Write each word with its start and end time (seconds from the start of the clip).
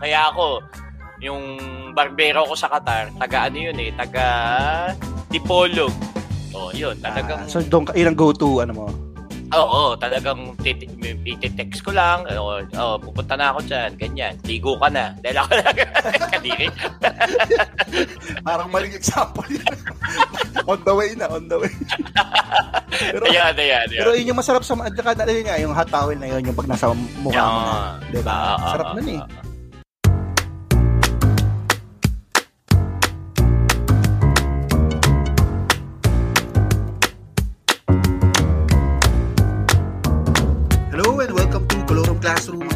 Kaya 0.00 0.32
ako, 0.32 0.60
yung 1.22 1.42
barbero 1.96 2.44
ko 2.44 2.54
sa 2.56 2.68
Qatar, 2.68 3.08
taga 3.16 3.48
ano 3.48 3.56
yun 3.56 3.78
eh, 3.80 3.90
taga 3.94 4.26
Tipolog. 5.30 5.92
Oh, 6.54 6.70
yun, 6.70 6.94
talagang... 7.02 7.42
Ah, 7.42 7.50
so, 7.50 7.58
doon, 7.58 7.82
ka- 7.82 7.98
yun 7.98 8.14
ang 8.14 8.18
go-to, 8.18 8.62
ano 8.62 8.72
mo? 8.74 8.86
Oo, 9.54 9.94
talagang 9.98 10.54
tit- 10.62 10.86
iti-text 11.26 11.82
ko 11.86 11.90
lang, 11.94 12.26
oh, 12.34 12.58
oh, 12.74 12.96
pupunta 12.98 13.34
na 13.38 13.54
ako 13.54 13.62
dyan, 13.66 13.90
ganyan, 13.98 14.34
ligo 14.46 14.74
ka 14.78 14.90
na. 14.90 15.14
Dahil 15.22 15.38
ako 15.42 15.50
lang, 15.58 15.74
kadiri. 16.30 16.66
Parang 18.46 18.70
maling 18.70 18.94
example 18.94 19.46
yun. 19.50 19.66
on 20.70 20.80
the 20.82 20.94
way 20.94 21.10
na, 21.18 21.26
on 21.30 21.46
the 21.46 21.58
way. 21.58 21.74
pero, 23.14 23.24
Ayan, 23.30 23.54
ayan, 23.58 23.86
ayan. 23.90 24.02
pero 24.02 24.10
yun 24.14 24.30
yung 24.34 24.38
masarap 24.38 24.62
sa, 24.62 24.74
at 24.78 24.94
saka, 24.94 25.26
yun 25.26 25.46
nga, 25.46 25.58
yung 25.58 25.74
hot 25.74 25.90
towel 25.90 26.18
na 26.18 26.30
yun, 26.30 26.42
yung 26.46 26.58
pag 26.58 26.70
nasa 26.70 26.90
mukha 27.22 27.42
mo 27.42 27.58
na. 27.62 27.78
Diba? 28.10 28.30
Ah, 28.30 28.54
ah, 28.58 28.70
Sarap 28.74 28.86
ah, 28.90 28.94
nun 28.98 29.08
eh. 29.10 29.20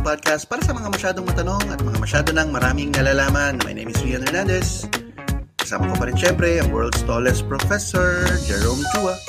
Podcast 0.09 0.49
para 0.49 0.65
sa 0.65 0.73
mga 0.73 0.89
masyadong 0.89 1.29
matanong 1.29 1.61
at 1.69 1.85
mga 1.85 1.99
masyado 2.01 2.33
ng 2.33 2.49
maraming 2.49 2.89
nalalaman. 2.97 3.61
My 3.61 3.77
name 3.77 3.93
is 3.93 4.01
Rian 4.01 4.25
Hernandez. 4.25 4.89
Kasama 5.61 5.93
ko 5.93 6.01
pa 6.01 6.09
rin 6.09 6.17
syempre 6.17 6.57
ang 6.57 6.73
world's 6.73 7.05
tallest 7.05 7.45
professor, 7.45 8.25
Jerome 8.49 8.81
Chua. 8.97 9.21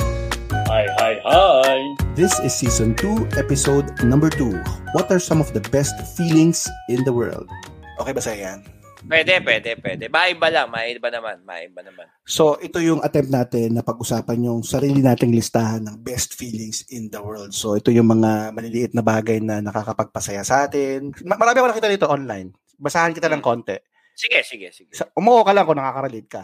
Hi, 0.72 0.88
hi, 0.96 1.20
hi. 1.28 1.84
This 2.16 2.32
is 2.40 2.56
season 2.56 2.96
2, 2.96 3.36
episode 3.36 3.92
number 4.08 4.32
2. 4.32 4.56
What 4.96 5.12
are 5.12 5.20
some 5.20 5.44
of 5.44 5.52
the 5.52 5.60
best 5.68 6.00
feelings 6.16 6.64
in 6.88 7.04
the 7.04 7.12
world? 7.12 7.52
Okay 8.00 8.16
ba 8.16 8.24
sa 8.24 8.32
yan? 8.32 8.64
Pwede, 9.06 9.40
pwede, 9.40 9.80
pwede. 9.80 10.06
Maiba 10.12 10.52
lang, 10.52 10.68
maiba 10.68 11.08
naman, 11.08 11.40
maiba 11.48 11.80
naman. 11.80 12.08
So, 12.28 12.60
ito 12.60 12.84
yung 12.84 13.00
attempt 13.00 13.32
natin 13.32 13.80
na 13.80 13.84
pag-usapan 13.86 14.44
yung 14.44 14.60
sarili 14.60 15.00
nating 15.00 15.32
listahan 15.32 15.88
ng 15.88 16.04
best 16.04 16.36
feelings 16.36 16.84
in 16.92 17.08
the 17.08 17.22
world. 17.24 17.56
So, 17.56 17.80
ito 17.80 17.96
yung 17.96 18.12
mga 18.12 18.52
maliliit 18.52 18.92
na 18.92 19.00
bagay 19.00 19.40
na 19.40 19.64
nakakapagpasaya 19.64 20.44
sa 20.44 20.68
atin. 20.68 21.16
Ma- 21.24 21.40
Marami 21.40 21.64
ako 21.64 21.68
nakita 21.72 21.88
dito 21.88 22.12
online. 22.12 22.52
Basahan 22.76 23.16
kita 23.16 23.32
ng 23.32 23.40
konti. 23.40 23.80
Sige, 24.20 24.44
sige, 24.44 24.68
sige. 24.76 24.92
Sa, 24.92 25.08
umuo 25.16 25.48
ka 25.48 25.56
lang 25.56 25.64
kung 25.64 25.80
nakaka-relate 25.80 26.28
ka. 26.28 26.44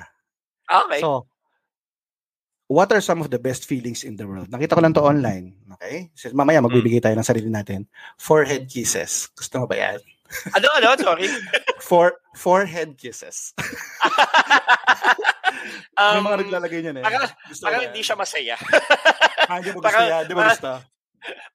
Okay. 0.64 1.04
So, 1.04 1.28
what 2.72 2.88
are 2.96 3.04
some 3.04 3.20
of 3.20 3.28
the 3.28 3.42
best 3.42 3.68
feelings 3.68 4.08
in 4.08 4.16
the 4.16 4.24
world? 4.24 4.48
Nakita 4.48 4.80
ko 4.80 4.82
lang 4.82 4.96
to 4.96 5.04
online. 5.04 5.60
Okay? 5.76 6.08
So, 6.16 6.32
mamaya 6.32 6.64
magbibigay 6.64 7.04
tayo 7.04 7.20
ng 7.20 7.28
sarili 7.28 7.52
natin. 7.52 7.84
Forehead 8.16 8.72
kisses. 8.72 9.28
Gusto 9.36 9.60
mo 9.60 9.68
ba 9.68 9.76
yan? 9.76 10.00
Ano, 10.52 10.68
ano? 10.74 10.88
Sorry. 10.98 11.28
For, 11.80 12.18
forehead 12.34 12.98
kisses. 12.98 13.54
May 15.96 16.20
Um, 16.20 16.28
mga 16.28 16.40
naglalagay 16.46 16.80
niyan 16.84 16.96
eh. 17.00 17.04
parang- 17.04 17.32
parang 17.64 17.82
ba 17.82 17.86
hindi 17.88 18.02
siya 18.04 18.16
masaya. 18.16 18.56
Ah, 19.48 19.58
hindi 19.64 19.72
mo 19.72 19.80
gusto 19.80 19.96
yan. 19.96 20.22
Hindi 20.28 20.34
mo 20.36 20.42
parang- 20.44 20.58
gusto. 20.60 20.72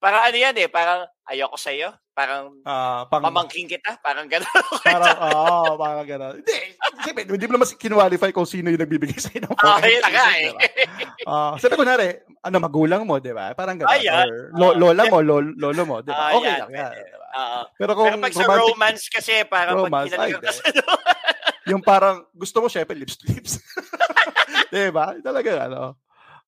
parang 0.00 0.22
ano 0.26 0.36
yan 0.36 0.54
eh, 0.56 0.68
parang 0.72 1.00
ayoko 1.28 1.54
sa'yo. 1.54 1.92
Parang 2.20 2.52
Ah, 2.68 3.08
pang, 3.08 3.24
mamangking 3.24 3.64
kita. 3.64 3.96
Parang 3.98 4.28
gano'n. 4.28 4.52
parang, 4.84 5.16
oo, 5.24 5.80
parang 5.80 6.04
gano'n. 6.04 6.34
Hindi, 6.36 6.56
siyempre, 7.00 7.22
hindi 7.24 7.46
mo 7.48 7.52
naman 7.56 7.68
kinwalify 7.72 8.28
kung 8.28 8.44
sino 8.44 8.68
yung 8.68 8.76
nagbibigay 8.76 9.16
sa'yo 9.16 9.40
ng 9.40 9.56
Ah, 9.56 9.80
forehead 9.80 9.88
yun 9.96 10.12
nga 10.12 10.26
eh. 10.28 10.52
diba? 11.16 11.56
Sabi 11.56 11.74
ko 11.74 11.84
na 11.88 11.96
ano, 12.44 12.56
magulang 12.60 13.08
mo, 13.08 13.16
di 13.16 13.32
ba? 13.32 13.56
Parang 13.56 13.80
gano'n. 13.80 13.96
Ayan. 13.96 14.28
Or 14.28 14.52
lo- 14.52 14.76
lola 14.76 15.02
mo, 15.08 15.18
lo- 15.24 15.56
lolo 15.56 15.82
mo, 15.88 15.96
di 16.04 16.12
ba? 16.12 16.28
Ah, 16.28 16.36
Okay 16.36 16.52
yan, 16.52 16.60
lang 16.60 16.70
yan. 16.70 16.92
pwede. 16.92 17.00
di 17.00 17.16
ba? 17.16 17.26
Oo. 17.30 17.60
Pero 17.72 17.90
kung 17.96 18.06
Pero 18.06 18.20
pag 18.20 18.32
sa 18.32 18.42
romantic, 18.42 18.68
romance 18.68 19.04
kasi, 19.08 19.32
parang 19.46 19.74
Romance, 19.78 20.12
pag 20.12 20.28
kinalagang 20.28 20.36
ay, 20.36 20.44
ka 20.44 20.52
sa 20.52 20.62
ano. 20.68 20.82
yung 21.72 21.82
parang 21.82 22.16
gusto 22.34 22.56
mo 22.60 22.68
syempre 22.68 22.92
lips 22.92 23.16
to 23.16 23.24
lips. 23.28 23.64
di 24.72 24.92
ba? 24.92 25.16
Talaga 25.16 25.50
ano. 25.64 25.96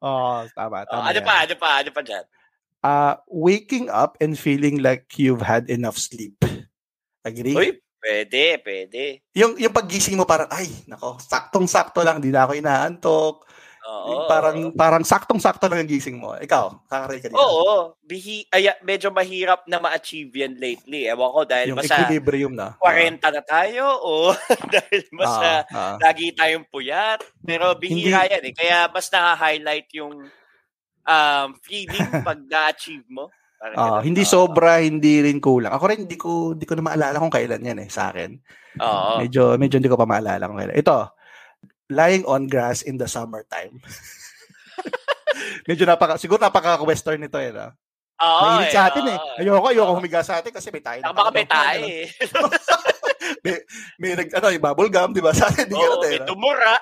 Oh, 0.02 0.44
tama, 0.52 0.84
Oh, 0.84 1.00
tama. 1.00 1.08
ano 1.08 1.16
yan. 1.16 1.24
pa, 1.24 1.34
ano 1.40 1.54
pa, 1.56 1.68
ano 1.80 1.90
pa 1.94 2.02
dyan? 2.02 2.24
Ah, 2.82 3.22
waking 3.30 3.86
up 3.86 4.18
and 4.18 4.34
feeling 4.34 4.82
like 4.82 5.06
you've 5.14 5.40
had 5.40 5.70
enough 5.70 5.94
sleep. 5.94 6.34
Agree? 7.22 7.54
Uy, 7.54 7.70
pwede, 8.02 8.58
pwede. 8.58 9.22
Yung 9.38 9.54
yung 9.54 9.70
paggising 9.70 10.18
mo 10.18 10.26
parang 10.26 10.50
ay, 10.50 10.66
nako, 10.90 11.14
saktong-sakto 11.22 12.02
lang, 12.02 12.18
di 12.18 12.34
na 12.34 12.42
ako 12.42 12.52
inaantok. 12.58 13.36
Oo. 13.82 14.06
Yung 14.10 14.24
parang 14.26 14.58
parang 14.74 15.02
saktong-sakto 15.02 15.66
lang 15.66 15.82
ang 15.82 15.90
gising 15.90 16.18
mo. 16.18 16.34
Ikaw, 16.34 16.86
kakaray 16.86 17.18
ka 17.18 17.30
dito. 17.30 17.38
Oo. 17.38 17.98
Bihi, 18.02 18.46
ay, 18.50 18.70
medyo 18.82 19.10
mahirap 19.10 19.66
na 19.66 19.78
ma-achieve 19.78 20.30
yan 20.42 20.54
lately. 20.54 21.06
Ewan 21.06 21.30
ko, 21.30 21.40
dahil 21.42 21.66
Yung 21.70 21.78
basta 21.78 21.98
equilibrium 22.02 22.54
na. 22.54 22.74
40 22.78 23.18
na 23.22 23.42
tayo 23.42 23.86
o 24.02 24.34
dahil 24.74 25.02
basta 25.14 25.66
Ah, 25.70 25.74
ah. 25.74 25.96
lagi 25.98 26.30
tayong 26.30 26.66
puyat. 26.66 27.22
Pero 27.42 27.74
bihira 27.74 28.26
yan 28.26 28.42
eh. 28.42 28.54
Kaya 28.54 28.86
mas 28.86 29.06
na-highlight 29.06 29.90
yung 29.94 30.26
um, 31.06 31.54
feeling 31.62 32.08
pag 32.26 32.38
na-achieve 32.46 33.06
mo. 33.10 33.30
Ganun. 33.62 34.02
hindi 34.02 34.26
Oo. 34.26 34.30
sobra, 34.30 34.82
hindi 34.82 35.22
rin 35.22 35.38
kulang. 35.38 35.70
Ako 35.70 35.86
rin 35.86 36.02
hindi 36.10 36.18
ko 36.18 36.50
hindi 36.50 36.66
ko 36.66 36.74
na 36.74 36.82
maalala 36.82 37.22
kung 37.22 37.30
kailan 37.30 37.62
yan 37.62 37.78
eh 37.86 37.86
sa 37.86 38.10
akin. 38.10 38.34
Oo. 38.82 39.22
Medyo 39.22 39.54
medyo 39.54 39.78
hindi 39.78 39.86
ko 39.86 39.94
pa 39.94 40.08
maalala 40.08 40.50
kung 40.50 40.58
kailan. 40.58 40.74
Ito, 40.74 41.14
lying 41.94 42.26
on 42.26 42.50
grass 42.50 42.82
in 42.82 42.98
the 42.98 43.06
summertime. 43.06 43.78
medyo 45.70 45.86
napaka 45.86 46.18
siguro 46.18 46.42
napaka 46.42 46.82
western 46.82 47.22
nito 47.22 47.38
eh. 47.38 47.54
No? 47.54 47.70
Oo. 48.22 48.42
Mainit 48.58 48.74
sa 48.74 48.90
atin 48.90 49.04
eh. 49.14 49.18
oo. 49.18 49.38
Ayoko, 49.38 49.66
ayoko 49.70 49.92
humiga 49.94 50.26
sa 50.26 50.42
atin 50.42 50.50
kasi 50.50 50.74
may 50.74 50.82
tayo. 50.82 51.00
Saka 51.02 51.14
baka 51.14 51.30
may 51.30 51.46
tayo 51.46 51.82
eh. 52.02 52.06
may, 53.46 53.54
may 53.98 54.12
nag, 54.18 54.28
ano, 54.30 54.46
yung 54.50 54.64
bubble 54.64 54.90
gum, 54.90 55.10
di 55.10 55.22
ba? 55.22 55.34
Sa 55.34 55.50
atin, 55.50 55.66
hindi 55.66 55.74
Oo, 55.74 56.02
ganun 56.02 56.06
eh. 56.06 56.10
may 56.14 56.20
no? 56.22 56.26
tumura. 56.30 56.74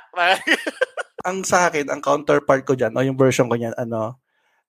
Ang 1.24 1.44
sa 1.44 1.68
akin, 1.68 1.88
ang 1.92 2.00
counterpart 2.00 2.64
ko 2.64 2.72
dyan, 2.72 2.96
o 2.96 3.04
yung 3.04 3.18
version 3.18 3.48
ko 3.48 3.56
niyan, 3.56 3.76
ano, 3.76 4.16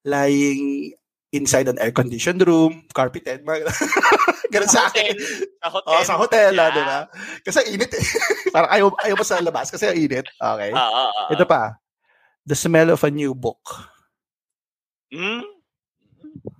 lying 0.03 0.91
inside 1.31 1.71
an 1.71 1.79
air-conditioned 1.79 2.43
room, 2.43 2.83
carpeted, 2.91 3.39
mga 3.47 3.71
ganun 4.51 4.71
sa 4.75 4.91
akin. 4.91 5.15
Sa 5.63 5.67
hotel. 5.71 5.95
Oh, 5.95 6.03
sa 6.03 6.15
hotel, 6.19 6.51
ah, 6.59 6.67
Yeah. 6.67 6.75
di 6.75 6.81
ba? 6.83 6.99
Kasi 7.47 7.59
init 7.71 7.91
eh. 7.95 8.03
Parang 8.55 8.67
ayaw, 8.67 8.87
ayaw 8.99 9.15
mo 9.15 9.23
sa 9.23 9.39
labas 9.39 9.71
kasi 9.71 9.87
init. 9.95 10.27
Okay. 10.27 10.71
Oo, 10.75 10.79
oo, 10.83 11.07
oo. 11.07 11.29
Ito 11.31 11.47
pa. 11.47 11.79
The 12.43 12.57
smell 12.57 12.91
of 12.91 12.99
a 13.07 13.11
new 13.13 13.31
book. 13.31 13.63
Hmm? 15.07 15.39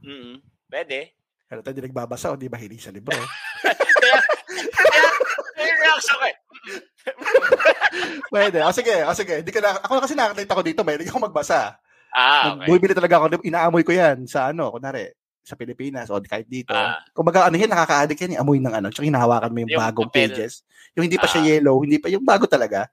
Mm. 0.08 0.40
Pwede. 0.72 1.20
Ano 1.52 1.60
tayo 1.60 1.84
nagbabasa 1.84 2.32
o 2.32 2.40
di 2.40 2.48
ba 2.48 2.56
hilig 2.56 2.80
sa 2.80 2.96
libro? 2.96 3.12
Kaya, 4.02 4.18
kaya, 4.74 5.10
kaya 5.54 5.74
reaction 5.78 6.18
ko 6.18 6.26
eh. 6.26 6.36
Pwede. 8.34 8.64
O 8.64 8.72
sige, 8.72 8.96
o 9.04 9.12
sige. 9.14 9.42
Di 9.44 9.52
ka 9.52 9.60
na, 9.60 9.78
ako 9.80 10.02
kasi 10.04 10.14
nakakita 10.16 10.54
ko 10.58 10.62
dito, 10.64 10.82
may 10.86 10.96
ako 11.02 11.20
magbasa. 11.20 11.76
Ah, 12.12 12.56
okay. 12.60 12.68
Bumibili 12.68 12.92
talaga 12.92 13.24
ako, 13.24 13.40
inaamoy 13.48 13.84
ko 13.88 13.96
yan 13.96 14.28
sa 14.28 14.52
ano, 14.52 14.68
kunwari, 14.76 15.16
sa 15.42 15.56
Pilipinas 15.56 16.12
o 16.12 16.20
kahit 16.22 16.46
dito. 16.46 16.76
Ah. 16.76 17.02
Kung 17.16 17.26
baga 17.26 17.48
ano 17.48 17.56
yan, 17.58 17.72
nakaka-addict 17.72 18.20
yan, 18.28 18.32
yung 18.38 18.42
amoy 18.46 18.58
ng 18.62 18.76
ano, 18.78 18.88
tsaka 18.92 19.08
hinahawakan 19.08 19.52
mo 19.52 19.58
yung, 19.64 19.72
Yung 19.74 19.82
bagong 19.82 20.12
papel. 20.12 20.30
pages. 20.32 20.62
Yung 20.94 21.08
hindi 21.08 21.18
pa 21.18 21.28
siya 21.28 21.42
Ah. 21.42 21.48
yellow, 21.56 21.76
hindi 21.82 21.98
pa, 21.98 22.08
yung 22.12 22.24
bago 22.28 22.46
talaga. 22.46 22.92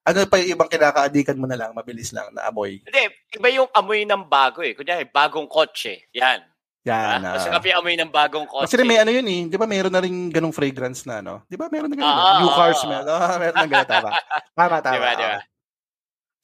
Ano 0.00 0.24
pa 0.24 0.40
yung 0.40 0.56
ibang 0.56 0.70
kinaka-addikan 0.70 1.36
mo 1.36 1.44
na 1.44 1.60
lang, 1.60 1.70
mabilis 1.76 2.08
lang 2.16 2.30
na 2.32 2.48
amoy. 2.48 2.80
Hindi, 2.88 3.02
iba 3.36 3.48
yung 3.52 3.68
amoy 3.76 4.08
ng 4.08 4.22
bago 4.26 4.64
eh. 4.64 4.72
Kunyari, 4.72 5.04
bagong 5.12 5.44
kotse. 5.50 6.08
Yan. 6.16 6.40
Yan. 6.88 7.20
Ah, 7.20 7.36
ah. 7.36 7.36
Mas 7.36 7.44
yung 7.44 7.80
amoy 7.84 7.94
ng 8.00 8.08
bagong 8.08 8.48
kotse. 8.48 8.72
Kasi 8.72 8.88
may 8.88 8.96
ano 8.96 9.12
yun 9.12 9.26
eh, 9.28 9.40
di 9.52 9.56
ba 9.60 9.68
meron 9.68 9.92
na 9.92 10.00
rin 10.00 10.32
ganong 10.32 10.56
fragrance 10.56 11.04
na 11.04 11.20
ano? 11.20 11.44
Di 11.44 11.60
ba 11.60 11.68
meron 11.68 11.92
na 11.92 11.96
ganun? 11.96 12.08
Ah, 12.08 12.40
New 12.40 12.48
ah, 12.48 12.56
car 12.56 12.72
ah. 12.72 12.78
smell. 12.80 13.04
Ah, 13.04 13.36
meron 13.36 13.56
na 13.60 13.68
ganun, 13.68 13.88
tama. 13.88 14.10
Tama, 14.60 14.76
tama. 14.80 14.96
Diba, 14.96 15.10
diba? 15.16 15.38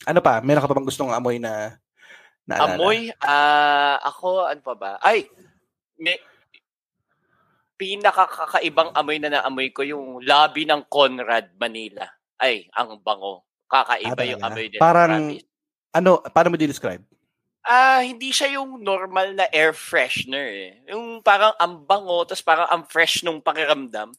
Ano 0.05 0.21
pa? 0.21 0.35
Meron 0.45 0.61
ka 0.61 0.69
pa 0.69 0.77
bang 0.77 0.89
gustong 0.89 1.13
amoy 1.13 1.37
na 1.41 1.81
naalala? 2.45 2.77
Amoy, 2.77 3.09
ah, 3.25 3.97
ako, 4.05 4.45
ano 4.45 4.61
pa 4.61 4.75
ba? 4.77 4.93
Ay, 5.01 5.25
may, 5.97 6.21
pinakakakaibang 7.77 8.93
amoy 8.93 9.17
na 9.21 9.41
naamoy 9.41 9.73
ko 9.73 9.85
yung 9.85 10.21
lobby 10.21 10.69
ng 10.69 10.85
Conrad, 10.89 11.53
Manila. 11.57 12.09
Ay, 12.37 12.69
ang 12.77 13.01
bango. 13.01 13.45
Kakaiba 13.69 14.21
Ah, 14.21 14.29
yung 14.29 14.43
amoy 14.45 14.69
nila. 14.69 14.81
Parang- 14.81 15.33
promise. 15.33 15.45
Ano, 15.97 16.21
paano 16.29 16.53
mo 16.53 16.57
di-describe? 16.61 17.01
Ah, 17.67 17.99
hindi 17.99 18.31
siya 18.31 18.57
yung 18.57 18.79
normal 18.79 19.35
na 19.35 19.51
air 19.51 19.75
freshener 19.75 20.47
eh. 20.47 20.73
Yung 20.87 21.19
parang 21.21 21.51
ang 21.59 21.83
bango, 21.83 22.23
tapos 22.23 22.41
parang 22.41 22.71
ang 22.71 22.87
fresh 22.87 23.21
nung 23.21 23.43
pakiramdam. 23.43 24.15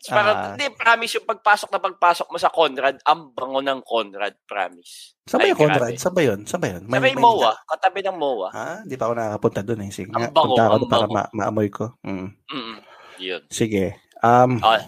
Tapos 0.00 0.10
parang, 0.10 0.34
Ah. 0.34 0.44
hindi, 0.52 0.66
promise 0.74 1.12
yung 1.14 1.28
pagpasok 1.28 1.68
na 1.70 1.78
pagpasok 1.78 2.26
mo 2.26 2.36
sa 2.36 2.50
Conrad, 2.50 2.98
ang 3.04 3.30
bango 3.30 3.60
ng 3.60 3.78
Conrad, 3.84 4.34
promise. 4.42 5.14
Saan 5.22 5.38
ba 5.38 5.46
yung 5.46 5.60
Conrad? 5.60 5.92
Saan 5.94 6.14
ba 6.16 6.22
yun? 6.24 6.40
Saan 6.44 6.58
ba 6.58 6.68
yun? 6.72 6.82
May 6.84 7.14
MOA, 7.14 7.52
katabi 7.68 8.02
ng 8.02 8.16
MOA. 8.16 8.48
Ha? 8.50 8.82
Di 8.82 8.96
pa 8.96 9.06
ako 9.06 9.14
nakakapunta 9.14 9.60
doon 9.62 9.86
eh. 9.86 9.90
Sige 9.92 10.10
Ang 10.10 10.34
bango, 10.34 10.56
punta 10.56 10.62
ako 10.66 10.84
para 10.88 11.06
ma- 11.06 11.30
maamoy 11.30 11.70
ko. 11.70 11.94
Mm. 12.02 12.32
Mm 12.32 12.76
Yun. 13.20 13.42
Sige. 13.52 14.00
Um, 14.24 14.58
Oh, 14.64 14.80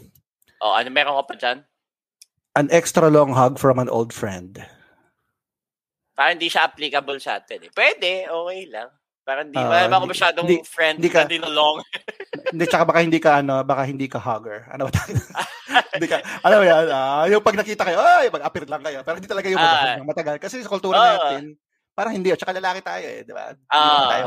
oh, 0.64 0.72
ano 0.74 0.88
meron 0.88 1.14
ka 1.20 1.24
pa 1.28 1.36
dyan? 1.36 1.58
an 2.52 2.68
extra 2.68 3.08
long 3.08 3.32
hug 3.32 3.56
from 3.56 3.78
an 3.78 3.88
old 3.88 4.12
friend. 4.12 4.60
Parang 6.22 6.38
hindi 6.38 6.46
siya 6.46 6.70
applicable 6.70 7.18
sa 7.18 7.42
atin 7.42 7.66
eh. 7.66 7.70
Pwede, 7.74 8.30
okay 8.30 8.70
lang. 8.70 8.94
Parang 9.22 9.50
di, 9.50 9.58
Ah, 9.58 9.66
wala 9.66 9.90
ba 9.90 9.96
ako 9.96 10.06
hindi- 10.06 10.14
masyadong 10.14 10.46
hindi- 10.46 10.62
friend 10.62 10.96
hindi 11.02 11.10
ka- 11.10 11.26
na 11.26 11.30
dinalong. 11.34 11.76
Hindi, 12.54 12.64
tsaka 12.64 12.84
baka 12.86 13.00
hindi 13.02 13.18
ka, 13.18 13.30
ano, 13.42 13.54
baka 13.62 13.82
hindi 13.82 14.06
ka 14.06 14.18
hugger. 14.18 14.70
Ano 14.70 14.86
ba 14.86 14.92
tayo? 14.94 15.18
hindi 15.98 16.06
ka, 16.06 16.14
alam 16.22 16.56
mo 16.58 16.64
yan, 16.64 16.86
ah, 16.90 17.26
yung 17.26 17.42
pag 17.42 17.58
nakita 17.58 17.82
kayo, 17.82 17.98
ay, 17.98 18.30
mag-appear 18.30 18.70
lang 18.70 18.86
kayo. 18.86 19.02
Pero 19.02 19.18
hindi 19.18 19.26
talaga 19.26 19.50
yung 19.50 19.58
mag 19.58 19.98
ng 19.98 20.06
matagal. 20.06 20.36
Kasi 20.38 20.62
sa 20.62 20.70
kultura 20.70 20.94
Ah. 20.94 21.10
natin, 21.12 21.58
parang 21.90 22.14
hindi. 22.14 22.30
Tsaka 22.30 22.54
lalaki 22.54 22.86
tayo 22.86 23.02
eh, 23.04 23.26
di 23.26 23.34
ba? 23.34 23.50
Hindi 23.50 23.66
naman 23.66 24.06
tayo, 24.08 24.26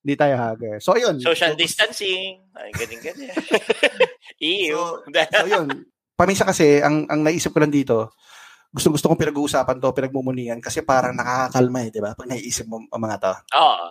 hindi 0.00 0.14
tayo 0.16 0.34
hugger. 0.38 0.74
So, 0.80 0.96
ayun. 0.96 1.16
social 1.20 1.52
So, 1.52 1.60
distancing. 1.60 2.48
Ay, 2.56 2.72
ganyan, 2.72 3.00
ganyan. 3.12 3.36
Ew. 4.40 5.04
So, 5.04 5.48
yun. 5.52 5.68
Paminsan 6.16 6.48
kasi, 6.48 6.80
ang, 6.80 7.04
ang 7.08 7.20
naisip 7.20 7.52
ko 7.52 7.60
lang 7.60 7.68
dito, 7.68 8.16
gusto 8.72 8.88
gusto 8.90 9.06
kong 9.08 9.20
pinag-uusapan 9.20 9.76
to, 9.78 9.88
pinagmumunian 9.92 10.58
kasi 10.58 10.82
parang 10.82 11.14
nakakakalma 11.14 11.86
eh, 11.86 11.90
di 11.90 12.00
ba? 12.02 12.14
Pag 12.14 12.28
naiisip 12.30 12.66
mo 12.66 12.82
ang 12.86 13.02
mga 13.02 13.16
to. 13.22 13.32
Oo. 13.56 13.86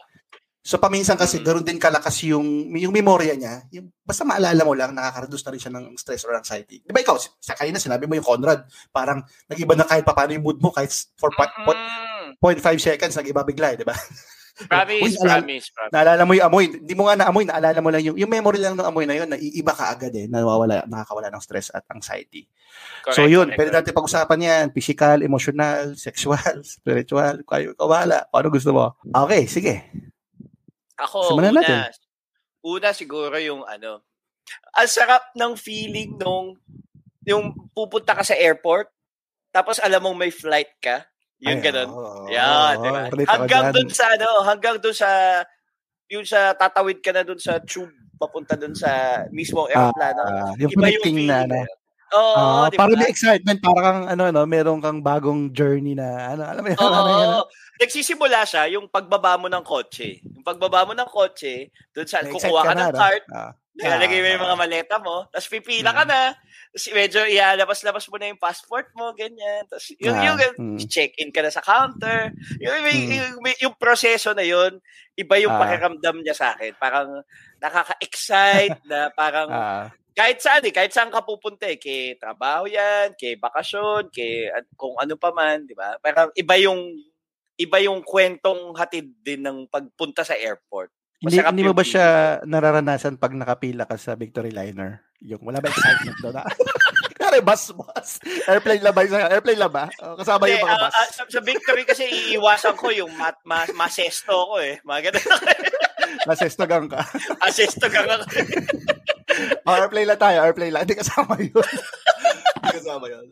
So 0.65 0.81
paminsan 0.81 1.13
kasi 1.13 1.37
Mm. 1.39 1.45
ganoon 1.45 1.65
din 1.65 1.77
kalakas 1.77 2.25
yung 2.25 2.73
yung 2.73 2.89
memorya 2.89 3.37
niya. 3.37 3.61
Yung 3.69 3.93
basta 4.01 4.25
maalala 4.25 4.65
mo 4.65 4.73
lang 4.73 4.97
nakaka-reduce 4.97 5.45
na 5.45 5.51
rin 5.53 5.61
siya 5.61 5.73
ng 5.77 5.85
stress 5.93 6.25
or 6.25 6.33
anxiety. 6.33 6.81
'Di 6.81 6.89
ba 6.89 7.05
ikaw 7.05 7.21
sa 7.21 7.53
kanina 7.53 7.77
sinabi 7.77 8.09
mo 8.09 8.17
yung 8.17 8.25
Conrad, 8.25 8.65
parang 8.89 9.21
nag-iba 9.45 9.77
na 9.77 9.85
kahit 9.85 10.01
paano 10.01 10.33
yung 10.33 10.41
mood 10.41 10.57
mo 10.57 10.73
kahit 10.73 10.89
for 11.21 11.29
Mm, 11.29 12.33
0.5 12.41 12.81
seconds 12.81 13.13
nag-iba 13.13 13.45
bigla, 13.45 13.73
eh, 13.73 13.77
'di 13.77 13.85
ba? 13.85 13.93
promise, 14.55 15.03
Uy, 15.03 15.11
promise, 15.19 15.67
promise. 15.75 15.91
Naalala 15.91 16.23
mo 16.23 16.31
yung 16.31 16.47
amoy, 16.47 16.65
hindi 16.71 16.93
mo 16.95 17.11
nga 17.11 17.19
naamoy, 17.19 17.43
naalala 17.43 17.79
mo 17.83 17.91
lang 17.91 18.03
yung 18.07 18.15
yung 18.15 18.31
memory 18.31 18.63
lang 18.63 18.79
ng 18.79 18.87
amoy 18.87 19.03
na 19.03 19.19
yun, 19.19 19.27
naiiba 19.27 19.75
ka 19.75 19.91
agad 19.91 20.15
eh, 20.15 20.31
nawawala, 20.31 20.87
nakakawala 20.87 21.27
ng 21.27 21.43
stress 21.43 21.67
at 21.75 21.83
anxiety. 21.91 22.47
Correct, 23.03 23.19
so 23.19 23.27
yun, 23.27 23.51
correct, 23.51 23.59
pwede 23.59 23.71
natin 23.75 23.91
pag-usapan 23.91 24.39
yan, 24.39 24.65
physical, 24.71 25.19
emotional, 25.19 25.99
sexual, 25.99 26.55
spiritual, 26.79 27.43
kayo, 27.43 27.75
kawala, 27.75 28.23
kung 28.31 28.39
ano 28.39 28.47
gusto 28.47 28.71
mo. 28.71 28.85
Okay, 29.11 29.43
sige. 29.51 29.91
Ako, 30.95 31.35
Simulan 31.35 31.51
una, 31.51 31.59
natin. 31.59 31.75
una 32.63 32.89
siguro 32.95 33.35
yung 33.35 33.67
ano, 33.67 34.07
ang 34.71 34.87
sarap 34.87 35.35
ng 35.35 35.59
feeling 35.59 36.15
nung 36.15 36.55
yung 37.25 37.51
pupunta 37.73 38.15
ka 38.15 38.23
sa 38.23 38.37
airport, 38.37 38.87
tapos 39.51 39.81
alam 39.81 39.99
mong 39.99 40.15
may 40.15 40.31
flight 40.31 40.71
ka, 40.79 41.03
yung 41.43 41.59
Ay, 41.59 41.61
ganun. 41.63 41.91
oo, 41.91 42.31
Yan, 42.31 42.79
oo, 42.79 42.81
di 42.81 42.89
ba? 42.91 43.05
relate 43.11 43.33
ako 43.35 43.45
Hanggang 43.45 43.65
dun 43.69 43.89
sa 43.91 44.05
ano, 44.15 44.27
hanggang 44.47 44.77
dun 44.81 44.95
sa 44.95 45.09
yung 46.11 46.25
sa 46.27 46.53
tatawid 46.57 47.01
ka 47.03 47.11
na 47.15 47.23
dun 47.27 47.39
sa 47.41 47.59
tube 47.63 47.91
papunta 48.21 48.55
dun 48.59 48.73
sa 48.77 49.23
mismong 49.33 49.69
aeroplano. 49.71 50.23
Ah, 50.23 50.53
yung 50.61 50.71
Iba 50.71 50.87
yung 50.93 51.07
na, 51.27 51.43
ano. 51.43 51.47
na 51.49 51.57
yun. 51.65 51.77
Oo, 52.15 52.61
Ah, 52.61 52.67
di 52.71 52.79
ba? 52.81 52.87
parang 52.87 52.97
may 52.99 53.09
excitement, 53.11 53.59
parang 53.63 53.83
kang, 53.85 54.01
ano, 54.17 54.23
no, 54.33 54.43
meron 54.47 54.79
kang 54.83 55.01
bagong 55.03 55.51
journey 55.55 55.95
na, 55.97 56.33
ano, 56.35 56.43
alam 56.47 56.63
mo 56.65 56.69
yun, 56.73 56.79
Oo. 56.79 56.91
ano 56.99 57.11
ano? 57.15 57.37
Nagsisimula 57.79 58.43
siya 58.43 58.67
yung 58.75 58.91
pagbaba 58.91 59.39
mo 59.39 59.47
ng 59.47 59.63
kotse. 59.63 60.19
Yung 60.35 60.43
pagbaba 60.43 60.83
mo 60.87 60.91
ng 60.95 61.07
kotse, 61.07 61.71
doon 61.95 62.07
sa 62.07 62.23
kukuha 62.27 62.63
ka, 62.63 62.75
ng 62.75 62.89
no? 62.91 62.91
cart, 62.91 63.23
Ah, 63.31 63.51
nilalagay 63.75 64.19
mo 64.23 64.27
yung 64.31 64.45
mga 64.47 64.59
maleta 64.59 64.95
mo, 65.03 65.27
tapos 65.29 65.47
pipila 65.51 65.91
ka 65.91 66.03
Mm. 66.03 66.11
na. 66.11 66.21
Tapos 66.71 66.85
medyo 66.91 67.19
ialabas-labas 67.27 68.05
mo 68.07 68.15
na 68.19 68.31
yung 68.31 68.39
passport 68.39 68.87
mo, 68.95 69.11
ganyan. 69.11 69.63
Tapos 69.67 69.91
yung, 69.99 70.15
Ah, 70.15 70.23
yung, 70.27 70.37
mm. 70.55 70.79
check-in 70.87 71.31
ka 71.31 71.43
na 71.43 71.51
sa 71.51 71.59
counter. 71.63 72.31
Yung, 72.59 72.71
yung, 72.71 72.87
Mm. 72.87 72.95
yung, 73.11 73.31
yung, 73.43 73.57
yung 73.67 73.75
proseso 73.75 74.31
na 74.31 74.43
yun, 74.47 74.79
iba 75.15 75.35
yung 75.39 75.51
Ah. 75.55 75.59
pakiramdam 75.59 76.23
niya 76.23 76.35
sa 76.35 76.55
akin. 76.55 76.71
Parang 76.79 77.19
nakaka-excite 77.59 78.79
na 78.87 79.11
parang 79.11 79.49
ah, 79.51 79.87
kahit 80.15 80.39
saan 80.39 80.63
eh, 80.63 80.71
kahit 80.71 80.95
saan 80.95 81.11
ka 81.11 81.19
pupunta 81.27 81.67
eh, 81.67 81.75
kay 81.75 82.15
trabaho 82.15 82.67
yan, 82.71 83.11
kay 83.19 83.35
bakasyon, 83.35 84.07
kay 84.15 84.47
kung 84.79 84.95
ano 84.95 85.19
pa 85.19 85.35
man, 85.35 85.67
di 85.67 85.75
ba? 85.75 85.99
Parang 85.99 86.31
iba 86.35 86.55
yung 86.55 86.79
iba 87.55 87.79
yung 87.79 88.03
kwentong 88.03 88.75
hatid 88.75 89.11
din 89.23 89.39
ng 89.43 89.67
pagpunta 89.71 90.23
sa 90.23 90.35
airport. 90.35 90.91
Hindi, 91.25 91.41
hindi 91.41 91.63
mo 91.65 91.73
ba 91.73 91.85
siya 91.85 92.05
nararanasan 92.45 93.17
pag 93.17 93.33
nakapila 93.33 93.89
ka 93.89 93.97
sa 93.97 94.13
Victory 94.13 94.53
Liner? 94.53 95.01
Yung 95.25 95.41
wala 95.41 95.57
ba 95.57 95.73
excitement 95.73 96.17
doon? 96.21 96.37
Kaya 97.19 97.41
bus, 97.41 97.73
bus. 97.73 98.09
Airplane 98.45 98.83
lang 98.85 98.93
ba? 98.95 99.01
Airplane 99.33 99.59
lang 99.59 99.73
ba? 99.73 99.85
Oh, 99.99 100.15
kasama 100.15 100.45
yung 100.47 100.61
mga 100.61 100.77
ah, 100.77 100.81
bus. 100.87 100.93
ah, 100.93 101.07
sa, 101.09 101.21
sa 101.27 101.41
victory 101.41 101.83
kasi 101.83 102.05
iiwasan 102.05 102.77
ko 102.77 102.93
yung 102.93 103.11
mat, 103.17 103.35
ma, 103.43 103.65
masesto 103.73 104.31
ko 104.31 104.55
eh. 104.61 104.79
Mga 104.85 105.11
ganun. 105.11 105.25
Nasestogang 106.29 106.87
ka. 106.87 107.01
Asesto 107.43 107.89
ka 107.89 108.01
nga. 108.05 108.17
Oh, 109.63 109.75
airplane 109.75 110.07
lang 110.07 110.21
tayo, 110.21 110.37
airplane 110.41 110.71
lang. 110.71 110.83
Hindi 110.83 110.97
kasama 110.97 111.33
yun. 111.37 111.65
Hindi 112.55 112.75
kasama 112.77 113.05
yun. 113.07 113.25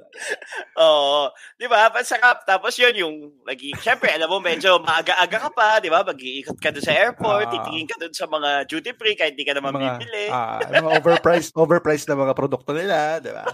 Oo. 0.77 1.29
Di 1.55 1.65
ba? 1.65 1.89
Pasarap. 1.89 2.43
Tapos 2.43 2.73
yun 2.75 2.93
yung, 2.95 3.15
lagi, 3.43 3.73
syempre, 3.77 4.09
alam 4.09 4.27
mo, 4.27 4.37
medyo 4.37 4.77
maaga-aga 4.81 5.37
ka 5.37 5.51
pa, 5.53 5.77
di 5.77 5.89
ba? 5.89 6.01
Mag-iikot 6.01 6.57
ka 6.57 6.69
doon 6.69 6.85
sa 6.85 6.93
airport, 6.93 7.47
Ah. 7.47 7.51
titingin 7.51 7.87
ka 7.87 7.95
doon 7.97 8.13
sa 8.13 8.25
mga 8.25 8.49
duty 8.65 8.91
free 8.93 9.15
kahit 9.15 9.33
di 9.33 9.45
ka 9.45 9.53
naman 9.53 9.73
mga, 9.73 9.97
bibili. 9.97 10.25
ah, 10.29 10.59
yung 10.63 10.85
mga 10.85 10.97
overpriced, 10.99 11.51
overpriced 11.53 12.07
na 12.07 12.17
mga 12.17 12.33
produkto 12.33 12.71
nila, 12.73 13.17
di 13.19 13.31
ba? 13.31 13.45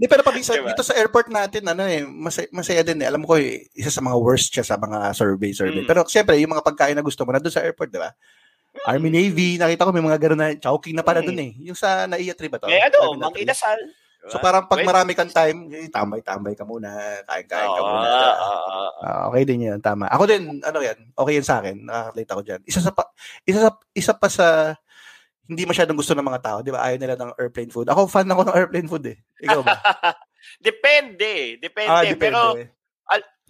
Di, 0.00 0.08
pero 0.08 0.24
pag 0.24 0.32
isa, 0.32 0.56
Diba? 0.56 0.72
dito 0.72 0.80
sa 0.80 0.96
airport 0.96 1.28
natin, 1.28 1.60
ano 1.68 1.84
eh, 1.84 2.00
masaya, 2.00 2.48
masaya 2.50 2.80
din 2.80 3.04
eh. 3.04 3.08
Alam 3.12 3.20
ko 3.20 3.36
eh, 3.36 3.68
isa 3.76 3.92
sa 3.92 4.00
mga 4.00 4.16
worst 4.16 4.48
siya 4.48 4.64
sa 4.64 4.80
mga 4.80 5.12
survey, 5.12 5.52
survey. 5.52 5.84
Mm. 5.84 5.88
Pero 5.92 6.00
siyempre, 6.08 6.40
yung 6.40 6.56
mga 6.56 6.64
pagkain 6.64 6.96
na 6.96 7.04
gusto 7.04 7.20
mo, 7.20 7.36
nandun 7.36 7.52
sa 7.52 7.60
airport, 7.60 7.92
di 7.92 8.00
ba? 8.00 8.08
Army 8.86 9.10
Navy, 9.10 9.58
nakita 9.58 9.84
ko 9.84 9.92
may 9.92 10.04
mga 10.04 10.18
gano'n 10.22 10.40
na 10.40 10.48
chowking 10.56 10.94
na 10.96 11.04
pala 11.04 11.20
Mm. 11.20 11.26
dun 11.26 11.40
eh. 11.42 11.52
Yung 11.66 11.78
sa 11.78 12.06
Naiya 12.06 12.32
Tree 12.38 12.48
ba 12.48 12.62
to? 12.62 12.70
Eh 12.70 12.80
ano, 12.80 13.18
mang 13.18 13.34
inasal. 13.34 13.76
So 14.28 14.36
parang 14.36 14.68
pag 14.68 14.84
marami 14.84 15.16
kang 15.16 15.32
time, 15.32 15.72
eh, 15.72 15.88
tambay-tambay 15.88 16.52
ka 16.52 16.68
muna, 16.68 16.92
kain-kain 17.24 17.70
ka 17.72 17.82
muna. 17.82 18.08
oo. 18.36 18.60
Ah, 19.00 19.22
okay 19.32 19.48
din 19.48 19.64
yun, 19.64 19.80
tama. 19.80 20.12
Ako 20.12 20.28
din, 20.28 20.60
ano 20.60 20.78
yan, 20.84 20.98
okay 21.16 21.40
yan 21.40 21.46
sa 21.46 21.64
akin, 21.64 21.88
nakaka-relate 21.88 22.30
ako 22.36 22.42
dyan. 22.44 22.60
Isa 22.68 22.80
sa, 22.84 22.92
pa, 22.92 23.02
isa 23.48 23.58
sa, 23.64 23.70
isa 23.96 24.12
pa 24.12 24.28
sa, 24.28 24.46
hindi 25.48 25.64
masyadong 25.64 25.96
gusto 25.96 26.12
ng 26.12 26.22
mga 26.22 26.42
tao, 26.44 26.58
di 26.60 26.68
ba? 26.68 26.84
Ayaw 26.84 27.00
nila 27.00 27.16
ng 27.16 27.32
airplane 27.40 27.72
food. 27.72 27.88
Ako, 27.88 28.06
fan 28.06 28.28
ako 28.28 28.44
ng 28.52 28.56
airplane 28.60 28.88
food 28.92 29.04
eh. 29.08 29.16
Ikaw 29.40 29.60
ba? 29.64 29.72
depende, 30.68 31.56
depende. 31.58 31.88
ah, 31.90 32.04
depende. 32.04 32.20
Pero 32.20 32.40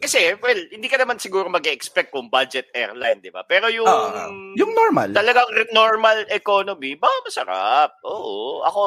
kasi, 0.01 0.35
well, 0.41 0.61
hindi 0.73 0.89
ka 0.89 0.97
naman 0.97 1.21
siguro 1.21 1.53
mag-expect 1.53 2.11
kung 2.11 2.33
budget 2.33 2.73
airline, 2.73 3.21
di 3.21 3.29
ba? 3.29 3.45
Pero 3.45 3.69
yung 3.69 3.87
Ah, 3.87 4.33
yung 4.57 4.73
normal. 4.73 5.13
talagang 5.13 5.47
normal 5.71 6.25
economy, 6.33 6.97
ba 6.97 7.07
masarap. 7.23 8.01
Oo, 8.09 8.65
ako 8.65 8.81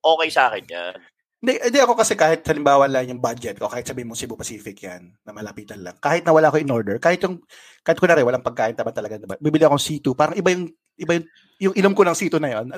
okay 0.00 0.28
sa 0.32 0.48
akin 0.48 0.64
yan. 0.64 0.96
Hindi, 1.44 1.60
hindi 1.60 1.78
ako 1.84 1.92
kasi 2.00 2.16
kahit 2.16 2.40
halimbawa 2.48 2.88
lang 2.88 3.04
yung 3.12 3.20
budget 3.20 3.60
ko, 3.60 3.68
kahit 3.68 3.84
sabihin 3.84 4.08
mo 4.08 4.16
Cebu 4.16 4.32
Pacific 4.32 4.80
yan, 4.80 5.12
na 5.28 5.36
malapitan 5.36 5.84
lang. 5.84 5.92
Kahit 6.00 6.24
na 6.24 6.32
wala 6.32 6.48
ko 6.48 6.56
in 6.56 6.72
order, 6.72 6.96
kahit 6.96 7.20
yung, 7.20 7.44
kahit 7.84 8.00
kunwari 8.00 8.24
walang 8.24 8.40
pagkain 8.40 8.72
tama 8.72 8.96
talaga, 8.96 9.20
diba? 9.20 9.36
bibili 9.36 9.60
akong 9.68 9.76
C2, 9.76 10.16
parang 10.16 10.40
iba 10.40 10.48
yung, 10.56 10.72
iba 10.96 11.12
yung, 11.20 11.26
yung 11.60 11.74
ilom 11.76 11.92
ko 11.92 12.00
ng 12.08 12.16
C2 12.16 12.40
na 12.40 12.48
yon. 12.48 12.72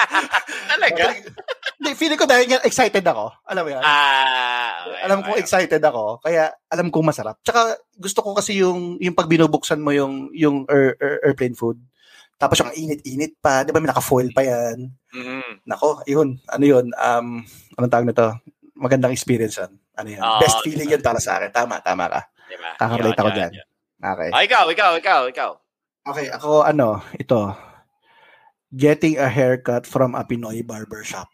Talaga? 0.72 1.04
Hindi, 1.82 1.98
feeling 1.98 2.14
ko 2.14 2.30
dahil 2.30 2.46
nga 2.46 2.62
excited 2.62 3.02
ako. 3.02 3.34
Alam 3.42 3.62
mo 3.66 3.70
yan? 3.74 3.82
Ah, 3.82 4.86
okay, 4.86 5.02
alam 5.02 5.18
ko 5.26 5.34
okay. 5.34 5.42
excited 5.42 5.82
ako, 5.82 6.22
kaya 6.22 6.54
alam 6.70 6.94
ko 6.94 7.02
masarap. 7.02 7.42
Tsaka 7.42 7.74
gusto 7.98 8.22
ko 8.22 8.38
kasi 8.38 8.62
yung 8.62 9.02
yung 9.02 9.18
pag 9.18 9.26
binubuksan 9.26 9.82
mo 9.82 9.90
yung 9.90 10.30
yung 10.30 10.62
air, 10.70 10.94
air- 11.02 11.20
airplane 11.26 11.58
food. 11.58 11.82
Tapos 12.38 12.62
yung 12.62 12.70
init-init 12.70 13.34
pa, 13.42 13.66
'di 13.66 13.74
ba? 13.74 13.82
May 13.82 13.90
naka-foil 13.90 14.30
pa 14.30 14.46
'yan. 14.46 14.94
Mhm. 15.10 15.66
Nako, 15.66 16.06
yun. 16.06 16.38
Ano 16.46 16.62
yun? 16.62 16.86
Um, 16.94 17.42
anong 17.74 17.90
tawag 17.90 18.06
nito? 18.06 18.30
Magandang 18.78 19.10
experience 19.10 19.58
yan. 19.58 19.74
Ano 19.98 20.06
yan? 20.06 20.22
Oo, 20.22 20.38
Best 20.38 20.62
feeling 20.62 20.86
yun 20.86 21.02
para 21.02 21.18
sa 21.18 21.42
akin. 21.42 21.50
Tama, 21.50 21.82
tama 21.82 22.06
ka. 22.06 22.30
Diba? 22.46 22.70
Kakarelate 22.78 23.18
ako 23.18 23.30
dyan. 23.34 23.52
yun. 23.58 23.66
Okay. 24.02 24.30
Ah, 24.30 24.42
ikaw, 24.46 24.64
ikaw, 24.70 24.92
ikaw, 24.98 25.20
ikaw. 25.30 25.50
Okay, 26.02 26.26
ako 26.30 26.62
ano, 26.62 26.98
ito. 27.14 27.54
Getting 28.74 29.18
a 29.18 29.26
haircut 29.30 29.86
from 29.86 30.14
a 30.14 30.22
Pinoy 30.22 30.62
barbershop. 30.62 31.26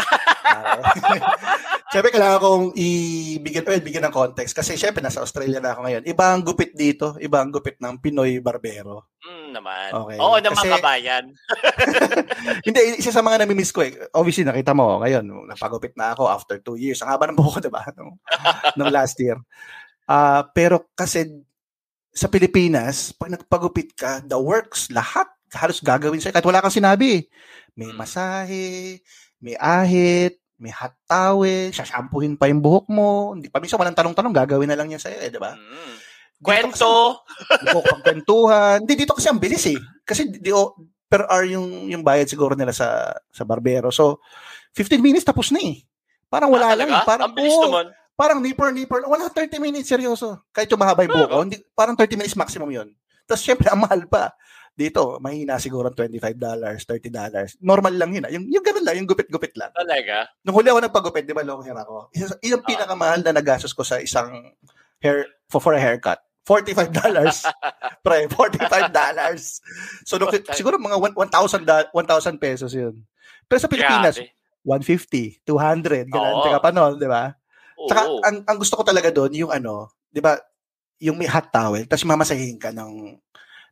Siyempre, 1.90 2.14
kailangan 2.14 2.38
kong 2.38 2.64
ibigyan, 2.78 3.66
well, 3.66 3.82
bigyan 3.82 4.06
ng 4.06 4.14
context. 4.14 4.54
Kasi 4.54 4.78
siyempre, 4.78 5.02
nasa 5.02 5.18
Australia 5.18 5.58
na 5.58 5.74
ako 5.74 5.80
ngayon. 5.82 6.02
Iba 6.06 6.24
ang 6.30 6.46
gupit 6.46 6.70
dito. 6.70 7.18
Iba 7.18 7.42
ang 7.42 7.50
gupit 7.50 7.82
ng 7.82 7.98
Pinoy 7.98 8.38
barbero. 8.38 9.10
Mm, 9.26 9.48
naman. 9.50 9.90
Okay. 9.90 10.16
Oo, 10.22 10.36
ng 10.38 10.54
Kasi- 10.54 10.70
mga 10.70 10.76
kabayan. 10.78 11.24
Hindi, 12.66 12.80
isa 12.94 13.10
sa 13.10 13.26
mga 13.26 13.42
namimiss 13.42 13.74
ko 13.74 13.82
eh. 13.82 13.98
Obviously, 14.14 14.46
nakita 14.46 14.70
mo, 14.70 15.02
ngayon, 15.02 15.26
napagupit 15.50 15.98
na 15.98 16.14
ako 16.14 16.30
after 16.30 16.62
two 16.62 16.78
years. 16.78 17.02
Ang 17.02 17.10
haba 17.10 17.26
ng 17.26 17.34
buhok 17.34 17.58
ko, 17.58 17.60
diba? 17.66 17.82
Nung, 17.98 18.14
nung 18.78 18.92
last 18.94 19.18
year. 19.18 19.34
Ah, 20.06 20.46
pero 20.46 20.90
kasi 20.94 21.26
sa 22.10 22.30
Pilipinas, 22.30 23.10
pag 23.14 23.34
nagpagupit 23.34 23.94
ka, 23.94 24.22
the 24.22 24.38
works, 24.38 24.90
lahat, 24.90 25.26
halos 25.50 25.82
gagawin 25.82 26.22
sa'yo. 26.22 26.34
Kahit 26.34 26.46
wala 26.46 26.62
kang 26.62 26.74
sinabi. 26.74 27.26
May 27.74 27.90
Mm. 27.90 27.98
masahe, 27.98 28.98
may 29.40 29.56
ahit, 29.56 30.36
may 30.56 30.70
hot 30.70 30.92
towel, 31.04 31.68
sashampuhin 31.70 32.36
pa 32.36 32.46
yung 32.46 32.60
buhok 32.60 32.86
mo. 32.86 33.32
Hindi 33.32 33.48
pa 33.48 33.58
minsan 33.58 33.76
walang 33.76 33.96
tanong-tanong, 33.96 34.32
gagawin 34.34 34.68
na 34.68 34.76
lang 34.76 34.86
niya 34.86 35.00
sa'yo, 35.00 35.18
eh, 35.18 35.28
di 35.28 35.40
ba? 35.40 35.52
Mm. 35.52 35.94
Kwento. 36.38 37.20
buhok 37.66 37.84
pagkwentuhan. 37.90 38.76
Hindi, 38.80 38.94
dito 38.96 39.12
kasi 39.12 39.28
ang 39.28 39.36
bilis 39.36 39.64
eh. 39.66 39.76
Kasi 40.02 40.28
di, 40.30 40.48
o, 40.48 40.72
per 41.04 41.26
hour 41.26 41.44
yung, 41.44 41.66
yung 41.86 42.00
bayad 42.00 42.24
siguro 42.24 42.54
nila 42.54 42.70
sa 42.70 43.12
sa 43.28 43.42
barbero. 43.42 43.90
So, 43.90 44.24
15 44.72 45.00
minutes 45.00 45.24
tapos 45.24 45.50
na 45.50 45.60
eh. 45.60 45.84
Parang 46.28 46.48
wala 46.48 46.72
Ah, 46.72 46.76
lang. 46.78 46.88
eh. 46.88 47.02
Parang, 47.02 47.28
Ang 47.28 47.36
bilis 47.36 47.56
naman. 47.58 47.86
parang 48.14 48.38
nipper, 48.38 48.70
nipper. 48.70 49.00
Wala 49.02 49.26
30 49.26 49.58
minutes, 49.58 49.84
seryoso. 49.86 50.44
Kahit 50.48 50.68
yung 50.68 50.78
mahaba 50.78 51.02
yung 51.02 51.12
buhok 51.12 51.28
ko, 51.28 51.38
hindi, 51.42 51.56
parang 51.74 51.92
30 51.92 52.14
minutes 52.14 52.36
maximum 52.36 52.70
yun. 52.70 52.88
Tapos 53.26 53.42
syempre, 53.42 53.68
ang 53.68 53.80
mahal 53.80 54.04
pa. 54.06 54.32
Dito, 54.80 55.20
mahina 55.20 55.60
siguro 55.60 55.92
$25, 55.92 56.40
$30. 56.40 57.12
Normal 57.60 57.94
lang 57.94 58.10
yun. 58.10 58.24
ah. 58.24 58.32
Yung, 58.32 58.48
yung 58.48 58.64
ganun 58.64 58.80
lang, 58.80 58.96
yung 58.96 59.04
gupit-gupit 59.04 59.52
lang. 59.54 59.68
Talaga? 59.70 60.32
Nung 60.40 60.56
huli 60.56 60.72
ako 60.72 60.80
nagpagupit, 60.80 61.28
di 61.28 61.36
ba 61.36 61.44
long 61.44 61.60
hair 61.60 61.76
ako? 61.76 62.08
Isa- 62.10 62.40
Yung 62.40 62.64
Ah. 62.64 62.66
pinakamahal 62.66 63.20
na 63.20 63.36
nagastos 63.36 63.76
ko 63.76 63.84
sa 63.84 64.00
isang 64.00 64.32
hair, 64.98 65.28
for, 65.46 65.60
for 65.60 65.76
a 65.76 65.80
haircut. 65.80 66.16
$45. 66.48 67.44
Pre, 68.04 68.24
$45. 68.26 69.60
So, 70.02 70.16
nung, 70.16 70.32
Okay. 70.32 70.48
siguro 70.50 70.80
mga 70.80 70.96
one- 70.96 71.16
1,000 71.20 71.62
da- 71.62 71.92
1,000 71.92 72.40
pesos 72.40 72.72
yun. 72.72 73.04
Pero 73.44 73.60
sa 73.60 73.68
Pilipinas, 73.68 74.16
Grabe. 74.16 74.32
150, 74.64 75.44
200, 75.44 76.08
ganun. 76.08 76.40
Tsaka 76.40 76.58
pa 76.58 76.70
noon, 76.70 76.96
di 76.96 77.04
ba? 77.04 77.36
Tsaka, 77.80 78.00
ang, 78.22 78.36
ang 78.44 78.56
gusto 78.56 78.76
ko 78.76 78.84
talaga 78.84 79.08
doon, 79.08 79.32
yung 79.34 79.52
ano, 79.52 79.92
di 80.06 80.20
ba, 80.20 80.40
yung 80.98 81.16
may 81.16 81.24
hot 81.26 81.48
towel, 81.48 81.84
tapos 81.84 82.04
mamasahin 82.04 82.56
ka 82.56 82.68
ng 82.70 83.16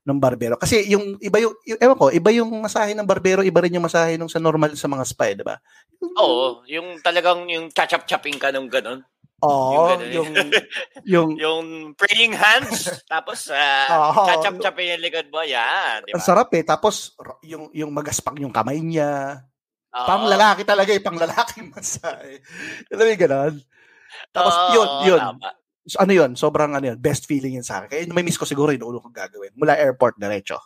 ng 0.08 0.16
barbero. 0.16 0.56
Kasi 0.56 0.88
yung 0.88 1.20
iba 1.20 1.36
yung, 1.36 1.52
yung 1.68 1.80
ewan 1.84 1.98
ko, 2.00 2.08
iba 2.08 2.30
yung 2.32 2.48
masahe 2.48 2.96
ng 2.96 3.04
barbero, 3.04 3.44
iba 3.44 3.60
rin 3.60 3.76
yung 3.76 3.84
masahe 3.84 4.16
nung 4.16 4.32
sa 4.32 4.40
normal 4.40 4.72
sa 4.72 4.88
mga 4.88 5.04
spa, 5.04 5.28
eh, 5.28 5.36
di 5.36 5.44
ba? 5.44 5.60
Oo, 6.16 6.64
yung 6.64 6.96
talagang 7.04 7.44
yung 7.52 7.68
chachap-chapping 7.68 8.40
ka 8.40 8.48
nung 8.48 8.72
ganun. 8.72 9.04
Oo, 9.44 9.94
ganun. 9.94 10.10
yung, 10.10 10.30
yung, 11.12 11.28
Yung 11.38 11.66
praying 11.94 12.32
hands, 12.34 12.88
tapos 13.12 13.52
uh, 13.52 13.86
Oo. 13.92 14.24
chachap-chapping 14.26 14.96
yung 14.96 15.04
likod 15.04 15.28
mo, 15.28 15.44
yan. 15.44 16.08
Di 16.08 16.16
ang 16.16 16.24
ba? 16.24 16.26
sarap 16.26 16.48
eh. 16.56 16.64
Tapos, 16.64 17.12
yung, 17.44 17.68
yung 17.76 17.92
magaspang 17.92 18.40
yung 18.40 18.50
kamay 18.50 18.80
niya. 18.80 19.44
Oo. 19.92 20.06
Pang 20.08 20.24
lalaki 20.24 20.64
talaga 20.64 20.90
eh, 20.90 21.04
pang 21.04 21.20
lalaki 21.20 21.60
masahe. 21.76 22.40
Alam 22.90 23.04
mo 23.04 23.10
yung 23.12 23.22
ganon? 23.28 23.54
Tapos, 24.32 24.54
Oo, 24.56 24.72
yun, 24.74 24.88
yun. 25.14 25.20
tama. 25.20 25.50
So, 25.88 25.99
ano 25.99 26.12
yun, 26.12 26.37
sobrang 26.37 26.76
ano 26.76 26.92
yun, 26.92 26.99
best 27.00 27.25
feeling 27.25 27.57
yun 27.57 27.64
sa 27.64 27.80
akin. 27.80 27.88
Kaya 27.88 28.02
may 28.12 28.21
miss 28.21 28.37
ko 28.37 28.45
siguro 28.45 28.71
yung 28.71 28.85
ulo 28.85 29.00
kong 29.00 29.16
gagawin. 29.16 29.57
Mula 29.57 29.73
airport, 29.75 30.21
diretso. 30.21 30.61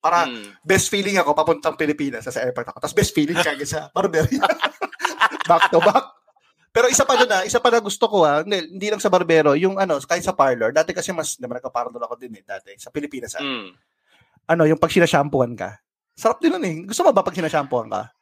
Para, 0.00 0.24
Mm. 0.24 0.62
best 0.64 0.88
feeling 0.88 1.18
ako 1.18 1.34
papuntang 1.36 1.76
Pilipinas 1.76 2.24
sa 2.24 2.40
airport 2.40 2.72
ako. 2.72 2.78
Tapos 2.80 2.96
best 2.96 3.12
feeling 3.12 3.36
kagad 3.36 3.68
sa 3.68 3.90
barberia. 3.92 4.40
back 5.50 5.68
to 5.68 5.82
back. 5.82 6.06
Pero 6.70 6.86
isa 6.86 7.02
pa 7.02 7.18
doon 7.18 7.34
ah, 7.34 7.42
isa 7.42 7.58
pa 7.58 7.68
na 7.68 7.82
gusto 7.82 8.06
ko 8.06 8.22
ah, 8.22 8.46
hindi, 8.46 8.78
hindi 8.78 8.86
lang 8.94 9.02
sa 9.02 9.10
barbero, 9.10 9.58
yung 9.58 9.74
ano, 9.76 9.98
kahit 9.98 10.22
sa 10.22 10.32
parlor. 10.32 10.70
Dati 10.70 10.94
kasi 10.94 11.10
mas, 11.10 11.34
naman 11.42 11.58
nagka-parlor 11.58 11.98
ako 11.98 12.14
din 12.14 12.38
eh, 12.38 12.46
dati. 12.46 12.78
Sa 12.78 12.94
Pilipinas 12.94 13.34
ah. 13.34 13.42
Mm. 13.42 13.74
Ano, 14.54 14.62
yung 14.70 14.78
pag 14.78 14.94
sinashampuan 14.94 15.58
ka. 15.58 15.82
Sarap 16.14 16.38
din 16.38 16.54
nun 16.54 16.62
eh. 16.62 16.86
Gusto 16.86 17.02
mo 17.02 17.10
ba 17.10 17.26
pag 17.26 17.34
sinashampuan 17.34 17.90
ka? 17.90 18.14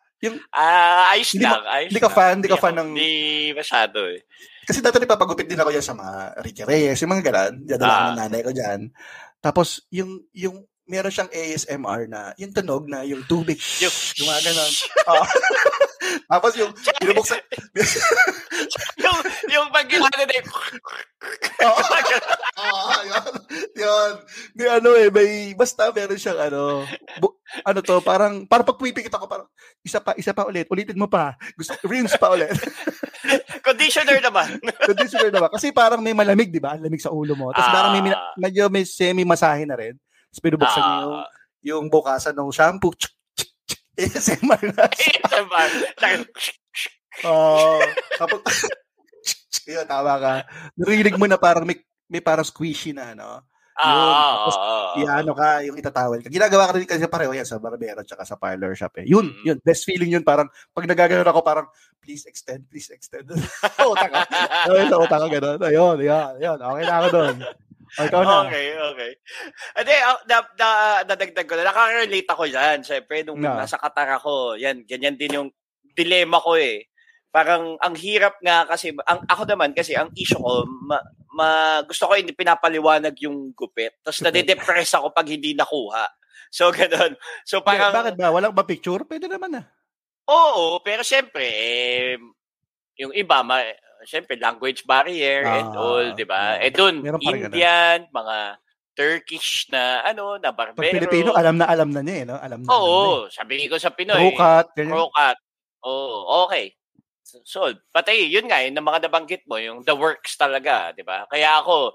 Ah, 0.51 1.15
ayos 1.15 1.31
Hindi 1.31 1.47
lang. 1.47 1.63
ayos 1.65 1.89
hindi 1.89 2.03
ka 2.03 2.11
fan, 2.11 2.35
hindi 2.43 2.51
ka 2.51 2.59
fan 2.59 2.75
ng- 2.75 2.91
Hindi 2.91 3.13
masyado 3.55 3.99
eh. 4.11 4.21
Kasi 4.63 4.83
dati 4.83 4.99
nagpapagupit 4.99 5.47
din 5.47 5.57
ako 5.57 5.71
yan 5.71 5.81
sa 5.81 5.95
mga 5.95 6.15
Ricky 6.43 6.63
Reyes, 6.63 6.99
yung 7.01 7.13
mga 7.13 7.25
ganun. 7.25 7.55
Dadala 7.65 7.89
Ah. 7.89 8.03
ng 8.05 8.19
nanay 8.19 8.43
ko 8.43 8.51
dyan. 8.51 8.81
Tapos, 9.39 9.87
yung, 9.89 10.19
yung, 10.33 10.61
meron 10.85 11.09
siyang 11.09 11.31
ASMR 11.31 12.05
na, 12.05 12.35
yung 12.35 12.51
tunog 12.51 12.85
na, 12.85 13.01
yung 13.03 13.23
tubig, 13.25 13.57
Yung- 13.79 13.95
gumaganon. 14.19 14.73
Oo. 15.15 15.25
Tapos 16.27 16.53
yung, 16.57 16.73
binubuksan, 17.01 17.41
yung, 19.05 19.19
yung 19.49 19.67
pag 19.71 19.89
na 19.89 20.25
eh, 20.25 20.43
Oo. 21.67 21.81
Ah, 22.59 23.03
yun. 23.03 23.33
Yun. 23.75 24.13
May 24.55 24.69
ano 24.71 24.91
eh, 24.95 25.09
may, 25.11 25.31
basta 25.55 25.91
meron 25.91 26.19
siyang 26.19 26.39
ano, 26.39 26.87
bu, 27.19 27.35
ano 27.65 27.79
to, 27.83 27.99
parang, 28.01 28.47
parang 28.47 28.67
pag 28.67 28.79
pumipikit 28.79 29.15
ako, 29.15 29.27
parang, 29.27 29.49
isa 29.83 29.99
pa, 29.99 30.15
isa 30.15 30.31
pa 30.31 30.47
ulit, 30.47 30.71
ulitin 30.71 30.99
mo 30.99 31.11
pa. 31.11 31.35
Gusto, 31.59 31.75
rinse 31.87 32.15
pa 32.17 32.31
ulit. 32.31 32.55
conditioner 33.67 34.23
naman. 34.23 34.63
Conditioner 34.87 35.31
naman. 35.35 35.51
Kasi 35.51 35.75
parang 35.75 36.01
may 36.01 36.15
malamig, 36.15 36.49
di 36.49 36.63
ba? 36.63 36.79
Ang 36.79 36.87
lamig 36.87 37.03
sa 37.03 37.11
ulo 37.11 37.35
mo. 37.35 37.51
Tapos 37.51 37.69
Ah. 37.69 37.75
parang 37.75 37.93
may, 37.99 38.03
mina- 38.07 38.23
medyo 38.39 38.63
may 38.71 38.87
semi-masahe 38.87 39.67
na 39.67 39.77
rin. 39.77 39.95
Tapos 40.31 40.41
binubuksan 40.45 40.81
niyo 40.81 40.95
yung, 41.03 41.15
Ah, 41.19 41.29
yung 41.67 41.85
bukasan 41.91 42.35
ng 42.39 42.51
shampoo. 42.55 42.95
Tsk. 42.95 43.18
ASMR 43.99 44.63
na. 44.73 44.87
diba? 44.87 45.63
Oo. 47.27 47.83
tapos, 48.15 48.41
yun, 49.67 49.85
tama 49.85 50.15
ka. 50.17 50.33
Narinig 50.79 51.19
mo 51.19 51.27
na 51.27 51.35
parang 51.35 51.67
may, 51.67 51.83
may 52.07 52.23
parang 52.23 52.47
squishy 52.47 52.95
na, 52.95 53.13
no? 53.19 53.43
Yun. 53.79 54.15
Tapos, 54.15 54.57
Ah, 54.59 54.95
Iano 54.99 55.33
ka, 55.39 55.63
yung 55.63 55.79
itatawel 55.79 56.19
ka. 56.19 56.31
Ginagawa 56.33 56.67
ka 56.67 56.73
rin 56.75 56.89
kasi 56.89 57.07
pareho 57.07 57.31
yan 57.31 57.47
sa 57.47 57.63
barbero 57.63 58.03
at 58.03 58.11
sa 58.27 58.35
parlor 58.35 58.75
shop 58.75 58.99
eh. 58.99 59.07
Yun, 59.07 59.31
Mm. 59.31 59.45
yun. 59.47 59.59
Best 59.63 59.87
feeling 59.87 60.11
yun. 60.19 60.25
Parang 60.27 60.51
pag 60.75 60.87
nagagano'n 60.89 61.27
ako, 61.31 61.41
parang 61.47 61.67
please 62.03 62.27
extend, 62.27 62.67
please 62.67 62.91
extend. 62.91 63.31
Uta 63.93 64.07
ka. 64.11 64.21
Ayun, 64.67 64.91
uta 64.91 65.17
ka 65.23 65.27
gano'n. 65.31 65.59
Ayun, 65.63 65.97
ayun, 66.03 66.31
ayun. 66.43 66.59
Okay 66.59 66.85
na 66.87 66.95
ako 66.99 67.09
doon. 67.15 67.37
O, 67.97 68.05
ikaw 68.05 68.21
na. 68.21 68.37
Okay, 68.49 68.67
okay. 68.77 69.13
Hindi, 69.73 69.95
uh, 70.05 70.21
na, 70.29 70.37
na, 70.45 70.69
nadagdag 71.09 71.47
ko 71.49 71.55
na. 71.57 71.69
Nakaka-relate 71.69 72.31
ako 72.31 72.45
dyan. 72.51 72.79
Siyempre, 72.85 73.17
nung 73.25 73.41
Na. 73.41 73.65
nasa 73.65 73.81
Qatar 73.81 74.09
ako, 74.21 74.61
yan, 74.61 74.85
ganyan 74.85 75.17
din 75.17 75.37
yung 75.39 75.49
dilemma 75.97 76.39
ko 76.39 76.55
eh. 76.61 76.87
Parang 77.33 77.77
ang 77.81 77.95
hirap 77.97 78.41
nga 78.41 78.69
kasi, 78.69 78.93
ang, 79.05 79.21
ako 79.25 79.43
naman 79.49 79.73
kasi, 79.73 79.97
ang 79.97 80.13
issue 80.17 80.41
ko, 80.41 80.65
ma, 80.85 81.01
ma- 81.33 81.83
gusto 81.85 82.09
ko 82.09 82.17
hindi 82.17 82.37
pinapaliwanag 82.37 83.17
yung 83.25 83.53
gupit. 83.57 83.97
Tapos 84.05 84.21
nade-depress 84.21 84.97
ako 84.97 85.13
pag 85.13 85.29
hindi 85.29 85.57
nakuha. 85.57 86.05
So, 86.53 86.73
ganun. 86.77 87.17
So, 87.45 87.61
Parang, 87.61 87.93
parang, 87.93 87.97
bakit 87.97 88.15
ba? 88.17 88.33
Walang 88.33 88.55
ba 88.57 88.65
picture? 88.65 89.05
Pwede 89.05 89.29
naman 89.29 89.61
ah. 89.61 89.67
Oo, 90.29 90.85
pero 90.85 91.01
syempre, 91.01 91.45
eh, 91.49 92.21
yung 93.01 93.17
iba, 93.17 93.41
ma, 93.41 93.65
syempre, 94.07 94.39
language 94.39 94.85
barrier 94.85 95.43
and 95.47 95.73
Ah, 95.73 95.81
all, 95.81 96.07
di 96.15 96.27
ba? 96.27 96.59
Eh 96.63 96.71
pa 97.19 97.31
rin 97.35 97.41
ganun. 97.43 97.55
Indian, 97.55 97.99
mga 98.11 98.37
Turkish 98.99 99.71
na, 99.71 100.03
ano, 100.03 100.43
na 100.43 100.51
Pag 100.51 100.75
barbero. 100.75 100.95
Pilipino, 100.99 101.31
alam 101.35 101.55
na 101.55 101.71
alam 101.71 101.95
na 101.95 102.03
niya 102.03 102.17
eh, 102.19 102.25
no? 102.27 102.37
Alam 102.39 102.67
na. 102.67 102.69
Oo, 102.75 103.31
sabi 103.31 103.71
ko 103.71 103.79
sa 103.79 103.95
alam 103.95 103.95
na 103.95 103.95
eh. 103.95 103.99
Pinoy. 103.99 104.23
Rokat, 104.35 104.67
ganyan. 104.75 104.95
Rokat. 104.99 105.37
Oo, 105.87 106.47
okay. 106.47 106.75
So, 107.23 107.71
pati, 107.95 108.27
yun 108.27 108.49
nga, 108.49 108.65
yung 108.65 108.75
mga 108.81 109.07
nabanggit 109.07 109.47
mo, 109.47 109.61
yung 109.61 109.87
the 109.87 109.95
works 109.95 110.35
talaga, 110.35 110.91
di 110.97 111.07
ba? 111.07 111.29
Kaya 111.31 111.61
ako, 111.63 111.95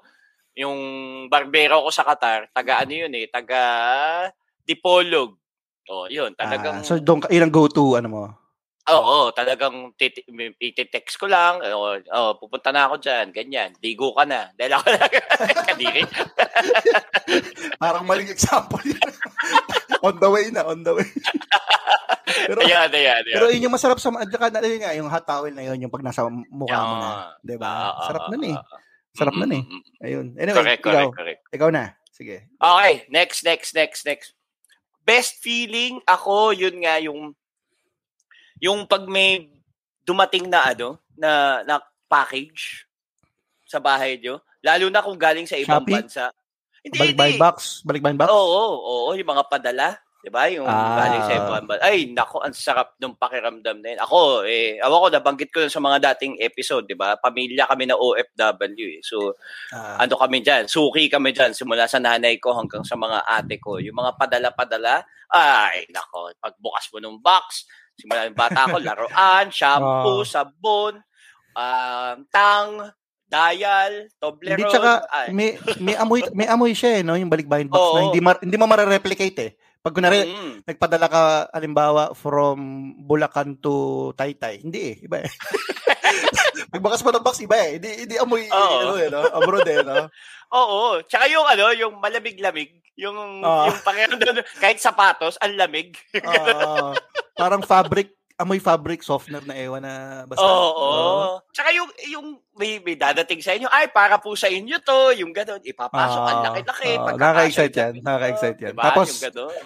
yung 0.54 0.80
barbero 1.28 1.82
ko 1.84 1.90
sa 1.90 2.06
Qatar, 2.06 2.48
taga 2.54 2.86
ano 2.86 2.94
yun 2.94 3.14
eh, 3.18 3.26
taga 3.28 3.62
Dipolog. 4.64 5.36
Oh, 5.92 6.08
yun, 6.08 6.32
talagang... 6.40 6.80
Ah, 6.80 6.86
so, 6.86 6.96
doon, 7.02 7.20
ka- 7.20 7.34
yun 7.34 7.44
ang 7.44 7.52
go-to, 7.52 8.00
ano 8.00 8.08
mo? 8.08 8.24
Oo, 8.84 9.32
talagang 9.32 9.96
titi- 9.96 10.28
iti-text 10.60 11.16
ko 11.16 11.32
lang, 11.32 11.64
oh, 11.72 11.96
oh, 12.12 12.36
pupunta 12.36 12.68
na 12.76 12.92
ako 12.92 13.00
dyan, 13.00 13.32
ganyan, 13.32 13.72
ligo 13.80 14.12
ka 14.12 14.28
na. 14.28 14.52
Dahil 14.60 14.76
ako 14.76 14.88
lang, 14.92 15.08
kadiri. 15.72 16.04
Parang 17.80 18.04
maling 18.04 18.28
example 18.28 18.84
yun. 18.84 19.00
on 20.06 20.20
the 20.20 20.28
way 20.28 20.52
na, 20.52 20.68
on 20.68 20.84
the 20.84 20.92
way. 20.92 21.08
pero, 22.52 22.60
Ayan, 22.60 22.92
ayan, 22.92 23.24
ayan. 23.24 23.36
pero 23.40 23.46
yun 23.56 23.72
yung 23.72 23.76
masarap 23.76 24.04
sa, 24.04 24.12
at 24.20 24.28
saka 24.28 24.52
na 24.52 24.60
nga, 24.60 24.92
yung 25.00 25.08
hot 25.08 25.24
towel 25.24 25.54
na 25.56 25.64
yun, 25.64 25.80
yung 25.88 25.94
pag 25.94 26.04
nasa 26.04 26.28
mukha 26.28 26.80
mo 26.84 26.96
na. 27.00 27.12
Di 27.40 27.56
ba? 27.56 27.96
ah, 27.96 28.04
Sarap 28.12 28.36
nun 28.36 28.44
eh. 28.52 28.58
Sarap 29.16 29.36
nun 29.40 29.54
eh. 29.56 29.64
Ayun. 30.04 30.28
Anyway, 30.36 30.60
Correct, 30.60 30.84
ikaw, 30.84 30.92
correct, 30.92 31.16
correct. 31.16 31.42
ikaw 31.56 31.70
na. 31.72 31.96
Sige. 32.12 32.52
Okay, 32.60 33.08
next, 33.08 33.48
next, 33.48 33.72
next, 33.72 34.04
next. 34.04 34.36
Best 35.08 35.40
feeling 35.40 36.04
ako, 36.04 36.52
yun 36.52 36.84
nga, 36.84 37.00
yung 37.00 37.32
yung 38.60 38.86
pag 38.86 39.06
may 39.06 39.50
dumating 40.04 40.50
na 40.50 40.70
ano, 40.70 41.00
na, 41.16 41.62
na 41.64 41.80
package 42.06 42.86
sa 43.64 43.80
bahay 43.80 44.20
nyo, 44.20 44.38
lalo 44.62 44.86
na 44.90 45.02
kung 45.02 45.18
galing 45.18 45.48
sa 45.48 45.56
ibang 45.56 45.82
Shopee? 45.82 45.96
bansa. 45.98 46.30
Hindi, 46.84 47.00
Balik 47.00 47.16
by 47.16 47.30
hindi. 47.32 47.40
box? 47.40 47.58
Balik 47.82 48.02
by 48.04 48.14
box? 48.14 48.30
Oo, 48.30 48.64
oo, 48.76 49.10
yung 49.16 49.30
mga 49.30 49.48
padala. 49.48 49.96
Di 50.20 50.32
ba? 50.32 50.48
Yung 50.48 50.64
Ah. 50.64 50.96
galing 51.00 51.24
sa 51.24 51.36
ibang 51.36 51.68
bansa. 51.68 51.84
Ay, 51.84 52.08
nako, 52.08 52.40
ang 52.40 52.52
sarap 52.52 52.96
ng 52.96 53.16
pakiramdam 53.16 53.80
na 53.80 53.88
yun. 53.92 54.00
Ako, 54.00 54.20
eh, 54.44 54.80
awa 54.80 55.04
ko, 55.04 55.08
nabanggit 55.10 55.52
ko 55.52 55.68
sa 55.68 55.80
mga 55.80 56.12
dating 56.12 56.40
episode, 56.40 56.88
di 56.88 56.96
ba? 56.96 57.16
Pamilya 57.16 57.68
kami 57.68 57.88
na 57.88 57.96
OFW 57.96 58.88
eh. 58.88 59.04
So, 59.04 59.36
Ah, 59.72 60.04
ano 60.04 60.16
kami 60.16 60.40
dyan, 60.40 60.68
suki 60.68 61.08
kami 61.08 61.32
dyan, 61.32 61.52
simula 61.52 61.88
sa 61.88 62.00
nanay 62.00 62.40
ko 62.40 62.56
hanggang 62.56 62.84
sa 62.84 62.96
mga 62.96 63.20
ate 63.26 63.60
ko. 63.60 63.80
Yung 63.80 63.96
mga 63.96 64.16
padala-padala, 64.16 65.04
ay, 65.28 65.88
nako, 65.88 66.32
pagbukas 66.40 66.88
mo 66.92 67.00
ng 67.00 67.20
box, 67.20 67.68
simula 67.96 68.26
yung 68.26 68.38
bata 68.38 68.68
ko, 68.68 68.78
laruan, 68.80 69.46
shampoo, 69.50 70.22
Ah. 70.22 70.28
sabon, 70.28 70.94
um, 71.54 72.16
tang, 72.28 72.92
dial, 73.26 73.94
Toblerone. 74.22 74.62
hindi 74.62 74.70
tsaka, 74.70 74.92
ay, 75.10 75.28
may, 75.34 75.50
may 75.82 75.96
amoy, 75.98 76.22
may 76.38 76.46
amoy 76.46 76.72
siya 76.72 77.02
eh, 77.02 77.04
no? 77.04 77.18
Yung 77.18 77.34
balik 77.34 77.50
by 77.50 77.66
box 77.66 77.82
Oo. 77.82 77.96
na 77.98 78.02
hindi, 78.10 78.22
ma, 78.22 78.38
hindi 78.38 78.58
mo 78.58 78.70
marareplicate 78.70 79.40
eh. 79.42 79.52
Pag 79.84 80.00
kunwari, 80.00 80.24
mm, 80.24 80.64
nagpadala 80.64 81.08
ka, 81.10 81.22
alimbawa, 81.52 82.14
from 82.16 82.56
Bulacan 83.04 83.58
to 83.60 83.74
Taytay. 84.16 84.64
Hindi 84.64 84.80
eh, 84.80 84.96
iba 85.04 85.20
eh. 85.20 85.28
Pagbakas 86.72 87.04
mo 87.04 87.12
ng 87.12 87.26
box, 87.26 87.42
iba 87.44 87.58
eh. 87.58 87.82
Hindi, 87.82 87.90
hindi 88.08 88.16
amoy, 88.16 88.48
Oo. 88.48 88.78
ano 88.80 88.94
eh, 88.96 89.10
no? 89.12 89.22
Abroad 89.28 89.68
eh, 89.68 89.82
no? 89.84 90.08
Oo. 90.54 91.02
Tsaka 91.04 91.26
yung 91.28 91.44
ano, 91.44 91.74
yung 91.74 91.94
malamig-lamig, 92.00 92.70
yung, 92.96 93.42
Ah. 93.44 93.68
yung 93.68 93.82
pakiramdam, 93.82 94.40
kahit 94.62 94.80
sapatos, 94.80 95.36
ang 95.42 95.58
lamig. 95.58 95.98
Ah, 96.22 96.94
parang 97.34 97.62
fabric, 97.62 98.14
amoy 98.34 98.58
fabric 98.58 99.06
softener 99.06 99.46
na 99.46 99.54
ewan 99.54 99.82
na 99.82 100.26
basta. 100.26 100.42
Oo. 100.42 100.74
Oh, 100.74 101.32
Tsaka 101.54 101.70
yung, 101.74 101.90
yung 102.10 102.28
may, 102.58 102.82
may 102.82 102.98
dadating 102.98 103.42
sa 103.42 103.54
inyo, 103.54 103.70
ay, 103.70 103.90
para 103.94 104.18
po 104.18 104.34
sa 104.34 104.50
inyo 104.50 104.78
to, 104.82 105.14
yung 105.22 105.30
gano'n, 105.34 105.62
ipapasok, 105.62 106.22
ang 106.26 106.42
Ah, 106.42 106.46
laki-laki. 106.50 106.92
ah, 106.98 107.06
pagkakasya 107.06 107.22
nakaka-excite 107.22 107.76
yan, 107.76 107.92
ganito. 107.94 108.06
nakaka-excite 108.06 108.60
yan. 108.60 108.74
Diba? 108.74 108.84
Tapos, 108.84 109.08
yung 109.10 109.26
gano'n. 109.30 109.66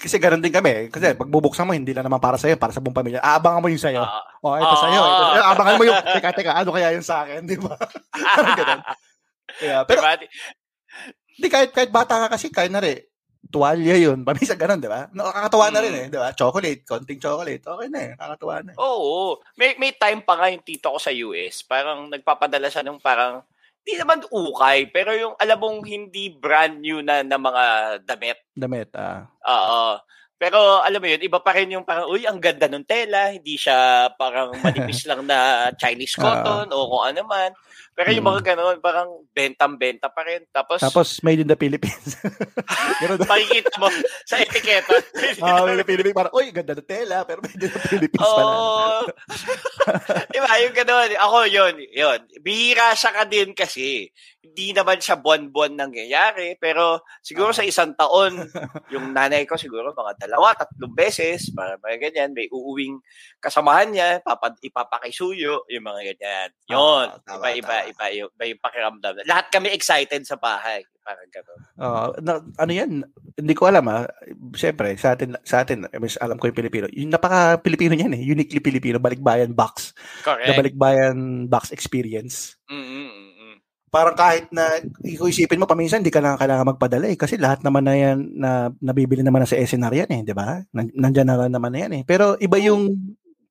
Kasi 0.00 0.16
ganun 0.16 0.40
din 0.40 0.48
kami. 0.54 0.88
Kasi 0.88 1.12
pag 1.12 1.28
bubuksan 1.28 1.68
mo, 1.68 1.76
hindi 1.76 1.92
lang 1.92 2.08
naman 2.08 2.16
para 2.16 2.40
sa'yo, 2.40 2.56
para 2.56 2.72
sa 2.72 2.80
buong 2.80 2.96
pamilya. 2.96 3.20
Aabangan 3.20 3.60
mo 3.60 3.68
yung 3.68 3.84
sa'yo. 3.84 4.00
Ah, 4.00 4.24
oh, 4.40 4.56
ito 4.56 4.74
ah. 4.74 4.80
sa'yo. 4.80 5.02
Ito, 5.04 5.22
sa'yo. 5.28 5.42
Abangan 5.44 5.74
mo 5.76 5.84
yung, 5.84 6.00
teka, 6.00 6.30
teka, 6.32 6.52
ano 6.56 6.70
kaya 6.72 6.88
yung 6.96 7.04
sa 7.04 7.16
akin, 7.28 7.44
di 7.44 7.60
ba? 7.60 7.76
Parang 8.36 8.56
ganun. 8.56 8.80
Kaya, 9.60 9.76
pero, 9.88 10.00
diba? 10.00 10.12
di 11.34 11.48
kahit, 11.52 11.70
kahit 11.76 11.90
bata 11.92 12.26
ka 12.26 12.26
kasi, 12.32 12.48
kahit 12.48 12.72
na 12.72 12.80
rin, 12.80 12.96
tuwalya 13.54 13.94
yun. 13.94 14.18
Pamisa 14.26 14.58
ganun, 14.58 14.82
di 14.82 14.90
ba? 14.90 15.06
Nakakatawa 15.14 15.70
na 15.70 15.78
rin 15.78 15.94
Mm. 15.94 16.00
eh, 16.02 16.06
di 16.10 16.18
ba? 16.18 16.34
Chocolate, 16.34 16.82
konting 16.82 17.22
chocolate. 17.22 17.62
Okay 17.62 17.86
na 17.86 17.98
eh, 18.02 18.10
nakakatawa 18.18 18.54
na 18.66 18.70
eh. 18.74 18.76
Oo. 18.82 19.38
May, 19.54 19.78
may 19.78 19.94
time 19.94 20.26
pa 20.26 20.34
nga 20.34 20.50
yung 20.50 20.66
tito 20.66 20.90
ko 20.90 20.98
sa 20.98 21.14
US. 21.14 21.62
Parang 21.62 22.10
nagpapadala 22.10 22.66
siya 22.66 22.82
ng 22.82 22.98
parang, 22.98 23.46
hindi 23.84 24.00
naman 24.00 24.24
ukay, 24.26 24.88
pero 24.88 25.12
yung 25.12 25.36
alam 25.36 25.60
mong 25.60 25.84
hindi 25.84 26.32
brand 26.32 26.80
new 26.80 27.04
na, 27.04 27.20
na 27.20 27.36
mga 27.36 27.64
damit. 28.02 28.40
Damit, 28.56 28.90
ah. 28.96 29.28
Oo. 29.44 30.00
Pero 30.34 30.82
alam 30.82 30.98
mo 30.98 31.08
yun, 31.08 31.22
iba 31.22 31.38
pa 31.38 31.54
rin 31.54 31.72
yung 31.72 31.86
parang, 31.86 32.10
uy, 32.10 32.26
ang 32.26 32.42
ganda 32.42 32.66
ng 32.66 32.84
tela. 32.84 33.30
Hindi 33.30 33.54
siya 33.54 34.08
parang 34.18 34.52
manipis 34.60 35.04
lang 35.08 35.24
na 35.24 35.70
Chinese 35.78 36.18
cotton 36.18 36.68
o 36.74 36.90
kung 36.90 37.04
ano 37.06 37.20
man. 37.24 37.52
Pero 37.94 38.10
yung 38.10 38.26
Mm. 38.26 38.30
mga 38.34 38.42
ganun, 38.44 38.76
parang 38.78 39.08
bentang-benta 39.30 40.10
pa 40.10 40.26
rin. 40.26 40.42
Tapos, 40.50 40.82
Tapos, 40.82 41.22
made 41.22 41.38
in 41.38 41.48
the 41.48 41.54
Philippines. 41.54 42.18
Ganun. 43.02 43.22
makikita 43.22 43.70
mo 43.78 43.86
sa 44.26 44.36
etiketa. 44.36 44.90
Ah, 45.40 45.62
made 45.62 45.72
in 45.72 45.80
the 45.80 45.86
Philippines. 45.86 46.16
Parang, 46.16 46.34
uy, 46.34 46.50
ganda 46.50 46.74
ng 46.74 46.82
tela, 46.84 47.22
pero 47.22 47.38
made 47.40 47.54
in 47.56 47.70
the 47.70 47.82
Philippines 47.86 48.18
pala. 48.20 48.42
Oo. 48.44 49.06
diba, 50.34 50.50
yung 50.60 50.74
gano'n. 50.74 51.10
Ako, 51.16 51.38
yun, 51.46 51.74
yun. 51.88 52.18
Bihira 52.40 52.94
siya 52.94 53.10
ka 53.12 53.24
din 53.24 53.52
kasi. 53.52 54.10
Hindi 54.44 54.76
naman 54.76 55.00
siya 55.00 55.16
buwan-buwan 55.16 55.72
nangyayari. 55.74 56.58
Pero 56.58 57.00
siguro 57.20 57.50
Ah. 57.50 57.56
sa 57.56 57.64
isang 57.64 57.94
taon, 57.94 58.44
yung 58.90 59.10
nanay 59.10 59.44
ko 59.44 59.56
siguro 59.56 59.90
mga 59.90 60.20
dalawa, 60.20 60.52
tatlong 60.52 60.92
beses, 60.92 61.48
para 61.50 61.78
mga 61.78 62.10
ganyan, 62.10 62.30
may 62.32 62.50
uuwing 62.50 63.00
kasamahan 63.38 63.88
niya, 63.88 64.08
papad, 64.20 64.52
ipapakisuyo, 64.60 65.64
yung 65.66 65.84
mga 65.84 66.12
ganyan. 66.12 66.48
Yun. 66.68 67.06
Ah, 67.08 67.20
tama, 67.24 67.52
iba, 67.52 67.76
iba. 67.82 67.83
Iba, 67.88 68.04
iba, 68.10 68.28
iba 68.28 68.44
yung 68.50 68.62
pakiramdam. 68.62 69.12
Lahat 69.28 69.46
kami 69.52 69.72
excited 69.72 70.22
sa 70.24 70.36
bahay. 70.40 70.84
Parang 71.04 71.28
gano'n. 71.28 71.60
Ah, 71.76 72.08
na, 72.24 72.32
ano 72.56 72.72
yan? 72.72 73.04
Hindi 73.36 73.54
ko 73.54 73.68
alam 73.68 73.84
ah. 73.92 74.08
Siyempre, 74.56 74.96
sa 74.96 75.12
atin, 75.12 75.36
sa 75.44 75.60
atin, 75.60 75.84
eh, 75.92 76.00
mas 76.00 76.16
alam 76.16 76.40
ko 76.40 76.48
yung 76.48 76.56
Pilipino. 76.56 76.88
Yung 76.96 77.12
napaka-Pilipino 77.12 77.92
niyan 77.92 78.16
eh. 78.16 78.22
Uniquely 78.24 78.60
Pilipino. 78.64 78.96
Balikbayan 78.96 79.52
box. 79.52 79.92
Correct. 80.24 80.48
The 80.48 80.56
Balikbayan 80.56 81.46
box 81.52 81.76
experience. 81.76 82.56
Mm-mm-mm. 82.72 83.60
Parang 83.92 84.16
kahit 84.16 84.48
na, 84.50 84.80
kung 85.20 85.28
isipin 85.28 85.60
mo, 85.60 85.68
paminsan, 85.68 86.00
hindi 86.00 86.10
ka 86.10 86.24
lang 86.24 86.40
kailangan 86.40 86.72
magpadala 86.74 87.06
eh. 87.12 87.20
Kasi 87.20 87.36
lahat 87.36 87.60
naman 87.62 87.84
na 87.84 87.94
yan, 87.94 88.18
na 88.34 88.50
nabibili 88.80 89.20
naman 89.20 89.44
na 89.44 89.50
sa 89.50 89.60
SNR 89.60 90.08
yan 90.08 90.10
eh. 90.10 90.20
Di 90.24 90.32
ba? 90.32 90.56
Nan- 90.72 90.96
Nandyan 90.96 91.28
na 91.28 91.46
naman 91.52 91.70
na 91.70 91.84
yan 91.84 91.92
eh. 92.00 92.02
Pero 92.08 92.34
iba 92.40 92.56
yung 92.58 92.90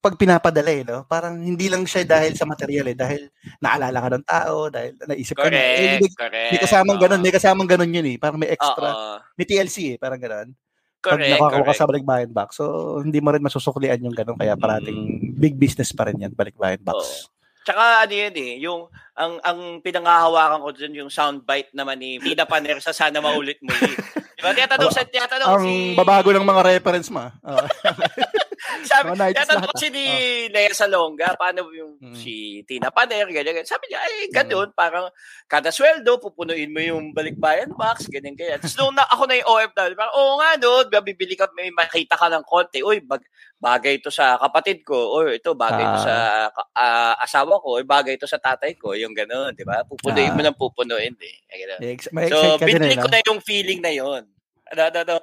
pag 0.03 0.19
pinapadala 0.19 0.67
eh, 0.67 0.83
no? 0.83 1.07
Parang 1.07 1.39
hindi 1.39 1.71
lang 1.71 1.87
siya 1.87 2.03
dahil 2.03 2.35
sa 2.35 2.43
material 2.43 2.91
eh. 2.91 2.97
Dahil 2.99 3.31
naalala 3.63 4.03
ka 4.03 4.09
ng 4.11 4.25
tao, 4.27 4.67
dahil 4.67 4.99
naisip 5.07 5.39
ka 5.39 5.47
na. 5.47 5.55
Eh, 5.55 5.63
Correct. 5.63 6.01
may, 6.03 6.11
correct. 6.11 6.51
may 6.51 6.59
kasamang 6.59 6.99
ganun, 6.99 7.21
may 7.23 7.31
kasamang 7.31 7.69
ganun 7.71 7.95
yun 7.95 8.07
eh. 8.11 8.17
Parang 8.19 8.35
may 8.35 8.51
extra. 8.51 8.89
Oo. 8.91 9.15
May 9.39 9.47
TLC 9.47 9.95
eh, 9.95 9.97
parang 9.97 10.19
ganun. 10.19 10.51
Pag 10.99 11.19
Correct, 11.19 11.31
nakakuha 11.31 11.47
ka 11.47 11.59
correct. 11.63 11.79
sa 11.79 11.87
balikbayan 11.87 12.31
box. 12.35 12.49
So, 12.59 12.65
hindi 12.99 13.23
mo 13.23 13.31
rin 13.31 13.43
masusuklian 13.47 14.03
yung 14.03 14.11
ganun. 14.15 14.35
Kaya 14.35 14.59
parating 14.59 15.31
big 15.39 15.55
business 15.55 15.95
pa 15.95 16.11
rin 16.11 16.19
yan, 16.19 16.35
balikbayan 16.35 16.83
box. 16.83 17.31
Tsaka 17.63 18.03
ano 18.03 18.11
yan 18.11 18.35
eh, 18.35 18.59
yung 18.59 18.91
ang 19.15 19.39
ang 19.39 19.79
pinangahawakan 19.79 20.67
ko 20.67 20.69
dyan 20.75 20.99
yung 20.99 21.07
soundbite 21.07 21.71
naman 21.71 21.95
ni 21.95 22.19
Tina 22.19 22.43
Paner 22.43 22.83
sa 22.83 22.91
Sana 22.91 23.23
Maulit 23.23 23.55
Muli. 23.63 23.95
Diba? 24.35 24.51
Tiyatanong 24.51 24.91
sa 24.99 25.07
tiyatanong 25.07 25.47
Ang 25.47 25.63
si... 25.63 25.95
babago 25.95 26.35
ng 26.35 26.43
mga 26.43 26.61
reference 26.75 27.07
mo. 27.07 27.23
ah. 27.23 27.31
Sabi, 28.91 29.07
mga 29.13 29.19
90s 29.19 29.35
tiyatanong 29.37 29.63
lahat, 29.63 29.71
ko 29.71 29.81
si 29.81 29.87
ni 29.89 30.05
Lea 30.49 30.73
Salonga, 30.73 31.27
paano 31.37 31.59
yung 31.73 31.91
Mm. 32.03 32.15
si 32.19 32.33
Tina 32.67 32.91
Paner, 32.91 33.25
ganyan, 33.31 33.55
ganyan. 33.55 33.67
Sabi 33.69 33.87
niya, 33.87 33.99
ay, 34.03 34.27
ganun, 34.29 34.69
parang 34.75 35.07
kada 35.47 35.71
sweldo, 35.71 36.19
pupunuin 36.19 36.67
mo 36.73 36.81
yung 36.83 37.15
balikbayan 37.15 37.71
box, 37.73 38.11
ganyan, 38.11 38.35
ganyan. 38.35 38.59
Tapos 38.59 38.75
nung 38.75 38.91
na, 38.91 39.07
ako 39.07 39.23
na 39.29 39.39
yung 39.39 39.49
OFW, 39.49 39.95
parang, 39.95 40.15
oo 40.17 40.33
nga, 40.41 40.49
no, 40.59 40.83
bibili 41.01 41.33
ka, 41.39 41.47
may 41.55 41.71
makita 41.71 42.19
ka 42.19 42.27
ng 42.27 42.43
konti, 42.43 42.83
uy, 42.83 42.99
bag, 43.03 43.23
bagay 43.63 44.03
ito 44.03 44.11
sa 44.11 44.35
kapatid 44.35 44.83
ko, 44.83 45.15
or 45.15 45.31
ito, 45.31 45.55
bagay 45.55 45.83
ito 45.87 45.99
Ah. 46.03 46.05
sa 46.05 46.15
ah, 46.75 47.15
asawa 47.23 47.57
ko, 47.63 47.79
or 47.79 47.83
bagay 47.87 48.19
ito 48.19 48.27
sa 48.27 48.37
tatay 48.41 48.75
ko, 48.75 48.91
yung 48.97 49.15
ganun, 49.15 49.55
di 49.55 49.63
ba? 49.63 49.87
Pupunuin 49.87 50.31
Ah. 50.31 50.35
mo 50.35 50.41
ng 50.43 50.57
pupunuin, 50.59 51.15
eh. 51.15 51.37
Ganun. 51.47 51.79
So, 52.27 52.59
binili 52.59 52.93
eh, 52.93 52.99
ko 52.99 53.07
na 53.07 53.23
yung 53.23 53.39
feeling 53.39 53.79
na 53.79 53.93
yun. 53.95 54.27
Ano, 54.73 54.81
ano, 54.89 54.97
ano? 55.07 55.15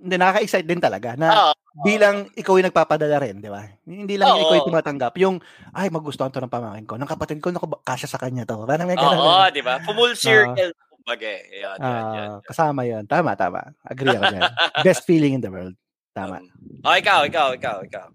Hindi, 0.00 0.16
nakaka-excite 0.16 0.64
din 0.64 0.80
talaga 0.80 1.12
na 1.12 1.28
Oo. 1.30 1.52
bilang 1.84 2.24
ikaw 2.32 2.56
yung 2.56 2.72
nagpapadala 2.72 3.20
rin, 3.20 3.36
di 3.36 3.52
ba? 3.52 3.68
Hindi 3.84 4.16
lang 4.16 4.32
yung 4.32 4.40
Oo. 4.40 4.44
ikaw 4.44 4.56
yung 4.56 4.68
tumatanggap. 4.72 5.12
Yung, 5.20 5.36
ay, 5.70 5.92
magustuhan 5.92 6.32
to 6.32 6.40
ng 6.40 6.48
pamangkin 6.48 6.88
ko. 6.88 6.96
Ng 6.96 7.04
kapatid 7.06 7.38
ko, 7.38 7.52
naku, 7.52 7.68
kasya 7.84 8.08
sa 8.08 8.16
kanya 8.16 8.48
to. 8.48 8.64
Parang 8.64 8.88
may 8.88 8.96
ganun. 8.96 9.20
Oo, 9.20 9.44
di 9.52 9.60
ba? 9.60 9.76
Full 9.84 10.16
circle, 10.16 10.72
kumbaga. 10.88 11.28
eh. 11.28 11.60
Yan, 11.60 11.76
yan, 11.76 11.84
Ah, 11.84 12.12
yan. 12.16 12.30
kasama 12.42 12.80
yon 12.82 13.04
Tama, 13.04 13.36
tama. 13.36 13.60
Agree 13.84 14.16
ako 14.16 14.24
dyan. 14.32 14.42
Best 14.88 15.04
feeling 15.04 15.36
in 15.36 15.44
the 15.44 15.52
world. 15.52 15.76
Tama. 16.10 16.40
Um, 16.40 16.48
oh, 16.82 16.96
ikaw, 16.96 17.28
ikaw, 17.28 17.52
ikaw, 17.52 17.84
ikaw. 17.84 18.06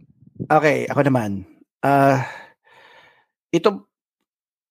Okay, 0.50 0.90
ako 0.90 1.06
naman. 1.06 1.46
Ah, 1.80 2.26
ito, 3.50 3.88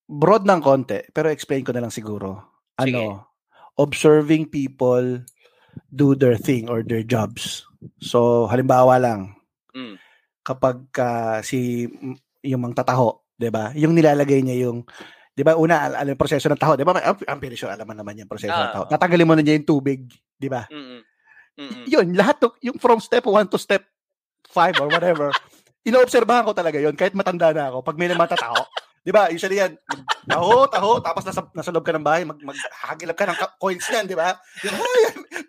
broad 0.05 0.44
ng 0.44 0.61
konti, 0.61 0.98
pero 1.09 1.31
explain 1.31 1.62
ko 1.62 1.70
na 1.70 1.81
lang 1.81 1.94
siguro. 1.94 2.42
Sige. 2.77 2.90
Ano, 2.90 3.31
observing 3.79 4.50
people 4.50 5.22
do 5.88 6.14
their 6.14 6.34
thing 6.37 6.66
or 6.66 6.82
their 6.82 7.02
jobs. 7.02 7.64
So, 8.00 8.48
halimbawa 8.48 8.98
lang, 8.98 9.37
Mm. 9.74 9.98
kapag 10.40 10.87
ka 10.94 11.40
si 11.42 11.90
yung 12.44 12.62
mga 12.62 12.84
tataho, 12.84 13.24
'di 13.34 13.50
ba? 13.50 13.72
Yung 13.74 13.96
nilalagay 13.96 14.44
niya 14.44 14.68
yung 14.68 14.84
'di 15.34 15.42
ba 15.42 15.58
una 15.58 15.90
al- 15.90 16.14
yung 16.14 16.20
proseso 16.20 16.46
ng 16.46 16.60
taho, 16.60 16.76
'di 16.78 16.84
ba? 16.87 16.94
I'm, 17.00 17.18
I'm 17.26 17.40
pretty 17.40 17.58
sure 17.58 17.72
alam 17.72 17.88
naman 17.88 18.14
yung 18.20 18.30
proseso 18.30 18.54
ng 18.54 18.70
Ah. 18.70 18.72
taho. 18.72 18.84
Tatanggalin 18.87 19.26
mo 19.26 19.34
na 19.34 19.42
niya 19.42 19.58
yung 19.58 19.66
tubig, 19.66 20.06
'di 20.38 20.48
ba? 20.52 20.68
Mm-mm. 20.70 21.00
Mm-mm. 21.54 21.84
Yun, 21.87 22.06
lahat 22.18 22.42
to, 22.42 22.50
yung 22.62 22.78
from 22.82 22.98
step 22.98 23.26
1 23.26 23.46
to 23.50 23.58
step 23.58 23.82
5 24.50 24.74
or 24.78 24.90
whatever. 24.90 25.30
inoobserbahan 25.88 26.48
ko 26.48 26.52
talaga 26.56 26.80
yon 26.80 26.96
kahit 26.96 27.12
matanda 27.12 27.52
na 27.52 27.68
ako 27.70 27.84
pag 27.84 27.96
may 28.00 28.08
naman 28.08 28.24
tataho. 28.24 28.64
'Di 29.04 29.12
ba? 29.12 29.28
Usually 29.28 29.60
yan, 29.60 29.76
taho, 30.24 30.64
taho, 30.64 30.96
tapos 31.04 31.28
nasa 31.28 31.44
nasa 31.52 31.68
loob 31.68 31.84
ka 31.84 31.92
ng 31.92 32.00
bahay, 32.00 32.24
mag 32.24 32.40
maghagilap 32.40 33.12
ka 33.12 33.28
ng 33.28 33.38
coins 33.60 33.84
niyan, 33.92 34.08
'di 34.08 34.16
ba? 34.16 34.32
Yung 34.64 34.80
ay, 34.80 35.02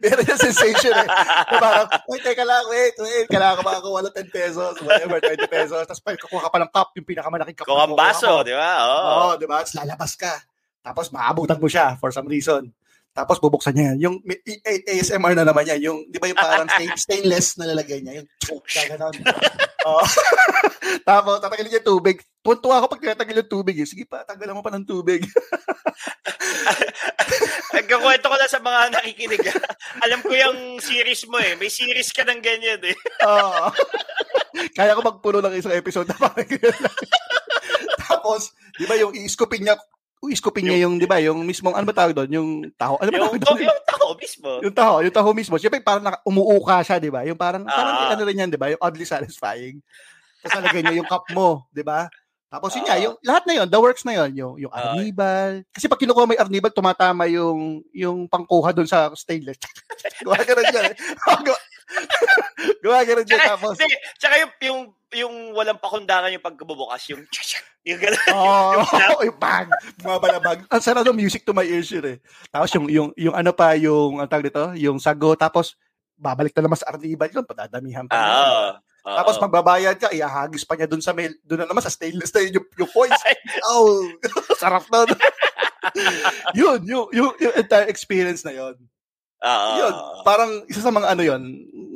meron 0.04 0.28
yung 0.28 0.42
sensation 0.44 0.92
eh. 0.92 1.08
Na 1.08 1.56
parang, 1.64 1.88
wait, 2.12 2.20
teka 2.20 2.44
lang, 2.44 2.68
wait, 2.68 2.92
wait, 3.00 3.28
kailangan 3.32 3.64
ko 3.64 3.64
makakuha 3.64 4.00
ng 4.04 4.16
10 4.28 4.28
pesos, 4.36 4.74
whatever, 4.84 5.18
20 5.24 5.48
pesos, 5.48 5.82
tapos 5.88 6.04
pag 6.04 6.20
kukuha 6.20 6.44
ka 6.44 6.52
pa 6.52 6.60
ng 6.60 6.72
cup, 6.76 6.90
yung 7.00 7.08
pinakamalaking 7.08 7.56
cup. 7.56 7.66
Kung 7.72 7.80
na 7.80 7.88
ang 7.88 7.96
kukuha 7.96 8.12
baso, 8.12 8.44
di 8.44 8.52
ba? 8.52 8.72
Oo. 8.84 9.08
Oo, 9.08 9.32
di 9.40 9.48
ba? 9.48 9.64
Tapos 9.64 9.76
lalabas 9.80 10.12
ka. 10.20 10.34
Tapos 10.84 11.06
maabutan 11.16 11.58
mo 11.58 11.72
siya 11.72 11.96
for 11.96 12.12
some 12.12 12.28
reason. 12.28 12.70
Tapos 13.16 13.40
bubuksan 13.40 13.72
niya. 13.72 13.96
Yung 13.96 14.20
ASMR 14.84 15.40
na 15.40 15.48
naman 15.48 15.64
yan. 15.64 15.80
Yung, 15.80 15.98
di 16.12 16.20
ba 16.20 16.28
yung 16.28 16.36
parang 16.36 16.68
stain- 16.76 17.00
stainless 17.00 17.56
na 17.56 17.72
lalagay 17.72 18.04
niya? 18.04 18.20
Yung 18.20 18.28
gaganon. 18.68 19.16
Oo. 19.88 20.04
Tapos 21.08 21.40
tatanggalin 21.40 21.72
niya 21.72 21.80
yung 21.80 21.90
tubig. 21.96 22.20
Tuwan-tuwa 22.44 22.84
ako 22.84 22.92
pag 22.92 23.02
tinatanggal 23.08 23.40
yung 23.40 23.54
tubig. 23.56 23.80
Eh. 23.80 23.88
Sige 23.88 24.04
pa, 24.04 24.28
tanggalan 24.28 24.60
mo 24.60 24.60
pa 24.60 24.76
ng 24.76 24.84
tubig. 24.84 25.24
Nagkakwento 27.76 28.28
ko 28.28 28.36
lang 28.36 28.52
sa 28.52 28.60
mga 28.60 29.00
nakikinig. 29.00 29.48
Alam 30.04 30.20
ko 30.20 30.36
yung 30.36 30.84
series 30.84 31.24
mo 31.32 31.40
eh. 31.40 31.56
May 31.56 31.72
series 31.72 32.12
ka 32.12 32.28
ng 32.28 32.44
ganyan 32.44 32.84
eh. 32.84 33.00
Oo. 33.24 33.72
Kaya 34.76 34.92
ko 34.92 35.02
magpuno 35.08 35.40
ng 35.40 35.56
isang 35.56 35.72
episode 35.72 36.12
na 36.12 36.20
parang. 36.20 36.52
Tapos, 38.06 38.52
di 38.76 38.84
ba 38.84 39.00
yung 39.00 39.16
i-scoopin 39.16 39.64
niya, 39.64 39.80
i-scoopin 40.30 40.66
niya 40.66 40.86
yung, 40.88 40.96
di 40.96 41.06
ba, 41.06 41.18
yung 41.20 41.42
mismong, 41.44 41.74
ano 41.74 41.86
ba 41.86 41.94
tawag 41.94 42.14
doon? 42.14 42.30
Yung 42.32 42.50
taho. 42.76 42.96
Ano 42.98 43.10
ba 43.10 43.18
Yung, 43.18 43.26
tawag 43.38 43.42
doon? 43.44 43.60
yung 43.66 43.84
tao 43.86 44.08
mismo. 44.16 44.50
Yung 44.64 44.76
taho, 44.76 44.96
yung 45.02 45.16
taho 45.16 45.30
mismo. 45.34 45.56
Siyempre, 45.58 45.80
parang 45.82 46.04
naka, 46.04 46.20
umuuka 46.24 46.82
siya, 46.82 46.98
di 46.98 47.10
ba? 47.10 47.22
Yung 47.24 47.38
parang, 47.38 47.64
parang 47.64 47.96
Ah. 47.96 48.14
ano 48.14 48.22
rin 48.24 48.42
yan, 48.42 48.50
di 48.50 48.58
ba? 48.58 48.70
Yung 48.70 48.82
oddly 48.82 49.04
satisfying. 49.04 49.82
Tapos 50.42 50.62
nalagay 50.62 50.82
niya 50.82 50.96
yung 51.00 51.10
cup 51.10 51.26
mo, 51.34 51.66
di 51.70 51.82
ba? 51.82 52.06
Tapos 52.46 52.72
yun 52.78 52.86
nga, 52.88 52.96
Ah. 52.96 53.04
yung, 53.04 53.16
lahat 53.20 53.44
na 53.44 53.54
yun, 53.58 53.68
the 53.68 53.80
works 53.82 54.06
na 54.06 54.14
yun, 54.16 54.32
yung, 54.38 54.54
yung 54.62 54.72
Ah. 54.72 54.94
arnibal. 54.94 55.66
Kasi 55.74 55.90
pag 55.90 56.00
kinukuha 56.00 56.24
mo 56.24 56.34
yung 56.38 56.44
arnibal, 56.46 56.72
tumatama 56.72 57.26
yung, 57.28 57.82
yung 57.92 58.18
pangkuha 58.30 58.72
doon 58.72 58.88
sa 58.88 59.10
stainless. 59.12 59.58
Gawa 60.24 60.38
ka 60.40 60.54
rin 60.54 60.68
dyan. 60.72 60.92
Gawa- 62.84 63.06
ka 63.06 63.14
rin 63.18 63.26
dyan. 63.26 63.42
Tapos, 63.42 63.76
hindi, 63.78 63.98
tsaka 64.18 64.36
yung, 64.40 64.52
yung, 64.62 64.80
yung 65.16 65.36
walang 65.54 65.80
pakundangan 65.82 66.34
yung 66.34 66.44
pagbubukas, 66.44 67.02
yung 67.10 67.24
yung 67.86 68.00
gano'n. 68.02 68.26
Oh, 68.34 68.82
Yung 68.82 69.30
yung 69.30 69.40
bag. 69.40 69.70
Bumabalabag. 70.02 70.66
Ang 70.68 70.82
sarap 70.82 71.06
ng 71.06 71.18
music 71.18 71.46
to 71.46 71.54
my 71.54 71.64
ears 71.64 71.90
yun 71.94 72.18
eh. 72.18 72.18
Tapos 72.50 72.74
yung, 72.74 72.90
yung, 72.90 73.10
yung 73.14 73.36
ano 73.38 73.54
pa, 73.54 73.78
yung, 73.78 74.18
ang 74.20 74.28
tawag 74.28 74.50
dito, 74.50 74.74
yung 74.76 74.98
sago, 74.98 75.38
tapos 75.38 75.78
babalik 76.18 76.56
na 76.56 76.66
naman 76.66 76.80
sa 76.80 76.90
arnibal 76.90 77.30
yun, 77.30 77.46
padadamihan 77.46 78.08
pa. 78.10 78.16
Ah, 78.18 78.82
Oo. 79.06 79.16
Tapos 79.22 79.38
magbabayad 79.38 79.96
ka, 80.02 80.10
ihahagis 80.10 80.66
pa 80.66 80.74
niya 80.74 80.90
dun 80.90 81.04
sa 81.04 81.14
mail, 81.14 81.38
dun 81.46 81.62
na 81.62 81.70
naman 81.70 81.86
sa 81.86 81.94
stainless 81.94 82.34
na 82.34 82.42
yung, 82.42 82.66
yung 82.74 82.90
coins. 82.90 83.22
oh, 83.70 84.02
sarap 84.62 84.90
nun. 84.90 85.06
yun, 86.60 86.80
yung, 86.90 87.06
yung, 87.14 87.32
yung 87.38 87.54
entire 87.54 87.86
experience 87.86 88.42
na 88.42 88.58
yun. 88.58 88.74
Oo. 89.46 89.70
Yun, 89.78 89.94
parang 90.26 90.52
isa 90.66 90.82
sa 90.82 90.90
mga 90.90 91.14
ano 91.14 91.22
yun, 91.22 91.42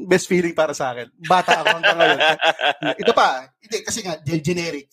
best 0.10 0.26
feeling 0.26 0.58
para 0.58 0.74
sa 0.74 0.89
akin. 0.91 1.13
Bata 1.22 1.62
ako 1.62 1.67
hanggang 1.78 1.98
ngayon. 1.98 2.19
Ito 3.06 3.12
pa, 3.13 3.28
hindi, 3.62 3.78
kasi 3.86 4.02
nga, 4.02 4.17
generic. 4.26 4.89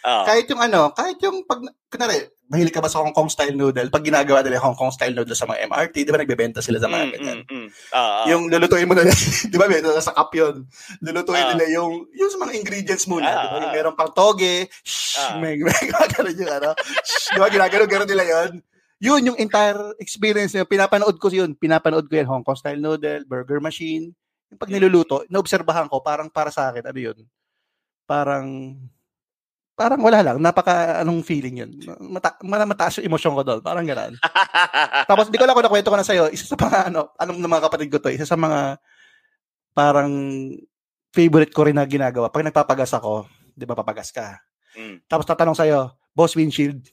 Oo. 0.00 0.24
Kahit 0.24 0.46
yung 0.48 0.62
ano, 0.62 0.94
kahit 0.94 1.18
yung 1.20 1.44
pag, 1.44 1.60
kunwari, 1.90 2.22
mahilig 2.48 2.72
ka 2.72 2.80
ba 2.80 2.88
sa 2.88 3.04
Hong 3.04 3.12
Kong 3.12 3.28
style 3.28 3.52
noodle? 3.52 3.92
Pag 3.92 4.06
ginagawa 4.06 4.40
nila 4.40 4.62
Hong 4.62 4.72
Kong 4.72 4.88
style 4.88 5.12
noodle 5.12 5.36
sa 5.36 5.44
mga 5.44 5.68
MRT, 5.68 5.94
di 6.00 6.08
ba 6.08 6.16
nagbebenta 6.16 6.64
sila 6.64 6.80
sa 6.80 6.88
mga 6.88 7.04
Mm, 7.04 7.12
ganyan? 7.12 7.38
mm, 7.44 7.52
mm. 7.52 7.68
Oo. 7.92 8.20
Yung 8.30 8.42
lulutuin 8.48 8.88
mo 8.88 8.94
na, 8.96 9.04
di 9.52 9.56
ba, 9.58 9.68
may 9.68 9.84
sa 9.84 10.14
cup 10.16 10.32
yun. 10.32 10.64
Lulutuin 11.04 11.44
Ah. 11.44 11.50
nila 11.52 11.66
yung, 11.76 12.08
yung 12.14 12.30
sa 12.32 12.38
mga 12.40 12.52
ingredients 12.56 13.04
muna, 13.04 13.26
Ah, 13.26 13.36
di 13.36 13.46
ba? 13.52 13.56
Yung 13.68 13.74
meron 13.76 13.96
pang 13.98 14.12
toge, 14.14 14.70
shh, 14.80 15.18
Ah. 15.18 15.36
may, 15.36 15.60
may 15.60 15.76
gano'n 15.92 16.34
yung 16.40 16.52
ano, 16.56 16.70
shh, 17.04 17.34
di 17.34 17.38
ba, 17.42 17.52
ginagano-gano 17.52 18.06
nila 18.06 18.24
yun. 18.24 18.50
Yun 18.98 19.30
yung 19.30 19.38
entire 19.38 19.94
experience 20.02 20.54
nyo. 20.54 20.66
Pinapanood 20.66 21.22
ko 21.22 21.30
yun. 21.30 21.54
Pinapanood 21.54 22.10
ko 22.10 22.18
yan. 22.18 22.26
Hong 22.26 22.42
Kong 22.42 22.58
style 22.58 22.82
noodle, 22.82 23.22
burger 23.30 23.62
machine. 23.62 24.10
Yung 24.48 24.60
pag 24.60 24.72
niluluto, 24.72 25.28
naobserbahan 25.28 25.88
ko, 25.92 26.00
parang 26.00 26.32
para 26.32 26.48
sa 26.48 26.72
akin, 26.72 26.88
ano 26.88 26.98
yun? 26.98 27.18
Parang, 28.08 28.72
parang 29.76 30.00
wala 30.00 30.24
lang. 30.24 30.36
Napaka, 30.40 31.04
anong 31.04 31.20
feeling 31.20 31.60
yun? 31.64 31.70
Mata, 32.00 32.40
mata- 32.40 32.68
mataas 32.68 32.98
yung 32.98 33.12
emosyon 33.12 33.36
ko 33.36 33.42
doon. 33.44 33.60
Parang 33.60 33.84
gano'n. 33.84 34.16
Tapos, 35.10 35.28
di 35.28 35.36
ko 35.36 35.44
lang 35.44 35.52
kung 35.52 35.66
nakwento 35.68 35.92
ko 35.92 35.98
na 36.00 36.06
sa'yo, 36.08 36.32
isa 36.32 36.48
sa 36.48 36.56
mga, 36.56 36.78
ano, 36.88 37.12
anong 37.20 37.38
ng 37.44 37.52
mga 37.52 37.64
kapatid 37.68 37.88
ko 37.92 37.98
to, 38.00 38.08
isa 38.08 38.24
sa 38.24 38.40
mga, 38.40 38.80
parang, 39.76 40.12
favorite 41.12 41.52
ko 41.52 41.68
rin 41.68 41.76
na 41.76 41.84
ginagawa. 41.84 42.32
Pag 42.32 42.48
nagpapagas 42.48 42.92
ako, 42.96 43.28
di 43.52 43.64
ba 43.68 43.76
papagas 43.76 44.12
ka? 44.12 44.40
Mm. 44.76 45.04
Tapos 45.08 45.26
tatanong 45.28 45.56
sa'yo, 45.56 45.92
boss, 46.12 46.36
windshield. 46.36 46.88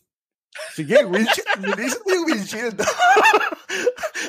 Sige, 0.72 1.04
windshield. 1.08 1.62
Bilisan 1.64 2.02
mo 2.04 2.12
yung 2.16 2.26
windshield. 2.32 2.78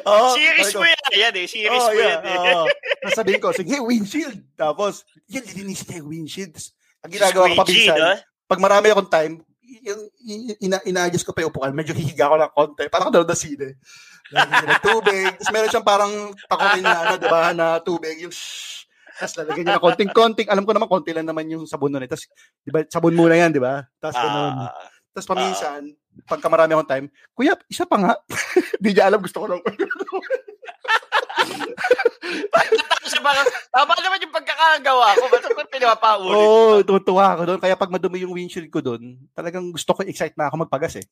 Oo, 0.07 0.27
Series 0.39 0.73
mo 0.73 0.85
yan. 0.87 1.01
Yan 1.13 1.35
eh. 1.35 1.47
Series 1.51 1.83
Oh, 1.83 1.91
mo 1.91 1.99
yeah, 1.99 2.19
yan 2.19 2.23
eh. 2.23 2.39
oo. 2.55 2.65
Tapos 3.03 3.17
sabihin 3.19 3.41
ko, 3.43 3.49
sige, 3.51 3.75
windshield. 3.83 4.39
Tapos, 4.55 5.03
yan, 5.27 5.43
lilinisin 5.45 5.87
niya 5.91 5.99
yung 6.01 6.11
windshield. 6.11 6.55
Ang 7.03 7.13
ginagawa 7.13 7.51
ko 7.53 7.55
pabisan, 7.63 7.99
no? 7.99 8.15
pag 8.47 8.61
marami 8.63 8.87
akong 8.91 9.11
time, 9.11 9.35
yung 9.87 10.03
ina 10.63 10.79
ina-adjust 10.83 11.27
ko 11.27 11.35
pa 11.35 11.43
yung 11.43 11.51
upuan, 11.51 11.75
medyo 11.75 11.95
hihiga 11.95 12.31
ko 12.31 12.39
lang 12.39 12.51
konti. 12.55 12.87
Parang 12.87 13.11
daw 13.11 13.23
na 13.23 13.35
sine. 13.35 13.79
Ng 14.31 14.83
tubig. 14.83 15.31
Tapos 15.39 15.51
meron 15.55 15.71
siyang 15.71 15.87
parang 15.87 16.13
takutin 16.51 16.83
na, 16.83 16.95
ano, 17.03 17.15
di 17.19 17.29
ba, 17.31 17.51
na 17.55 17.67
tubig. 17.83 18.19
Yung 18.23 18.35
shhh. 18.35 18.87
Tapos 19.17 19.35
lalagyan 19.41 19.65
niya 19.65 19.77
ng 19.79 19.85
konting-konting. 19.87 20.49
Alam 20.53 20.65
ko 20.69 20.73
naman, 20.77 20.91
konti 20.91 21.11
lang 21.15 21.25
naman 21.25 21.47
yung 21.49 21.65
sabon 21.65 21.89
nun. 21.89 22.05
Eh. 22.05 22.11
Tapos, 22.11 22.29
di 22.61 22.71
ba, 22.75 22.85
sabon 22.85 23.15
muna 23.17 23.33
yan, 23.39 23.49
di 23.55 23.63
ba? 23.63 23.81
Tapos. 23.97 24.19
Ah, 24.19 24.71
ah, 24.71 24.75
Tapos 25.17 25.33
paminsan, 25.33 25.97
pagka 26.29 26.53
marami 26.53 26.77
akong 26.77 26.93
time, 26.93 27.07
Kuya, 27.33 27.57
isa 27.73 27.89
pa 27.89 27.97
nga. 27.97 28.13
Di 28.85 28.93
niya 28.93 29.09
alam, 29.09 29.25
gusto 29.25 29.41
ko 29.41 29.49
lang. 29.49 29.65
Tapos 32.77 33.13
mga, 33.17 33.43
tama 33.73 33.93
naman 33.97 34.19
yung 34.21 34.35
pagkakagawa 34.37 35.07
ko. 35.17 35.25
Ba't 35.33 35.45
ako 35.49 35.61
pinapaulit? 35.73 36.37
Oo, 36.37 36.53
oh, 36.53 36.77
tutuwa 36.85 37.33
ako 37.33 37.43
doon. 37.49 37.61
Kaya 37.65 37.81
pag 37.81 37.89
madumi 37.89 38.29
yung 38.29 38.37
windshield 38.37 38.69
ko 38.69 38.85
doon, 38.85 39.17
talagang 39.33 39.65
gusto 39.73 39.97
ko 39.97 40.05
excite 40.05 40.37
na 40.37 40.53
ako 40.53 40.69
magpagas 40.69 41.01
eh. 41.01 41.07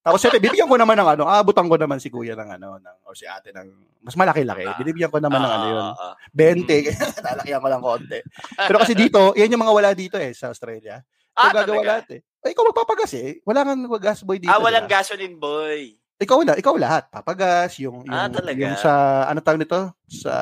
Tapos 0.00 0.18
syempre, 0.18 0.40
bibigyan 0.40 0.66
ko 0.66 0.80
naman 0.80 0.96
ng 0.96 1.12
ano, 1.12 1.28
aabutan 1.28 1.68
ko 1.68 1.76
naman 1.76 2.00
si 2.00 2.08
kuya 2.08 2.32
ng 2.34 2.56
ano, 2.58 2.80
ng, 2.80 2.96
o 3.06 3.14
si 3.14 3.22
ate 3.28 3.52
ng, 3.52 3.68
mas 4.02 4.16
malaki-laki. 4.16 4.64
Ah. 4.64 4.74
Binibigyan 4.80 5.12
ko 5.12 5.20
naman 5.20 5.44
ng 5.44 5.52
ano 5.52 5.66
yun, 5.68 5.78
Ah, 5.94 5.94
ah, 5.94 6.14
20, 6.32 6.88
kaya 6.88 6.96
lalakyan 7.20 7.60
ko 7.62 7.68
lang 7.68 7.82
konti. 7.84 8.18
Pero 8.56 8.76
kasi 8.82 8.96
dito, 9.04 9.36
yan 9.36 9.52
yung 9.52 9.62
mga 9.62 9.76
wala 9.76 9.90
dito 9.92 10.16
eh, 10.18 10.32
sa 10.34 10.50
Australia. 10.50 11.04
ah, 11.36 11.52
Ikaw 11.52 11.68
gagawa 11.68 11.82
lahat 11.84 12.18
eh. 12.18 12.20
Ay, 12.42 12.52
ikaw 12.52 12.66
magpapagas 12.66 13.12
eh. 13.14 13.38
Wala 13.46 13.62
kang 13.62 13.86
gas 13.98 14.20
boy 14.22 14.42
dito. 14.42 14.50
Ah, 14.50 14.58
walang 14.58 14.86
diba? 14.86 14.98
gasoline 14.98 15.38
boy. 15.38 15.94
Ikaw 16.18 16.38
na, 16.42 16.54
ikaw 16.54 16.74
lahat. 16.74 17.06
Papagas, 17.08 17.78
yung, 17.78 18.02
yung, 18.02 18.14
Ah, 18.14 18.26
talaga? 18.26 18.58
yung 18.58 18.78
sa, 18.78 18.92
ano 19.26 19.38
tawag 19.38 19.62
nito? 19.62 19.90
Sa, 20.06 20.34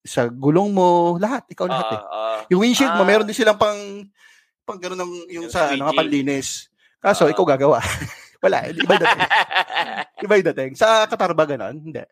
sa 0.00 0.20
gulong 0.28 0.72
mo, 0.72 1.16
lahat. 1.16 1.44
Ikaw 1.48 1.66
lahat 1.68 1.88
eh. 1.96 2.00
Ah, 2.00 2.08
ah. 2.08 2.40
Yung 2.48 2.60
windshield 2.64 2.92
mo, 2.96 3.04
Ah. 3.04 3.08
meron 3.08 3.24
din 3.24 3.36
silang 3.36 3.56
pang 3.56 3.76
pang 4.64 4.76
gano'n 4.76 5.00
ng 5.00 5.12
yung, 5.32 5.48
Yung 5.48 5.52
sa 5.52 5.72
ano, 5.72 5.88
panlinis. 5.92 6.68
Kaso, 7.00 7.24
Ah. 7.24 7.32
ikaw 7.32 7.44
gagawa. 7.48 7.80
Wala, 8.44 8.68
iba 8.68 8.94
dating. 8.94 9.20
Iba 10.24 10.34
yung 10.38 10.48
dating. 10.52 10.72
Sa 10.76 11.08
Qatar 11.08 11.32
ba 11.32 11.42
gano'n? 11.42 11.74
Hindi. 11.74 12.04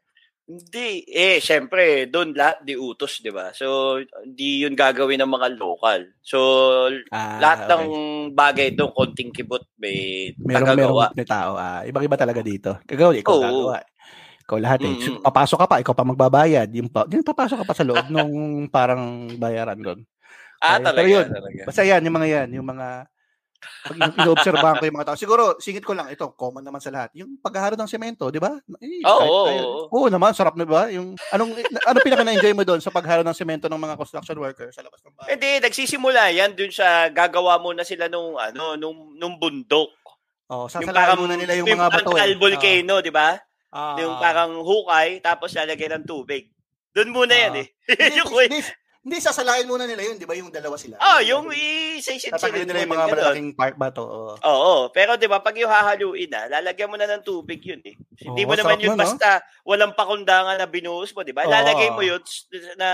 Hindi. 0.46 1.02
Eh, 1.10 1.42
syempre, 1.42 2.06
doon 2.06 2.30
lahat 2.30 2.62
di 2.62 2.78
utos, 2.78 3.18
di 3.18 3.34
ba? 3.34 3.50
So, 3.50 3.98
di 4.22 4.62
yun 4.62 4.78
gagawin 4.78 5.18
ng 5.18 5.34
mga 5.34 5.58
local. 5.58 6.06
So, 6.22 6.38
Ah, 7.10 7.42
lahat 7.42 7.66
ng 7.66 7.84
okay. 7.90 8.30
bagay 8.30 8.68
doon, 8.78 8.94
konting 8.94 9.34
kibot, 9.34 9.66
may 9.74 10.30
Merong, 10.38 10.70
tagagawa. 10.70 11.10
merong 11.10 11.18
may 11.18 11.26
tao. 11.26 11.50
Ah, 11.58 11.82
ibang-iba 11.82 12.14
talaga 12.14 12.46
dito. 12.46 12.78
Gagawa, 12.86 13.18
ikaw 13.18 13.34
Oo. 13.34 13.42
gagawa. 13.42 13.76
Ikaw 14.46 14.58
lahat 14.62 14.80
eh. 14.86 14.94
Mm-mm. 14.94 15.26
Papasok 15.26 15.58
ka 15.58 15.66
pa, 15.66 15.76
ikaw 15.82 15.94
pa 15.98 16.06
magbabayad. 16.06 16.70
Yung, 16.78 16.94
pa, 16.94 17.02
yung 17.10 17.26
papasok 17.26 17.58
ka 17.60 17.66
pa 17.66 17.74
sa 17.74 17.82
loob 17.82 18.06
nung 18.06 18.70
parang 18.70 19.26
bayaran 19.34 19.82
doon. 19.82 19.98
Ah, 20.62 20.78
Pero 20.78 20.94
talaga, 20.94 21.08
yun, 21.10 21.26
talaga. 21.26 21.62
Basta 21.66 21.82
yan, 21.82 22.00
yung 22.06 22.16
mga 22.22 22.28
yan, 22.30 22.48
yung 22.54 22.68
mga 22.70 22.86
pag 23.58 23.96
in- 23.96 24.16
inoobserbahan 24.18 24.76
ko 24.76 24.84
yung 24.84 24.96
mga 24.96 25.06
tao. 25.08 25.18
Siguro, 25.18 25.42
singit 25.56 25.82
ko 25.82 25.92
lang, 25.92 26.08
ito, 26.08 26.30
common 26.32 26.60
naman 26.60 26.78
sa 26.78 26.88
lahat. 26.88 27.10
Yung 27.14 27.36
paghahalo 27.36 27.74
ng 27.74 27.86
semento, 27.86 28.28
di 28.28 28.38
ba? 28.38 28.56
Eh, 28.78 29.02
Oo, 29.02 29.18
kahit 29.18 29.30
oo, 29.30 29.46
tayo- 29.46 29.68
oo. 29.88 30.06
Naman, 30.06 30.32
sarap 30.32 30.54
na 30.54 30.64
ba? 30.64 30.88
Yung, 30.88 31.12
anong, 31.30 31.50
ano 31.82 31.96
pinaka 32.00 32.22
na-enjoy 32.22 32.52
mo 32.52 32.62
doon 32.62 32.78
sa 32.78 32.88
paghalo 32.88 33.20
ng 33.20 33.34
semento 33.34 33.66
ng 33.66 33.78
mga 33.78 33.94
construction 33.94 34.36
worker 34.36 34.68
sa 34.70 34.80
labas 34.80 35.00
ng 35.00 35.14
bahay? 35.14 35.28
Hindi, 35.34 35.50
nagsisimula 35.60 36.22
yan 36.32 36.52
dun 36.52 36.70
sa 36.70 37.08
gagawa 37.08 37.56
muna 37.56 37.82
sila 37.82 38.06
nung, 38.06 38.34
ano, 38.34 38.74
nung, 38.74 39.14
nung 39.14 39.36
bundok. 39.36 39.92
Oh, 40.46 40.64
Yung 40.64 40.70
sasalayan 40.70 41.18
muna 41.18 41.34
nila 41.34 41.58
yung 41.58 41.66
mga 41.66 41.90
bato. 41.90 42.14
Yung 42.14 42.22
eh. 42.22 42.38
volcano, 42.38 42.94
di 43.02 43.10
ba? 43.10 43.34
Ah, 43.74 43.98
yung 43.98 44.14
parang 44.16 44.62
hukay, 44.62 45.18
tapos 45.18 45.50
lalagyan 45.52 46.00
ng 46.00 46.06
tubig. 46.06 46.48
Doon 46.94 47.10
muna 47.10 47.34
Ah. 47.34 47.42
yan 47.50 47.54
eh. 47.60 47.66
Hindi, 47.90 48.14
yung. 48.16 48.30
Hindi, 49.06 49.22
sasalayan 49.22 49.70
muna 49.70 49.86
nila 49.86 50.02
yun, 50.02 50.18
di 50.18 50.26
ba? 50.26 50.34
Yung 50.34 50.50
dalawa 50.50 50.74
sila. 50.74 50.98
Oh, 50.98 51.22
yung 51.22 51.46
i-session 51.54 52.34
Tatanggalin 52.34 52.66
nila 52.66 52.82
yung 52.82 52.94
mga 52.98 53.06
malalaking 53.14 53.50
part 53.54 53.78
bato. 53.78 54.02
Oh. 54.02 54.34
Oo, 54.42 54.74
pero 54.90 55.14
'di 55.14 55.30
ba 55.30 55.38
pag 55.38 55.54
yung 55.54 55.70
hahaluin 55.70 56.26
na, 56.26 56.50
lalagyan 56.50 56.90
mo 56.90 56.98
na 56.98 57.06
ng 57.06 57.22
tubig 57.22 57.62
'yun 57.62 57.78
eh. 57.86 57.94
Hindi 58.18 58.42
Oo, 58.42 58.50
mo 58.50 58.54
naman 58.58 58.82
yun 58.82 58.98
no? 58.98 59.06
basta 59.06 59.46
walang 59.62 59.94
pakundangan 59.94 60.58
na 60.58 60.66
binuhos 60.66 61.14
mo, 61.14 61.22
'di 61.22 61.30
ba? 61.30 61.46
Lalagay 61.46 61.94
mo 61.94 62.02
'yun 62.02 62.18
na 62.74 62.88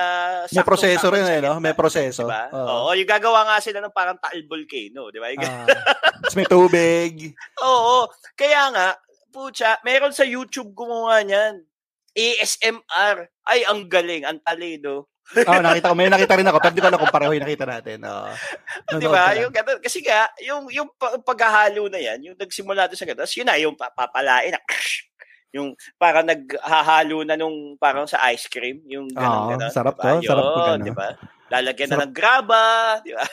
May 0.53 0.65
proseso 0.69 1.09
rin 1.09 1.25
eh, 1.25 1.41
sa 1.41 1.45
no? 1.49 1.53
May 1.65 1.73
proseso. 1.73 2.29
'di 2.29 2.31
ba? 2.31 2.45
Oo. 2.53 2.69
Oo, 2.69 2.91
yung 2.93 3.09
gagawa 3.09 3.49
nga 3.49 3.57
sila 3.65 3.81
ng 3.81 3.97
parang 3.97 4.21
taal 4.21 4.45
volcano, 4.45 5.09
'di 5.09 5.17
ba? 5.17 5.33
Yung- 5.33 5.41
Ah. 5.49 5.65
Tapos 6.23 6.37
may 6.37 6.45
tubig. 6.45 7.33
Oo, 7.65 8.05
kaya 8.37 8.69
nga 8.69 9.01
pucha, 9.33 9.81
meron 9.81 10.13
sa 10.13 10.29
YouTube 10.29 10.77
gumawa 10.77 11.25
niyan. 11.25 11.65
ASMR. 12.13 13.33
Ay, 13.49 13.65
ang 13.65 13.89
galing, 13.89 14.29
ang 14.29 14.37
talino. 14.45 15.09
Oh, 15.33 15.63
nakita 15.63 15.91
ko. 15.91 15.97
May 15.97 16.13
nakita 16.13 16.37
rin 16.37 16.49
ako. 16.49 16.59
Pero 16.61 16.75
di 16.77 16.83
ko 16.83 16.89
alam 16.89 17.01
kung 17.01 17.15
pareho 17.15 17.33
yung 17.33 17.45
nakita 17.45 17.67
natin. 17.67 17.99
Oo. 18.05 18.29
Di 19.01 19.07
Nanonood 19.07 19.13
ba? 19.13 19.25
Yung 19.41 19.53
ganun. 19.53 19.79
Kasi 19.81 19.99
nga, 20.05 20.29
yung, 20.45 20.63
yung 20.69 20.89
pa- 20.93 21.17
paghahalo 21.21 21.89
na 21.89 22.01
yan, 22.01 22.19
yung 22.21 22.37
nagsimula 22.37 22.89
doon 22.91 22.99
sa 22.99 23.07
ganun, 23.09 23.21
tapos 23.25 23.37
yun 23.37 23.47
na, 23.49 23.57
yung 23.57 23.75
pa- 23.77 23.93
papalain 23.95 24.53
na, 24.53 24.61
yung 25.57 25.77
parang 26.01 26.25
naghahalo 26.25 27.25
na 27.29 27.37
nung 27.37 27.77
parang 27.77 28.09
sa 28.09 28.25
ice 28.33 28.49
cream, 28.49 28.81
yung 28.89 29.09
ganun, 29.13 29.37
Oo, 29.37 29.49
ganun. 29.57 29.71
sarap 29.73 29.97
diba? 30.01 30.05
to, 30.21 30.25
sarap 30.25 30.45
pag 30.45 30.65
Yun, 30.65 30.77
ano. 30.81 30.87
di 30.89 30.93
ba? 30.97 31.09
Lalagyan 31.53 31.89
Sarap. 31.93 32.01
na 32.01 32.05
ng 32.09 32.15
graba, 32.17 32.65
di 33.05 33.13
ba? 33.13 33.25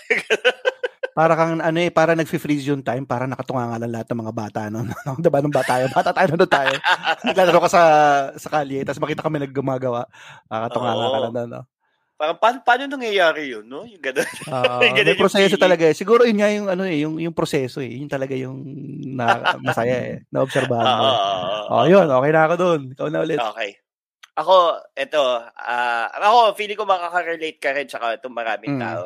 Para 1.19 1.35
kang 1.35 1.59
ano 1.59 1.79
eh, 1.83 1.91
para 1.91 2.15
nagfi-freeze 2.15 2.71
yung 2.71 2.79
time, 2.79 3.03
para 3.03 3.27
nakatunga 3.27 3.67
nga 3.67 3.79
lang 3.83 3.91
lahat 3.91 4.07
ng 4.07 4.21
mga 4.23 4.33
bata 4.39 4.61
no. 4.71 4.87
diba 5.19 5.43
nung 5.43 5.51
bata 5.51 5.75
tayo? 5.75 5.91
Bata 5.91 6.15
tayo 6.15 6.27
nung 6.31 6.47
tayo. 6.47 6.71
Naglalaro 7.27 7.59
ka 7.59 7.69
sa 7.75 7.83
sa 8.39 8.47
kalye, 8.47 8.87
tapos 8.87 9.03
makita 9.03 9.27
kami 9.27 9.43
naggumagawa. 9.43 10.07
Nakakatunga 10.47 10.91
nga 10.95 11.07
ka 11.11 11.19
Oo. 11.19 11.23
lang 11.27 11.47
no. 11.51 11.61
Parang, 12.19 12.35
paano, 12.35 12.59
paano 12.67 12.83
nangyayari 12.91 13.47
yun, 13.55 13.63
no? 13.63 13.87
Yung 13.87 14.03
ganun. 14.03 14.27
Ah, 14.51 14.83
Ganun 14.83 15.07
may 15.07 15.15
yung 15.15 15.23
proseso 15.23 15.55
feeling. 15.55 15.63
talaga 15.63 15.83
eh. 15.87 15.95
Siguro 15.95 16.27
yun 16.27 16.35
nga 16.35 16.51
yung 16.51 16.67
ano 16.67 16.83
eh, 16.83 16.99
yung 16.99 17.15
yung 17.15 17.31
proseso 17.31 17.79
eh. 17.79 17.95
Yun 17.95 18.11
talaga 18.11 18.35
yung 18.35 18.59
na, 19.15 19.55
masaya 19.63 19.95
eh. 20.03 20.27
Na-obserbahan 20.27 20.83
mo. 20.99 21.07
oo, 21.07 21.79
Oh, 21.79 21.85
yun, 21.87 22.11
okay 22.11 22.31
na 22.35 22.43
ako 22.43 22.55
doon. 22.59 22.81
Ikaw 22.91 23.07
na 23.07 23.23
ulit. 23.23 23.39
Okay. 23.39 23.71
Ako, 24.35 24.55
eto, 24.99 25.23
ah 25.55 26.11
ako, 26.11 26.59
feeling 26.59 26.75
ko 26.75 26.83
makaka-relate 26.83 27.59
ka 27.59 27.71
rin 27.71 27.87
sa 27.87 28.03
itong 28.11 28.35
maraming 28.35 28.75
Mm. 28.75 28.83
tao. 28.83 29.03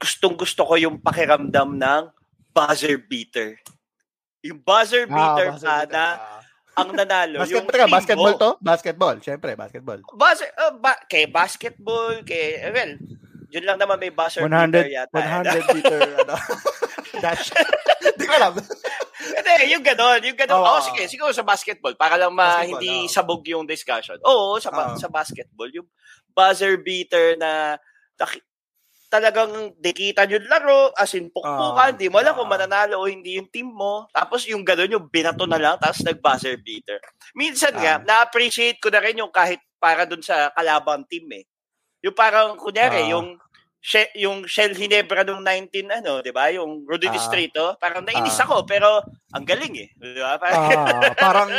Gustong 0.00 0.36
gusto 0.36 0.64
ko 0.64 0.80
yung 0.80 0.96
pakiramdam 0.96 1.76
ng 1.76 2.02
buzzer 2.56 2.96
beater. 2.96 3.60
Yung 4.40 4.60
buzzer 4.60 5.04
beater 5.04 5.52
buzzer 5.52 5.68
pa 5.68 5.76
beater. 5.84 5.92
na 5.92 6.04
Ah. 6.16 6.43
Ang 6.74 6.90
nanalo. 6.90 7.36
Basket, 7.42 7.54
yung 7.54 7.66
team 7.70 7.90
basketball 7.90 8.34
to? 8.34 8.50
Basketball, 8.58 9.16
syempre, 9.22 9.50
basketball. 9.54 10.00
Buzzer, 10.14 10.50
uh, 10.58 10.74
ba, 10.78 10.98
kay 11.06 11.30
basketball, 11.30 12.22
kay, 12.26 12.58
well, 12.74 12.92
yun 13.54 13.64
lang 13.64 13.78
naman 13.78 14.02
may 14.02 14.10
buzzer 14.10 14.42
100, 14.42 14.50
beater 14.50 14.90
yata. 14.90 15.14
100 15.14 15.74
meter, 15.78 16.00
ano, 16.26 16.34
dash. 17.22 17.54
Di 18.18 18.24
ko 18.26 18.32
alam. 18.34 18.52
Hindi, 19.24 19.52
yung 19.70 19.84
gano'n, 19.86 20.20
yung 20.26 20.38
gano'n. 20.38 20.58
Oo. 20.58 20.78
oh, 20.78 20.82
sige, 20.82 21.06
siguro 21.06 21.30
sa 21.30 21.46
basketball, 21.46 21.94
para 21.94 22.18
lang 22.18 22.34
ma, 22.34 22.58
Basketball, 22.62 22.82
hindi 22.82 22.92
oo. 23.06 23.10
sabog 23.10 23.42
yung 23.46 23.64
discussion. 23.64 24.18
Oo, 24.26 24.58
sa, 24.58 24.74
ba- 24.74 24.94
Oo. 24.94 24.98
sa 24.98 25.06
basketball, 25.06 25.70
yung 25.70 25.86
buzzer 26.34 26.74
beater 26.82 27.38
na 27.38 27.78
talagang 29.14 29.70
dikitan 29.78 30.26
yung 30.26 30.50
laro, 30.50 30.90
as 30.98 31.14
in 31.14 31.30
pukpukan, 31.30 31.94
uh, 31.94 31.98
di 31.98 32.10
mo 32.10 32.18
alam 32.18 32.34
uh, 32.34 32.42
kung 32.42 32.50
mananalo 32.50 32.98
o 32.98 33.06
hindi 33.06 33.38
yung 33.38 33.46
team 33.46 33.70
mo. 33.70 34.10
Tapos 34.10 34.42
yung 34.50 34.66
gano'n, 34.66 34.98
yung 34.98 35.06
binato 35.06 35.46
na 35.46 35.62
lang, 35.62 35.78
tapos 35.78 36.02
nag-buzzer 36.02 36.58
beater. 36.58 36.98
Minsan 37.38 37.78
uh, 37.78 37.78
nga, 37.78 37.94
na-appreciate 38.02 38.82
ko 38.82 38.90
na 38.90 38.98
rin 38.98 39.22
yung 39.22 39.30
kahit 39.30 39.62
para 39.78 40.02
dun 40.02 40.18
sa 40.18 40.50
kalabang 40.50 41.06
team 41.06 41.30
eh. 41.30 41.46
Yung 42.02 42.16
parang, 42.18 42.58
kunyari, 42.58 43.06
uh, 43.06 43.14
yung 43.14 43.38
she, 43.84 44.08
yung 44.16 44.48
Shell 44.48 44.72
Ginebra 44.72 45.28
nung 45.28 45.44
19 45.44 46.00
ano, 46.00 46.24
'di 46.24 46.32
ba? 46.32 46.48
Yung 46.56 46.88
Rudy 46.88 47.12
uh, 47.12 47.12
Distrito, 47.12 47.76
parang 47.76 48.00
nainis 48.00 48.40
uh, 48.40 48.48
ako 48.48 48.64
pero 48.64 49.04
ang 49.36 49.44
galing 49.44 49.76
eh, 49.76 49.88
'di 49.92 50.24
ba? 50.24 50.40
Parang, 50.40 50.64
uh, 50.72 51.12
parang 51.28 51.50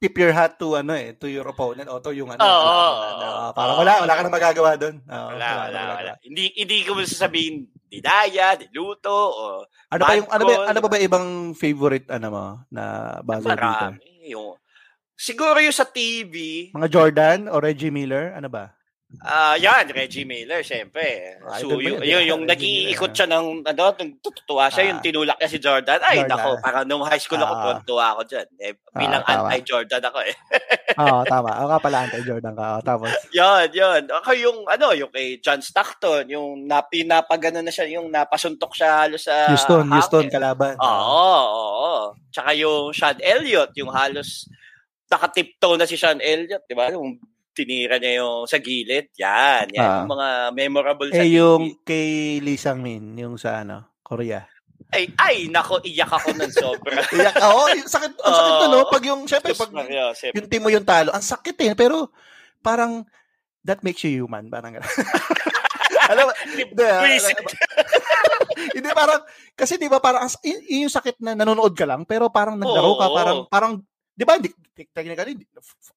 tip 0.00 0.16
your 0.16 0.32
hat 0.32 0.56
to 0.56 0.80
ano 0.80 0.96
eh, 0.96 1.12
to 1.20 1.28
your 1.28 1.44
opponent 1.44 1.84
o 1.92 2.00
to 2.00 2.16
yung 2.16 2.32
ano. 2.32 2.40
Oh, 2.40 2.92
uh, 3.20 3.48
parang 3.52 3.76
wala, 3.84 3.92
wala 4.08 4.12
ka 4.16 4.20
nang 4.24 4.36
magagawa 4.40 4.70
doon. 4.80 4.96
Uh, 5.04 5.36
wala, 5.36 5.48
wala, 5.68 5.78
wala, 5.84 5.94
wala. 6.00 6.12
Hindi 6.24 6.44
hindi 6.56 6.80
ko 6.88 6.96
sasabihin 7.04 7.68
dinaya, 7.92 8.56
diluto 8.56 9.12
o 9.12 9.68
Ano 9.92 10.00
ba 10.00 10.16
yung 10.16 10.28
ano 10.32 10.42
ba 10.48 10.54
ano 10.72 10.78
ba, 10.80 10.88
ba 10.88 10.98
ibang 10.98 11.52
favorite 11.52 12.08
ano 12.08 12.26
mo 12.32 12.46
na 12.72 12.82
buzzer 13.20 13.52
beater? 13.52 14.00
Yung 14.32 14.56
Siguro 15.14 15.62
yung 15.62 15.70
sa 15.70 15.86
TV. 15.86 16.68
Mga 16.74 16.90
Jordan 16.90 17.40
o 17.46 17.62
Reggie 17.62 17.94
Miller, 17.94 18.34
ano 18.34 18.50
ba? 18.50 18.74
Ah, 19.22 19.54
uh, 19.54 19.56
yan, 19.56 19.86
Reggie 19.94 20.26
Miller, 20.26 20.60
syempre. 20.66 21.38
Ah, 21.46 21.62
so, 21.62 21.78
yun, 21.78 22.02
yun, 22.02 22.24
yung 22.26 22.42
nag-iikot 22.44 23.14
siya 23.14 23.30
ng, 23.30 23.62
ano, 23.62 23.84
tutuwa 24.18 24.66
siya, 24.66 24.82
ah. 24.84 24.88
yung 24.90 25.00
tinulak 25.00 25.38
niya 25.38 25.50
si 25.54 25.58
Jordan. 25.62 26.02
Ay, 26.02 26.26
Jordan. 26.26 26.34
nako, 26.34 26.50
parang 26.58 26.84
nung 26.84 27.04
high 27.06 27.22
school 27.22 27.38
ako, 27.38 27.54
ah. 27.54 27.80
tuwa 27.86 28.06
ako 28.16 28.20
dyan. 28.26 28.48
Eh, 28.58 28.74
bilang 28.90 29.22
ah, 29.22 29.48
anti-Jordan 29.48 30.02
ako 30.02 30.18
eh. 30.26 30.34
Oo, 31.00 31.22
oh, 31.22 31.22
tama. 31.24 31.50
Ako 31.56 31.66
ka 31.70 31.78
pala 31.78 31.98
anti-Jordan 32.10 32.54
ka. 32.58 32.64
Oh, 32.66 32.82
tapos? 32.82 33.10
yan, 33.30 33.68
yan. 33.70 34.02
Ako 34.10 34.30
yung, 34.34 34.58
ano, 34.66 34.86
yung 34.92 35.10
kay 35.14 35.38
John 35.38 35.62
Stockton, 35.62 36.26
yung 36.26 36.66
napi, 36.66 37.06
napagano 37.06 37.62
na 37.62 37.70
siya, 37.70 37.86
yung 37.86 38.10
napasuntok 38.10 38.74
siya 38.74 39.06
halos 39.06 39.30
sa 39.30 39.46
Houston, 39.46 39.86
hangin. 39.86 39.94
Houston, 39.94 40.26
kalaban. 40.26 40.74
Oo, 40.82 40.90
oo, 40.90 41.70
oo. 41.70 42.02
Tsaka 42.34 42.50
yung 42.58 42.90
Sean 42.90 43.16
Elliott, 43.22 43.70
yung 43.78 43.94
halos 43.94 44.50
nakatiptoe 45.06 45.78
na 45.78 45.86
si 45.86 45.94
Sean 45.94 46.18
Elliott, 46.18 46.66
di 46.66 46.74
ba? 46.74 46.90
Yung 46.90 47.14
tinira 47.54 48.02
niya 48.02 48.20
yung 48.20 48.50
sa 48.50 48.58
gilid. 48.58 49.14
Yan, 49.16 49.70
yan. 49.70 49.80
Ah. 49.80 50.02
Yung 50.02 50.10
mga 50.10 50.28
memorable 50.52 51.08
sa 51.14 51.22
Eh, 51.22 51.38
yung 51.38 51.78
TV. 51.78 51.86
kay 51.86 52.08
Lee 52.42 52.58
Sang-min, 52.58 53.14
yung 53.14 53.38
sa 53.38 53.62
ano, 53.62 53.94
Korea. 54.02 54.42
Ay, 54.90 55.10
ay, 55.18 55.36
nako, 55.48 55.80
iyak 55.86 56.10
ako 56.10 56.34
ng 56.34 56.52
sobra. 56.52 56.98
iyak 57.16 57.38
ako. 57.38 57.60
Yung 57.78 57.90
sakit, 57.90 58.12
ang 58.20 58.34
sakit 58.34 58.54
uh, 58.58 58.68
no? 58.68 58.78
Pag 58.90 59.04
yung, 59.06 59.20
syempre, 59.30 59.54
pag 59.54 59.70
Maria, 59.70 60.10
yung 60.34 60.48
team 60.50 60.62
mo 60.62 60.70
yung 60.70 60.86
talo, 60.86 61.14
ang 61.14 61.24
sakit 61.24 61.56
eh. 61.62 61.72
Pero, 61.78 62.10
parang, 62.60 63.06
that 63.62 63.80
makes 63.82 64.02
you 64.04 64.22
human. 64.22 64.50
Parang, 64.50 64.76
alam 66.12 66.24
mo, 66.28 66.32
hindi, 66.44 66.62
hindi 68.76 68.88
parang, 68.92 69.20
kasi 69.56 69.80
di 69.80 69.88
ba 69.88 69.98
parang, 69.98 70.28
y- 70.44 70.84
yung 70.84 70.92
sakit 70.92 71.18
na 71.24 71.32
nanonood 71.32 71.72
ka 71.74 71.88
lang, 71.88 72.04
pero 72.04 72.28
parang 72.28 72.60
naglaro 72.60 72.92
ka, 73.00 73.06
parang, 73.10 73.38
parang 73.48 73.72
'di 74.14 74.24
ba? 74.24 74.38
Technically 74.94 75.34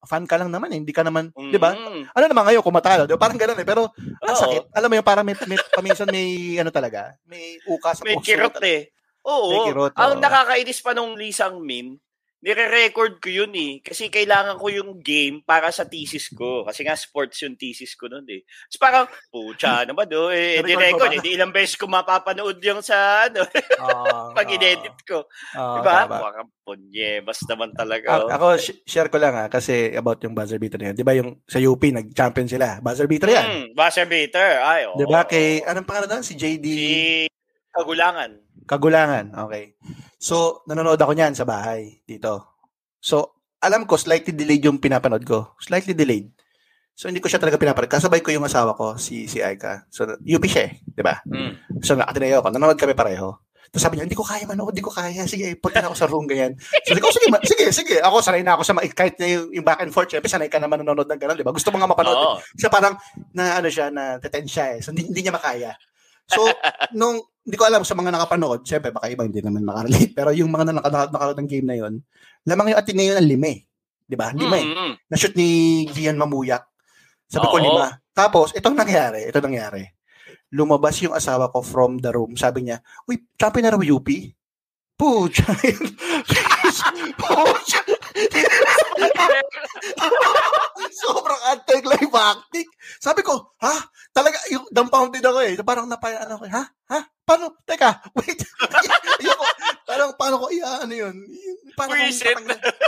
fan 0.06 0.26
ka 0.26 0.38
lang 0.38 0.50
naman 0.50 0.74
eh. 0.74 0.78
Hindi 0.82 0.94
ka 0.94 1.06
naman, 1.06 1.30
mm. 1.34 1.52
'di 1.54 1.60
ba? 1.62 1.78
Ano 2.14 2.26
naman 2.26 2.44
ngayon 2.50 2.66
kung 2.66 2.76
matalo, 2.76 3.06
'di 3.06 3.14
ba? 3.14 3.22
Parang 3.22 3.38
ganoon 3.38 3.62
eh. 3.62 3.68
Pero 3.68 3.94
ang 4.26 4.38
sakit. 4.38 4.74
Alam 4.74 4.90
mo 4.90 4.96
'yung 4.98 5.08
parang 5.08 5.26
may, 5.26 5.38
may 5.46 5.58
paminsan 5.74 6.10
may 6.10 6.58
ano 6.58 6.74
talaga, 6.74 7.14
may 7.30 7.62
uka 7.70 7.94
sa 7.94 8.04
may 8.04 8.18
puso. 8.18 8.26
May 8.26 8.28
kirot 8.28 8.58
eh. 8.66 8.82
Oo. 9.28 9.50
May 9.54 9.60
kirot, 9.70 9.94
ang 9.94 10.18
nakakainis 10.18 10.80
pa 10.82 10.92
nung 10.98 11.14
Lisang 11.14 11.62
Min, 11.62 12.00
nire-record 12.42 13.18
ko 13.18 13.30
yun 13.34 13.54
eh. 13.58 13.82
Kasi 13.82 14.14
kailangan 14.14 14.62
ko 14.62 14.70
yung 14.70 15.02
game 15.02 15.42
para 15.42 15.74
sa 15.74 15.90
thesis 15.90 16.30
ko. 16.30 16.62
Kasi 16.68 16.86
nga 16.86 16.94
sports 16.94 17.42
yung 17.42 17.58
thesis 17.58 17.98
ko 17.98 18.06
noon 18.06 18.28
eh. 18.30 18.42
So 18.70 18.78
parang, 18.78 19.10
pucha, 19.34 19.84
ano 19.86 19.98
ba 19.98 20.06
do? 20.06 20.30
Eh, 20.30 20.62
di-record. 20.62 21.18
Hindi 21.18 21.34
ilang 21.34 21.50
beses 21.50 21.76
ko 21.76 21.90
mapapanood 21.90 22.62
yung 22.62 22.86
sa 22.86 23.30
ano. 23.30 23.42
Uh, 23.82 24.32
pag 24.38 24.48
in-edit 24.48 24.98
ko. 25.08 25.26
Uh, 25.58 25.82
diba? 25.82 25.98
Parang 26.06 26.48
punyebas 26.62 27.42
naman 27.50 27.74
talaga. 27.74 28.28
Uh, 28.28 28.30
ako, 28.30 28.46
share 28.86 29.10
ko 29.10 29.18
lang 29.18 29.34
ha, 29.34 29.46
kasi 29.50 29.96
about 29.98 30.22
yung 30.22 30.38
buzzer 30.38 30.62
beater 30.62 30.78
na 30.78 30.94
yun. 30.94 30.98
Di 30.98 31.06
ba 31.06 31.18
yung 31.18 31.42
sa 31.50 31.58
UP, 31.58 31.82
nag-champion 31.82 32.48
sila. 32.48 32.78
Buzzer 32.86 33.10
beater 33.10 33.34
yan. 33.34 33.46
Hmm, 33.46 33.66
buzzer 33.74 34.06
beater. 34.06 34.62
Ay, 34.62 34.86
oh. 34.86 34.94
Di 34.94 35.06
ba 35.10 35.26
kay, 35.26 35.66
anong 35.66 35.88
pangalan 35.90 36.20
doon? 36.20 36.26
Si 36.28 36.38
JD? 36.38 36.66
Si 36.66 36.96
Kagulangan. 37.78 38.32
Kagulangan, 38.66 39.26
okay. 39.48 39.78
So, 40.18 40.66
nanonood 40.66 40.98
ako 40.98 41.14
niyan 41.14 41.38
sa 41.38 41.46
bahay 41.46 42.02
dito. 42.04 42.58
So, 42.98 43.38
alam 43.62 43.86
ko, 43.86 43.98
slightly 43.98 44.34
delayed 44.34 44.66
yung 44.66 44.82
pinapanood 44.82 45.26
ko. 45.26 45.54
Slightly 45.62 45.94
delayed. 45.94 46.34
So, 46.98 47.10
hindi 47.10 47.22
ko 47.22 47.30
siya 47.30 47.38
talaga 47.38 47.62
pinapanood. 47.62 47.90
Kasabay 47.94 48.26
ko 48.26 48.34
yung 48.34 48.46
asawa 48.46 48.74
ko, 48.74 48.98
si 48.98 49.30
si 49.30 49.42
Aika. 49.42 49.86
So, 49.94 50.10
UP 50.10 50.44
siya 50.50 50.74
eh, 50.74 50.82
di 50.82 51.06
ba? 51.06 51.22
Mm. 51.30 51.82
So, 51.86 51.94
nakatinayo 51.94 52.42
ako. 52.42 52.50
Nanonood 52.50 52.82
kami 52.82 52.98
pareho. 52.98 53.38
Tapos 53.68 53.84
sabi 53.84 54.00
niya, 54.00 54.08
hindi 54.08 54.16
ko 54.16 54.24
kaya 54.24 54.48
manood, 54.48 54.72
hindi 54.72 54.86
ko 54.86 54.94
kaya. 54.96 55.28
Sige, 55.28 55.60
punta 55.60 55.84
na 55.84 55.92
ako 55.92 55.98
sa 56.00 56.08
room, 56.08 56.24
ganyan. 56.24 56.56
So, 56.88 56.96
ko, 56.96 57.12
sige, 57.12 57.28
ma- 57.28 57.44
sige, 57.44 57.66
sige. 57.76 57.96
Ako, 58.00 58.24
sanay 58.24 58.42
na 58.42 58.56
ako 58.56 58.64
sa, 58.64 58.74
ma- 58.74 58.88
kahit 58.88 59.20
na 59.20 59.28
yung, 59.28 59.48
yung 59.60 59.66
back 59.68 59.84
and 59.84 59.92
forth, 59.92 60.08
syempre, 60.08 60.32
sanay 60.32 60.48
ka 60.48 60.56
naman 60.58 60.80
nanonood 60.82 61.08
ng 61.12 61.20
gano'n, 61.20 61.36
di 61.36 61.44
ba? 61.44 61.52
Gusto 61.52 61.70
mo 61.76 61.78
nga 61.78 61.92
mapanood. 61.92 62.16
Oh. 62.16 62.38
Siya 62.56 62.72
parang, 62.72 62.96
na 63.36 63.60
ano 63.60 63.68
siya, 63.68 63.92
na 63.92 64.24
teten 64.24 64.48
siya 64.48 64.80
eh. 64.80 64.80
So, 64.80 64.96
hindi, 64.96 65.12
hindi 65.12 65.20
niya 65.28 65.36
makaya. 65.36 65.76
So, 66.28 66.44
nung, 67.00 67.24
hindi 67.48 67.56
ko 67.56 67.64
alam 67.64 67.88
sa 67.88 67.96
mga 67.96 68.12
nakapanood, 68.12 68.68
syempre, 68.68 68.92
baka 68.92 69.08
iba 69.08 69.24
hindi 69.24 69.40
naman 69.40 69.64
makarelate, 69.64 70.12
pero 70.12 70.36
yung 70.36 70.52
mga 70.52 70.76
nakanood 70.76 71.12
naka, 71.16 71.36
ng 71.40 71.48
game 71.48 71.68
na 71.68 71.78
yon 71.80 71.94
lamang 72.44 72.76
yung 72.76 72.80
Ateneo 72.80 73.16
ng 73.16 73.28
lima 73.28 73.48
eh. 73.56 73.60
Di 74.08 74.16
ba? 74.16 74.32
Lima 74.32 74.56
mm-hmm. 74.56 74.92
Na-shoot 75.12 75.36
ni 75.36 75.84
Gian 75.92 76.16
Mamuyak. 76.16 76.64
Sabi 77.28 77.48
Oo. 77.48 77.54
ko 77.56 77.58
lima. 77.60 77.88
Tapos, 78.16 78.56
itong 78.56 78.76
nangyari, 78.76 79.28
ito 79.28 79.40
nangyari. 79.44 79.84
Lumabas 80.56 80.96
yung 81.04 81.12
asawa 81.12 81.52
ko 81.52 81.60
from 81.60 82.00
the 82.00 82.12
room. 82.12 82.40
Sabi 82.40 82.68
niya, 82.68 82.80
uy, 83.04 83.20
champion 83.36 83.68
na 83.68 83.76
raw 83.76 83.84
UP? 83.84 84.08
Pucha. 84.98 85.46
Pucha. 87.18 87.82
Sobrang 90.94 91.42
anti-climactic. 91.54 92.68
Sabi 93.00 93.22
ko, 93.22 93.54
ha? 93.62 93.76
Talaga, 94.14 94.38
yung 94.50 94.66
dumbfounded 94.72 95.24
ako 95.24 95.40
eh. 95.46 95.54
Parang 95.62 95.86
napaya, 95.90 96.26
ano 96.26 96.42
ko, 96.42 96.46
ha? 96.50 96.64
Ha? 96.64 97.00
Paano? 97.28 97.60
Teka, 97.68 97.90
wait. 98.18 98.40
Ayoko, 99.20 99.46
parang, 99.84 100.10
paano 100.16 100.36
ko, 100.42 100.46
iya, 100.50 100.84
ano 100.84 100.94
yun? 100.94 101.16
Paano 101.78 101.94
ko, 101.94 102.02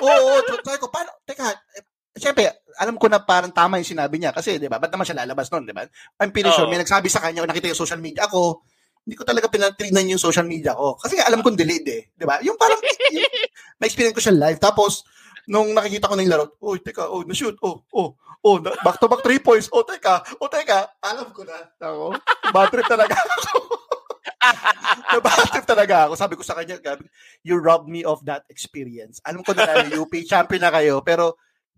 oo, 0.06 0.32
sabi 0.64 0.80
ko, 0.80 0.88
paano, 0.90 1.12
teka, 1.28 1.52
eh, 1.78 1.84
Siyempre, 2.20 2.52
alam 2.76 3.00
ko 3.00 3.08
na 3.08 3.24
parang 3.24 3.54
tama 3.56 3.80
yung 3.80 3.88
sinabi 3.88 4.20
niya 4.20 4.36
kasi 4.36 4.60
'di 4.60 4.68
ba? 4.68 4.76
Ba't 4.76 4.92
naman 4.92 5.08
siya 5.08 5.24
lalabas 5.24 5.48
noon, 5.48 5.64
'di 5.64 5.72
ba? 5.72 5.88
I'm 6.20 6.36
pretty 6.36 6.52
sure 6.52 6.68
may 6.68 6.76
nagsabi 6.76 7.08
sa 7.08 7.24
kanya 7.24 7.48
nakita 7.48 7.72
yung 7.72 7.80
social 7.80 8.02
media 8.04 8.28
ako, 8.28 8.60
hindi 9.10 9.18
ko 9.18 9.26
talaga 9.26 9.50
pinatignan 9.50 10.06
yung 10.06 10.22
social 10.22 10.46
media 10.46 10.78
ko. 10.78 10.94
Kasi 11.02 11.18
alam 11.18 11.42
kong 11.42 11.58
delayed 11.58 11.82
eh. 11.90 12.14
Di 12.14 12.30
ba? 12.30 12.38
Yung 12.46 12.54
parang, 12.62 12.78
yung, 13.18 13.26
na-experience 13.82 14.14
ko 14.14 14.22
siya 14.22 14.38
live. 14.38 14.62
Tapos, 14.62 15.02
nung 15.50 15.74
nakikita 15.74 16.06
ko 16.06 16.14
na 16.14 16.22
yung 16.22 16.34
laro, 16.38 16.46
oh, 16.62 16.78
teka, 16.78 17.10
oh, 17.10 17.26
na-shoot, 17.26 17.58
oh, 17.66 17.82
oh, 17.90 18.14
oh, 18.46 18.62
back 18.62 19.02
to 19.02 19.10
back 19.10 19.26
three 19.26 19.42
points, 19.42 19.66
oh, 19.74 19.82
teka, 19.82 20.22
oh, 20.38 20.46
teka, 20.46 20.94
alam 21.02 21.34
ko 21.34 21.42
na, 21.42 21.58
ako, 21.82 22.14
bad 22.54 22.70
trip 22.70 22.86
talaga 22.86 23.18
ako. 23.34 23.50
na 25.10 25.18
bad 25.26 25.42
trip 25.50 25.66
talaga 25.66 25.96
ako. 26.06 26.14
Sabi 26.14 26.38
ko 26.38 26.46
sa 26.46 26.54
kanya, 26.54 26.78
you 27.42 27.58
robbed 27.58 27.90
me 27.90 28.06
of 28.06 28.22
that 28.30 28.46
experience. 28.54 29.18
Alam 29.26 29.42
ko 29.42 29.58
na 29.58 29.66
na 29.66 29.90
UP 29.98 30.14
champion 30.22 30.62
na 30.62 30.70
kayo, 30.70 31.02
pero 31.02 31.34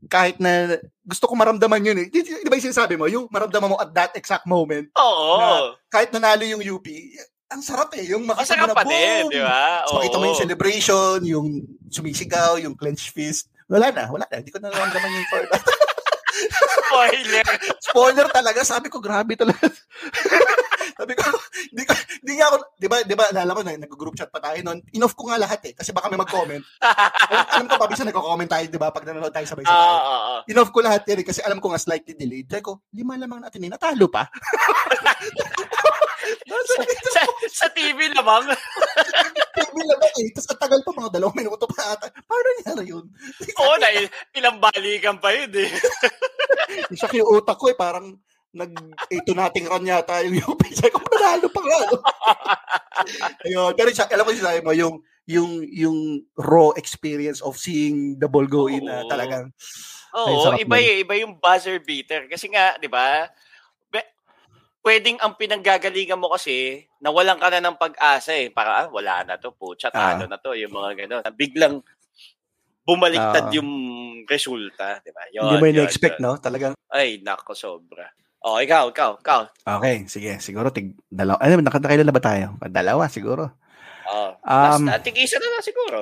kahit 0.09 0.41
na 0.41 0.79
gusto 1.05 1.27
ko 1.29 1.33
maramdaman 1.37 1.81
yun 1.85 1.97
eh. 2.01 2.07
Di, 2.09 2.19
di, 2.23 2.31
di 2.41 2.47
ba 2.49 2.57
yung 2.57 2.67
sinasabi 2.71 2.97
mo? 2.97 3.05
Yung 3.05 3.29
maramdaman 3.29 3.69
mo 3.73 3.77
at 3.77 3.91
that 3.93 4.11
exact 4.17 4.47
moment. 4.49 4.89
Oo. 4.97 5.37
Na 5.37 5.47
kahit 5.91 6.09
nanalo 6.09 6.41
yung 6.47 6.63
UP, 6.63 6.87
ang 7.51 7.61
sarap 7.61 7.91
eh. 7.99 8.07
Yung 8.09 8.23
makasama 8.23 8.69
na 8.69 8.77
pa 8.77 8.87
din, 8.87 9.27
di 9.27 9.43
ba? 9.43 9.83
So, 9.85 9.99
makita 9.99 10.17
mo 10.17 10.25
yung 10.31 10.41
celebration, 10.41 11.17
yung 11.27 11.47
sumisigaw, 11.91 12.57
yung 12.63 12.73
clenched 12.73 13.11
fist. 13.11 13.51
Wala 13.67 13.91
na, 13.91 14.07
wala 14.07 14.25
na. 14.31 14.39
Hindi 14.39 14.51
ko 14.55 14.59
na 14.63 14.71
naman 14.71 15.11
yung 15.11 15.27
for 15.27 15.43
Spoiler. 16.91 17.45
Spoiler 17.87 18.27
talaga. 18.31 18.59
Sabi 18.63 18.87
ko, 18.87 19.03
grabe 19.03 19.35
talaga. 19.35 19.67
Sabi 21.01 21.17
ko, 21.17 21.25
ko, 21.89 21.93
hindi 22.21 22.33
nga 22.37 22.45
ako, 22.53 22.77
di 22.77 22.85
ba, 22.85 23.01
di 23.01 23.15
ba, 23.17 23.25
alam 23.33 23.57
ko 23.57 23.65
na, 23.65 23.73
nag-group 23.73 24.13
chat 24.13 24.29
pa 24.29 24.37
tayo 24.37 24.61
noon. 24.61 24.85
Inoff 24.93 25.17
ko 25.17 25.33
nga 25.33 25.41
lahat 25.41 25.57
eh, 25.65 25.73
kasi 25.73 25.89
baka 25.89 26.13
may 26.13 26.21
mag-comment. 26.21 26.61
alam 27.57 27.65
ko, 27.65 27.81
pabisa 27.81 28.05
nagko-comment 28.05 28.45
tayo, 28.45 28.69
di 28.69 28.77
ba, 28.77 28.93
pag 28.93 29.09
nanonood 29.09 29.33
tayo 29.33 29.49
sabay-sabay. 29.49 29.81
Uh, 29.81 29.97
uh, 29.97 30.21
uh. 30.37 30.41
Inoff 30.45 30.69
ko 30.69 30.85
lahat 30.85 31.01
yan 31.09 31.25
eh, 31.25 31.25
kasi 31.25 31.41
alam 31.41 31.57
ko 31.57 31.73
nga 31.73 31.81
slightly 31.81 32.13
delayed. 32.13 32.45
Sabi 32.45 32.61
ko, 32.61 32.85
lima 32.93 33.17
lamang 33.17 33.41
natin 33.41 33.65
eh, 33.65 33.73
natalo 33.73 34.13
pa. 34.13 34.29
sa, 36.69 36.83
sa, 36.85 37.21
sa 37.49 37.67
TV 37.73 38.13
lamang. 38.13 38.45
TV 39.57 39.75
lamang 39.81 40.13
eh. 40.21 40.29
Tapos 40.37 40.53
ang 40.53 40.61
tagal 40.61 40.79
pa, 40.85 40.91
mga 41.01 41.17
dalawang 41.17 41.37
minuto 41.41 41.65
pa 41.65 41.97
ata. 41.97 42.13
Paano 42.13 42.45
nangyari 42.61 42.93
yun? 42.93 43.09
Oo, 43.57 43.73
na, 43.81 43.89
ilang 44.37 44.61
balikan 44.61 45.17
pa 45.17 45.33
yun 45.33 45.49
eh. 45.65 45.69
Isa 46.93 47.09
yung 47.09 47.41
utak 47.41 47.57
ko 47.57 47.73
eh, 47.73 47.77
parang 47.77 48.21
nag 48.51 48.71
ito 49.07 49.31
nating 49.31 49.67
run 49.71 49.87
yata 49.87 50.19
yung 50.27 50.39
UP. 50.51 50.61
Sabi 50.75 50.91
ko, 50.91 50.99
panalo 50.99 51.47
pa 51.47 51.61
nga. 51.63 51.79
Ayun. 53.47 53.71
Pero 53.75 53.89
siya, 53.91 54.07
alam 54.11 54.27
ko 54.27 54.31
sinabi 54.35 54.59
mo, 54.59 54.71
yung, 54.75 54.95
yung, 55.27 55.51
yung 55.71 55.97
raw 56.35 56.75
experience 56.75 57.39
of 57.39 57.55
seeing 57.55 58.19
the 58.19 58.27
ball 58.27 58.45
go 58.45 58.67
in, 58.67 58.83
uh, 58.87 59.07
talagang, 59.07 59.51
Oo, 60.11 60.59
iba 60.59 60.75
eh, 60.75 61.07
iba 61.07 61.15
yung 61.15 61.39
buzzer 61.39 61.79
beater. 61.79 62.27
Kasi 62.27 62.51
nga, 62.51 62.75
di 62.75 62.91
ba, 62.91 63.31
pwedeng 64.81 65.17
ang 65.21 65.37
pinanggagalingan 65.37 66.19
mo 66.19 66.33
kasi, 66.33 66.85
nawalan 66.99 67.37
ka 67.37 67.47
na 67.53 67.61
ng 67.63 67.77
pag-asa 67.77 68.33
eh. 68.33 68.49
Para, 68.49 68.85
ah, 68.85 68.87
wala 68.89 69.23
na 69.23 69.37
to, 69.37 69.53
pucha, 69.53 69.93
talo 69.93 70.25
ah. 70.25 70.29
na 70.29 70.41
to, 70.41 70.57
yung 70.57 70.73
mga 70.73 71.05
gano'n. 71.05 71.23
Biglang, 71.37 71.85
bumaliktad 72.81 73.53
uh, 73.53 73.55
yung 73.55 73.71
resulta, 74.25 74.99
di 75.05 75.13
ba? 75.13 75.29
Hindi 75.29 75.61
mo 75.61 75.67
in-expect, 75.69 76.17
no? 76.17 76.35
Talagang... 76.41 76.73
Ay, 76.89 77.21
nako, 77.21 77.53
sobra. 77.53 78.09
Oh, 78.41 78.57
ikaw, 78.57 78.89
ikaw, 78.89 79.21
ikaw. 79.21 79.41
Okay, 79.77 80.09
sige. 80.09 80.41
Siguro, 80.41 80.73
tig, 80.73 80.97
dalawa. 81.13 81.37
Ano, 81.37 81.61
nakakailan 81.61 82.09
na 82.09 82.15
ba 82.15 82.23
tayo? 82.25 82.57
Dalawa, 82.57 83.05
siguro. 83.05 83.53
Oh, 84.09 84.33
um, 84.41 84.81
last 84.81 84.81
na. 84.81 84.97
Tig-isa 84.97 85.37
na 85.37 85.49
lang 85.53 85.61
siguro. 85.61 85.99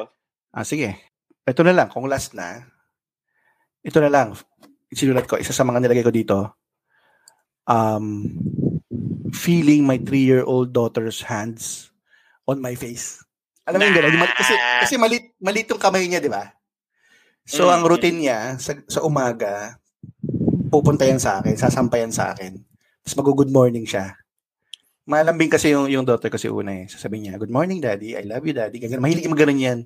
Ah, 0.56 0.64
sige. 0.64 0.96
Ito 1.44 1.68
na 1.68 1.76
lang. 1.76 1.92
Kung 1.92 2.08
last 2.08 2.32
na, 2.32 2.64
ito 3.84 4.00
na 4.00 4.08
lang. 4.08 4.40
Sinulat 4.88 5.28
ko. 5.28 5.36
Isa 5.36 5.52
sa 5.52 5.68
mga 5.68 5.84
nilagay 5.84 6.00
ko 6.00 6.16
dito. 6.16 6.38
Um, 7.68 8.32
feeling 9.36 9.84
my 9.84 10.00
three-year-old 10.00 10.72
daughter's 10.72 11.20
hands 11.28 11.92
on 12.48 12.64
my 12.64 12.74
face. 12.74 13.20
Alam 13.68 13.84
mo 13.84 13.86
yung 13.86 13.98
gano'n? 14.00 14.32
Kasi, 14.34 14.54
kasi 14.88 14.96
malit, 14.96 15.36
malit 15.44 15.68
yung 15.70 15.78
kamay 15.78 16.08
niya, 16.08 16.24
di 16.24 16.32
ba? 16.32 16.50
So, 17.44 17.68
mm-hmm. 17.68 17.76
ang 17.76 17.84
mm. 17.84 17.90
routine 17.92 18.20
niya 18.24 18.40
sa, 18.58 18.80
sa 18.90 19.04
umaga, 19.06 19.78
pupunta 20.70 21.04
yan 21.04 21.20
sa 21.20 21.42
akin, 21.42 21.58
sasampayan 21.58 22.14
sa 22.14 22.32
akin. 22.32 22.56
Tapos 23.04 23.16
mag-good 23.20 23.52
morning 23.52 23.84
siya. 23.84 24.16
Malambing 25.10 25.50
kasi 25.50 25.74
yung, 25.74 25.90
yung 25.90 26.06
daughter 26.06 26.30
kasi 26.30 26.48
una 26.48 26.72
eh. 26.72 26.86
Sasabihin 26.86 27.34
niya, 27.34 27.36
good 27.42 27.50
morning 27.50 27.82
daddy, 27.82 28.14
I 28.14 28.24
love 28.24 28.46
you 28.46 28.54
daddy. 28.54 28.78
Gagano, 28.78 29.02
mahilig 29.02 29.26
yung 29.26 29.34
maganon 29.34 29.60
yan. 29.60 29.80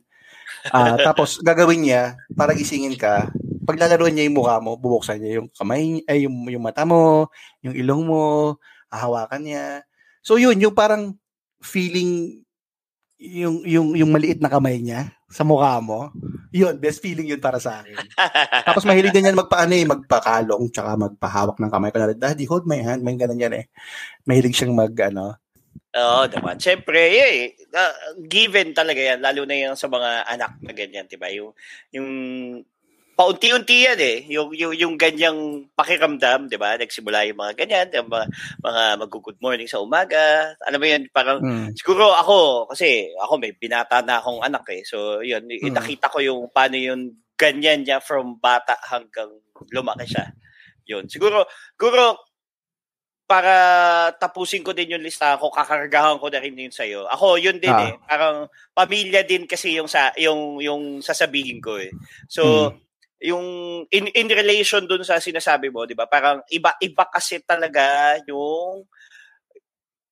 Uh, 0.70 1.00
tapos 1.08 1.40
gagawin 1.40 1.88
niya, 1.88 2.20
para 2.36 2.52
gisingin 2.52 3.00
ka, 3.00 3.32
paglalaruan 3.64 4.12
niya 4.12 4.28
yung 4.28 4.38
mukha 4.38 4.60
mo, 4.60 4.76
bubuksan 4.76 5.24
niya 5.24 5.40
yung 5.40 5.48
kamay, 5.56 6.04
ay 6.06 6.28
yung, 6.28 6.36
yung 6.52 6.64
mata 6.64 6.84
mo, 6.84 7.32
yung 7.64 7.74
ilong 7.74 8.04
mo, 8.04 8.24
hahawakan 8.92 9.42
niya. 9.48 9.66
So 10.20 10.36
yun, 10.36 10.60
yung 10.60 10.76
parang 10.76 11.16
feeling 11.64 12.44
yung 13.24 13.64
yung 13.64 13.96
yung 13.96 14.12
maliit 14.12 14.44
na 14.44 14.52
kamay 14.52 14.84
niya 14.84 15.16
sa 15.34 15.42
mukha 15.42 15.82
mo. 15.82 16.14
Yun, 16.54 16.78
best 16.78 17.02
feeling 17.02 17.26
yun 17.26 17.42
para 17.42 17.58
sa 17.58 17.82
akin. 17.82 17.98
Tapos 18.70 18.86
mahilig 18.86 19.10
din 19.10 19.26
yan 19.26 19.34
magpaano 19.34 19.74
eh, 19.74 19.90
magpakalong 19.90 20.70
tsaka 20.70 20.94
magpahawak 20.94 21.58
ng 21.58 21.72
kamay. 21.74 21.90
Kunwari, 21.90 22.14
daddy, 22.14 22.46
hold 22.46 22.70
my 22.70 22.78
hand. 22.78 23.02
May 23.02 23.18
ganun 23.18 23.42
yan 23.42 23.58
eh. 23.58 23.66
Mahilig 24.30 24.54
siyang 24.54 24.78
mag, 24.78 24.94
ano, 25.02 25.42
Oo 25.94 26.26
naman. 26.26 26.58
Siyempre, 26.58 26.98
eh, 27.14 27.54
uh, 27.70 28.18
given 28.26 28.74
talaga 28.74 28.98
yan, 28.98 29.22
lalo 29.22 29.46
na 29.46 29.54
yung 29.54 29.78
sa 29.78 29.86
mga 29.86 30.26
anak 30.26 30.58
na 30.66 30.74
ganyan, 30.74 31.06
di 31.06 31.22
ba? 31.22 31.30
Yung, 31.30 31.54
yung 31.94 32.08
paunti-unti 33.14 33.86
yan 33.86 34.00
eh. 34.02 34.18
Yung, 34.34 34.50
yung, 34.58 34.74
yung 34.74 34.96
ganyang 34.98 35.70
pakiramdam, 35.78 36.50
di 36.50 36.58
ba? 36.58 36.74
Nagsimula 36.78 37.30
yung 37.30 37.40
mga 37.40 37.54
ganyan, 37.58 37.88
yung 37.94 38.10
mga, 38.10 38.26
mga 38.62 38.84
mag-good 39.06 39.40
morning 39.40 39.70
sa 39.70 39.82
umaga. 39.82 40.54
Alam 40.66 40.80
mo 40.82 40.88
yan, 40.90 41.04
parang, 41.14 41.40
hmm. 41.40 41.78
siguro 41.78 42.10
ako, 42.18 42.70
kasi 42.74 43.14
ako 43.22 43.38
may 43.38 43.54
binata 43.54 44.02
na 44.02 44.18
akong 44.18 44.42
anak 44.42 44.66
eh. 44.74 44.82
So, 44.82 45.22
yun, 45.22 45.46
hmm. 45.46 45.74
nakita 45.74 46.10
ko 46.10 46.20
yung 46.26 46.50
paano 46.50 46.78
yung 46.78 47.14
ganyan 47.38 47.86
niya 47.86 48.02
from 48.02 48.42
bata 48.42 48.78
hanggang 48.90 49.30
lumaki 49.70 50.10
siya. 50.10 50.34
Yun. 50.90 51.06
Siguro, 51.06 51.46
siguro, 51.78 52.18
para 53.24 53.56
tapusin 54.20 54.62
ko 54.62 54.76
din 54.76 54.98
yung 54.98 55.06
lista 55.06 55.40
ko, 55.40 55.54
kakargahan 55.54 56.20
ko 56.20 56.28
na 56.28 56.42
rin 56.44 56.60
yun 56.60 56.74
sa'yo. 56.74 57.08
Ako, 57.08 57.40
yun 57.40 57.58
din 57.58 57.72
ah. 57.72 57.88
eh. 57.88 57.94
Parang 58.04 58.52
pamilya 58.76 59.24
din 59.24 59.48
kasi 59.48 59.80
yung 59.80 59.88
sa 59.88 60.12
yung 60.20 60.60
yung 60.60 61.00
sasabihin 61.00 61.64
ko 61.64 61.80
eh. 61.80 61.90
So, 62.28 62.70
hmm 62.70 62.84
yung 63.24 63.48
in, 63.88 64.12
in 64.12 64.28
relation 64.28 64.84
dun 64.84 65.02
sa 65.08 65.18
sinasabi 65.18 65.72
mo, 65.72 65.88
'di 65.88 65.96
ba? 65.96 66.06
Parang 66.12 66.44
iba 66.52 66.76
iba 66.84 67.04
kasi 67.08 67.40
talaga 67.40 68.20
yung 68.28 68.84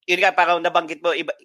yun 0.07 0.21
nga 0.23 0.31
parang 0.31 0.63
nabanggit 0.63 1.03
mo 1.03 1.11
iba 1.11 1.35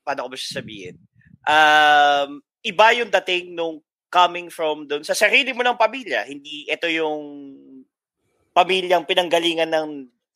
paano 0.00 0.26
ko 0.26 0.28
ba 0.32 0.36
sabihin? 0.40 0.96
Um, 1.44 2.40
iba 2.64 2.86
yung 2.96 3.12
dating 3.12 3.52
nung 3.52 3.84
coming 4.08 4.48
from 4.48 4.88
dun 4.88 5.04
sa 5.04 5.12
sarili 5.12 5.52
mo 5.52 5.60
ng 5.60 5.76
pamilya, 5.76 6.24
hindi 6.24 6.64
ito 6.64 6.88
yung 6.88 7.52
pamilyang 8.56 9.04
pinanggalingan 9.04 9.68
ng 9.68 9.88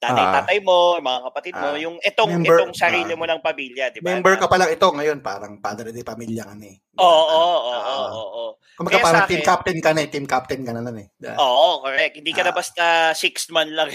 tatay, 0.03 0.25
ah. 0.27 0.35
tatay 0.43 0.59
mo, 0.67 0.99
mga 0.99 1.21
kapatid 1.31 1.55
mo, 1.55 1.69
ah. 1.71 1.79
yung 1.79 1.97
itong 2.03 2.35
member, 2.35 2.59
itong 2.59 2.75
sarili 2.75 3.15
ah. 3.15 3.19
mo 3.19 3.25
ng 3.31 3.39
pamilya, 3.39 3.95
di 3.95 4.03
ba? 4.03 4.11
Member 4.11 4.35
ka 4.35 4.51
pa 4.51 4.59
lang 4.59 4.75
ito 4.75 4.83
ngayon, 4.91 5.23
parang 5.23 5.63
padre 5.63 5.95
de 5.95 6.03
pamilya 6.03 6.43
ka 6.43 6.55
na 6.59 6.67
eh. 6.67 6.77
Oo, 6.99 7.07
oo, 7.07 7.71
oo, 7.71 8.07
oo. 8.11 8.45
Kung 8.75 8.91
parang 8.91 9.31
team 9.31 9.47
captain 9.47 9.79
ka 9.79 9.95
na 9.95 10.03
eh, 10.03 10.11
team 10.11 10.27
captain 10.27 10.67
ka 10.67 10.75
na 10.75 10.83
lang 10.83 10.97
eh. 10.99 11.09
Oo, 11.39 11.87
correct. 11.87 12.19
Hindi 12.19 12.35
ka 12.35 12.43
ah. 12.43 12.47
na 12.51 12.53
basta 12.53 12.85
sixth 13.15 13.55
man 13.55 13.71
lang. 13.71 13.95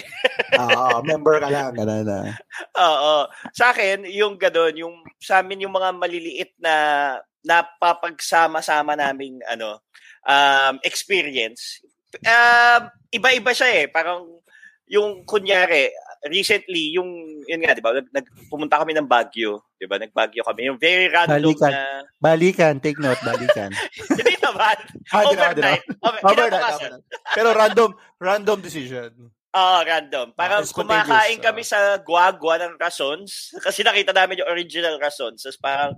Oo, 0.55 1.03
member 1.03 1.43
ka 1.43 1.51
lang, 1.51 1.75
gano'n 1.75 2.07
na. 2.07 2.19
Oo. 2.87 3.27
Sa 3.51 3.75
akin, 3.75 4.07
yung 4.07 4.39
gano'n, 4.39 4.79
yung 4.79 4.95
sa 5.19 5.43
amin 5.43 5.67
yung 5.67 5.75
mga 5.75 5.91
maliliit 5.91 6.55
na 6.63 6.75
napapagsama-sama 7.43 8.95
naming 8.95 9.43
ano, 9.43 9.83
um, 10.23 10.79
experience. 10.87 11.83
Um, 12.23 12.87
iba-iba 13.11 13.51
siya 13.51 13.83
eh. 13.83 13.85
Parang 13.91 14.39
yung 14.87 15.27
kunyari, 15.27 15.91
recently, 16.25 16.95
yung, 16.95 17.07
yun 17.45 17.61
nga, 17.61 17.75
di 17.75 17.83
ba, 17.83 17.93
nag, 17.93 18.25
pumunta 18.47 18.79
kami 18.79 18.95
ng 18.95 19.05
Baguio, 19.07 19.67
di 19.75 19.85
ba, 19.85 19.99
nag-Baguio 19.99 20.41
kami, 20.47 20.71
yung 20.71 20.79
very 20.79 21.11
random 21.11 21.37
balikan. 21.37 21.71
na... 21.71 21.83
Balikan, 22.17 22.75
take 22.79 22.99
note, 22.99 23.19
balikan. 23.21 23.69
Hindi 24.17 24.35
naman. 24.39 24.77
ah, 25.13 25.23
overnight. 25.27 25.83
Over, 26.01 26.19
overnight. 26.23 27.03
Pero 27.35 27.49
random, 27.53 27.89
random 28.17 28.57
decision. 28.63 29.11
Oo, 29.57 29.75
uh, 29.79 29.81
random. 29.83 30.35
Parang 30.35 30.63
uh, 30.63 30.69
kumakain 30.69 31.39
kami 31.39 31.63
sa 31.63 31.97
guagua 32.03 32.61
ng 32.61 32.77
Rasons 32.77 33.51
kasi 33.65 33.81
nakita 33.81 34.11
namin 34.11 34.43
yung 34.43 34.51
original 34.51 34.99
Rasons. 34.99 35.43
Tapos 35.43 35.59
parang, 35.59 35.91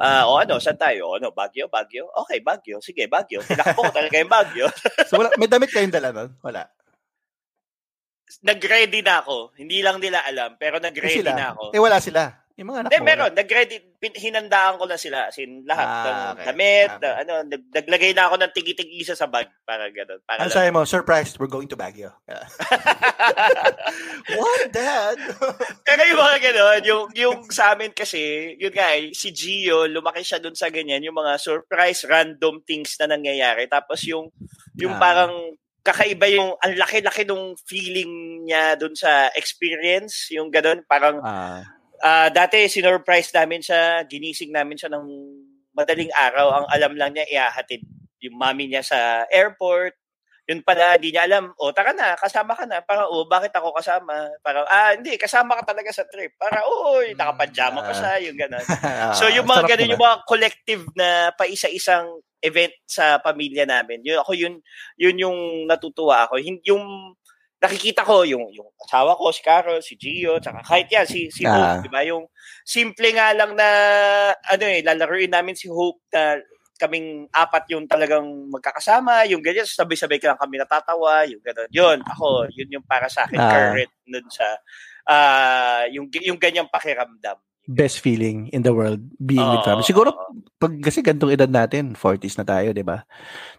uh, 0.00 0.24
o 0.26 0.40
ano, 0.40 0.58
saan 0.58 0.80
tayo? 0.80 1.12
O 1.12 1.16
ano, 1.20 1.30
Baguio, 1.30 1.68
Baguio? 1.68 2.08
Okay, 2.24 2.40
Baguio. 2.40 2.80
Sige, 2.82 3.06
Baguio. 3.06 3.44
Tinakbo 3.44 3.88
ko 3.88 3.92
talaga 3.92 4.16
yung 4.16 4.32
Baguio. 4.32 4.66
so, 5.06 5.20
wala, 5.20 5.30
may 5.36 5.48
damit 5.48 5.70
kayong 5.70 5.92
dala 5.92 6.10
nun? 6.10 6.32
Wala 6.40 6.79
nag-ready 8.46 9.02
na 9.02 9.24
ako. 9.24 9.56
Hindi 9.58 9.82
lang 9.82 9.98
nila 9.98 10.22
alam, 10.22 10.54
pero 10.60 10.78
nag-ready 10.78 11.26
na 11.26 11.56
ako. 11.56 11.74
Eh, 11.74 11.82
wala 11.82 11.98
sila. 11.98 12.40
Yung 12.60 12.76
mga 12.76 12.80
anak 12.84 12.92
mo. 12.92 13.08
meron. 13.08 13.32
Nag-ready. 13.32 13.76
Hinandaan 14.20 14.76
ko 14.76 14.84
na 14.84 15.00
sila. 15.00 15.32
As 15.32 15.40
in, 15.40 15.64
lahat. 15.64 15.88
Ah, 15.88 16.04
ng 16.04 16.20
okay. 16.36 16.46
damit. 16.52 16.90
Okay. 17.00 17.14
ano, 17.24 17.32
naglagay 17.48 18.12
na 18.12 18.28
ako 18.28 18.36
ng 18.36 18.52
tigi-tig-isa 18.52 19.16
sa 19.16 19.32
bag. 19.32 19.48
Para 19.64 19.88
gano'n. 19.88 20.20
Para 20.28 20.44
ano 20.44 20.52
sabi 20.52 20.68
mo? 20.68 20.84
Surprised, 20.84 21.40
we're 21.40 21.48
going 21.48 21.72
to 21.72 21.80
Baguio. 21.80 22.12
What, 24.36 24.76
Dad? 24.76 25.16
pero 25.88 26.00
yung 26.04 26.20
mga 26.20 26.38
gano'n, 26.52 26.80
yung, 26.84 27.04
yung 27.16 27.36
sa 27.48 27.72
amin 27.72 27.96
kasi, 27.96 28.52
yun 28.60 28.76
nga 28.76 28.92
eh, 28.92 29.08
si 29.16 29.32
Gio, 29.32 29.88
lumaki 29.88 30.20
siya 30.20 30.36
dun 30.36 30.52
sa 30.52 30.68
ganyan, 30.68 31.00
yung 31.00 31.16
mga 31.16 31.40
surprise, 31.40 32.04
random 32.04 32.60
things 32.68 32.92
na 33.00 33.08
nangyayari. 33.08 33.72
Tapos 33.72 34.04
yung, 34.04 34.28
yung 34.76 34.96
ah. 34.96 35.00
parang 35.00 35.32
kakaiba 35.80 36.28
yung 36.28 36.56
ang 36.60 36.72
laki-laki 36.76 37.24
nung 37.24 37.56
feeling 37.64 38.44
niya 38.44 38.76
doon 38.76 38.92
sa 38.92 39.32
experience, 39.32 40.28
yung 40.32 40.52
gano'n, 40.52 40.84
parang 40.84 41.20
uh, 41.24 41.60
uh, 42.04 42.28
dati 42.28 42.68
sinurprise 42.68 43.32
namin 43.32 43.64
siya, 43.64 44.04
ginising 44.04 44.52
namin 44.52 44.76
siya 44.76 44.92
ng 44.92 45.06
madaling 45.72 46.12
araw, 46.12 46.62
ang 46.62 46.66
alam 46.68 46.92
lang 46.96 47.16
niya 47.16 47.26
iahatid 47.30 47.80
yung 48.20 48.36
mami 48.36 48.68
niya 48.68 48.84
sa 48.84 49.24
airport. 49.32 49.96
Yun 50.50 50.66
pala, 50.66 50.98
hindi 50.98 51.14
niya 51.14 51.30
alam, 51.30 51.54
o 51.54 51.70
oh, 51.70 51.72
tara 51.72 51.94
na, 51.94 52.18
kasama 52.18 52.58
ka 52.58 52.66
na. 52.66 52.82
Parang, 52.82 53.06
oh, 53.06 53.22
bakit 53.30 53.54
ako 53.54 53.70
kasama? 53.70 54.34
Parang, 54.42 54.66
ah, 54.66 54.98
hindi, 54.98 55.14
kasama 55.14 55.54
ka 55.62 55.70
talaga 55.70 55.94
sa 55.94 56.02
trip. 56.10 56.34
Para, 56.34 56.66
uy, 56.66 57.14
nakapajama 57.14 57.86
pa 57.86 57.94
siya, 57.94 58.18
yung 58.26 58.34
gano'n. 58.34 58.66
so, 59.18 59.30
yung 59.30 59.46
mga 59.46 59.62
gano'n, 59.70 59.94
yung 59.94 60.02
mga 60.02 60.18
collective 60.26 60.82
na 60.98 61.30
paisa-isang 61.38 62.18
event 62.40 62.72
sa 62.88 63.20
pamilya 63.20 63.68
namin. 63.68 64.00
Yun 64.04 64.18
ako 64.20 64.32
yun 64.36 64.54
yun 64.96 65.16
yung 65.20 65.38
natutuwa 65.68 66.26
ako. 66.28 66.40
Yung 66.40 67.14
nakikita 67.60 68.02
ko 68.02 68.24
yung 68.24 68.48
yung 68.56 68.68
asawa 68.88 69.12
ko 69.16 69.28
si 69.30 69.42
Carol, 69.44 69.80
si 69.84 69.94
Gio, 70.00 70.40
tsaka 70.40 70.64
kahit 70.64 70.88
yan 70.88 71.04
si 71.04 71.28
si 71.28 71.44
Hope, 71.44 71.60
ah. 71.60 71.80
'di 71.84 71.90
ba? 71.92 72.00
Yung 72.08 72.24
simple 72.64 73.12
nga 73.12 73.36
lang 73.36 73.52
na 73.52 73.68
ano 74.32 74.64
eh 74.64 74.80
lalaruin 74.80 75.30
namin 75.30 75.52
si 75.52 75.68
Hope 75.68 76.00
na 76.12 76.40
kaming 76.80 77.28
apat 77.28 77.68
yung 77.76 77.84
talagang 77.84 78.24
magkakasama, 78.48 79.28
yung 79.28 79.44
ganyan, 79.44 79.68
sabay-sabay 79.68 80.16
ka 80.16 80.32
lang 80.32 80.40
kami 80.40 80.56
natatawa, 80.56 81.28
yung 81.28 81.44
gano'n. 81.44 81.68
Yun, 81.68 82.00
ako, 82.08 82.48
yun 82.56 82.80
yung 82.80 82.86
para 82.88 83.04
sa 83.12 83.28
akin, 83.28 83.36
ah. 83.36 83.52
current 83.52 83.92
nun 84.08 84.24
sa, 84.32 84.46
uh, 85.04 85.84
yung, 85.92 86.08
yung 86.24 86.40
ganyang 86.40 86.72
pakiramdam 86.72 87.36
best 87.70 88.02
feeling 88.02 88.50
in 88.50 88.66
the 88.66 88.74
world 88.74 88.98
being 89.22 89.46
uh, 89.46 89.54
with 89.54 89.62
family. 89.62 89.86
Siguro 89.86 90.10
pag 90.58 90.74
kasi 90.82 91.06
gantong 91.06 91.30
edad 91.30 91.46
natin, 91.46 91.94
40s 91.94 92.34
na 92.34 92.42
tayo, 92.42 92.74
'di 92.74 92.82
ba? 92.82 93.06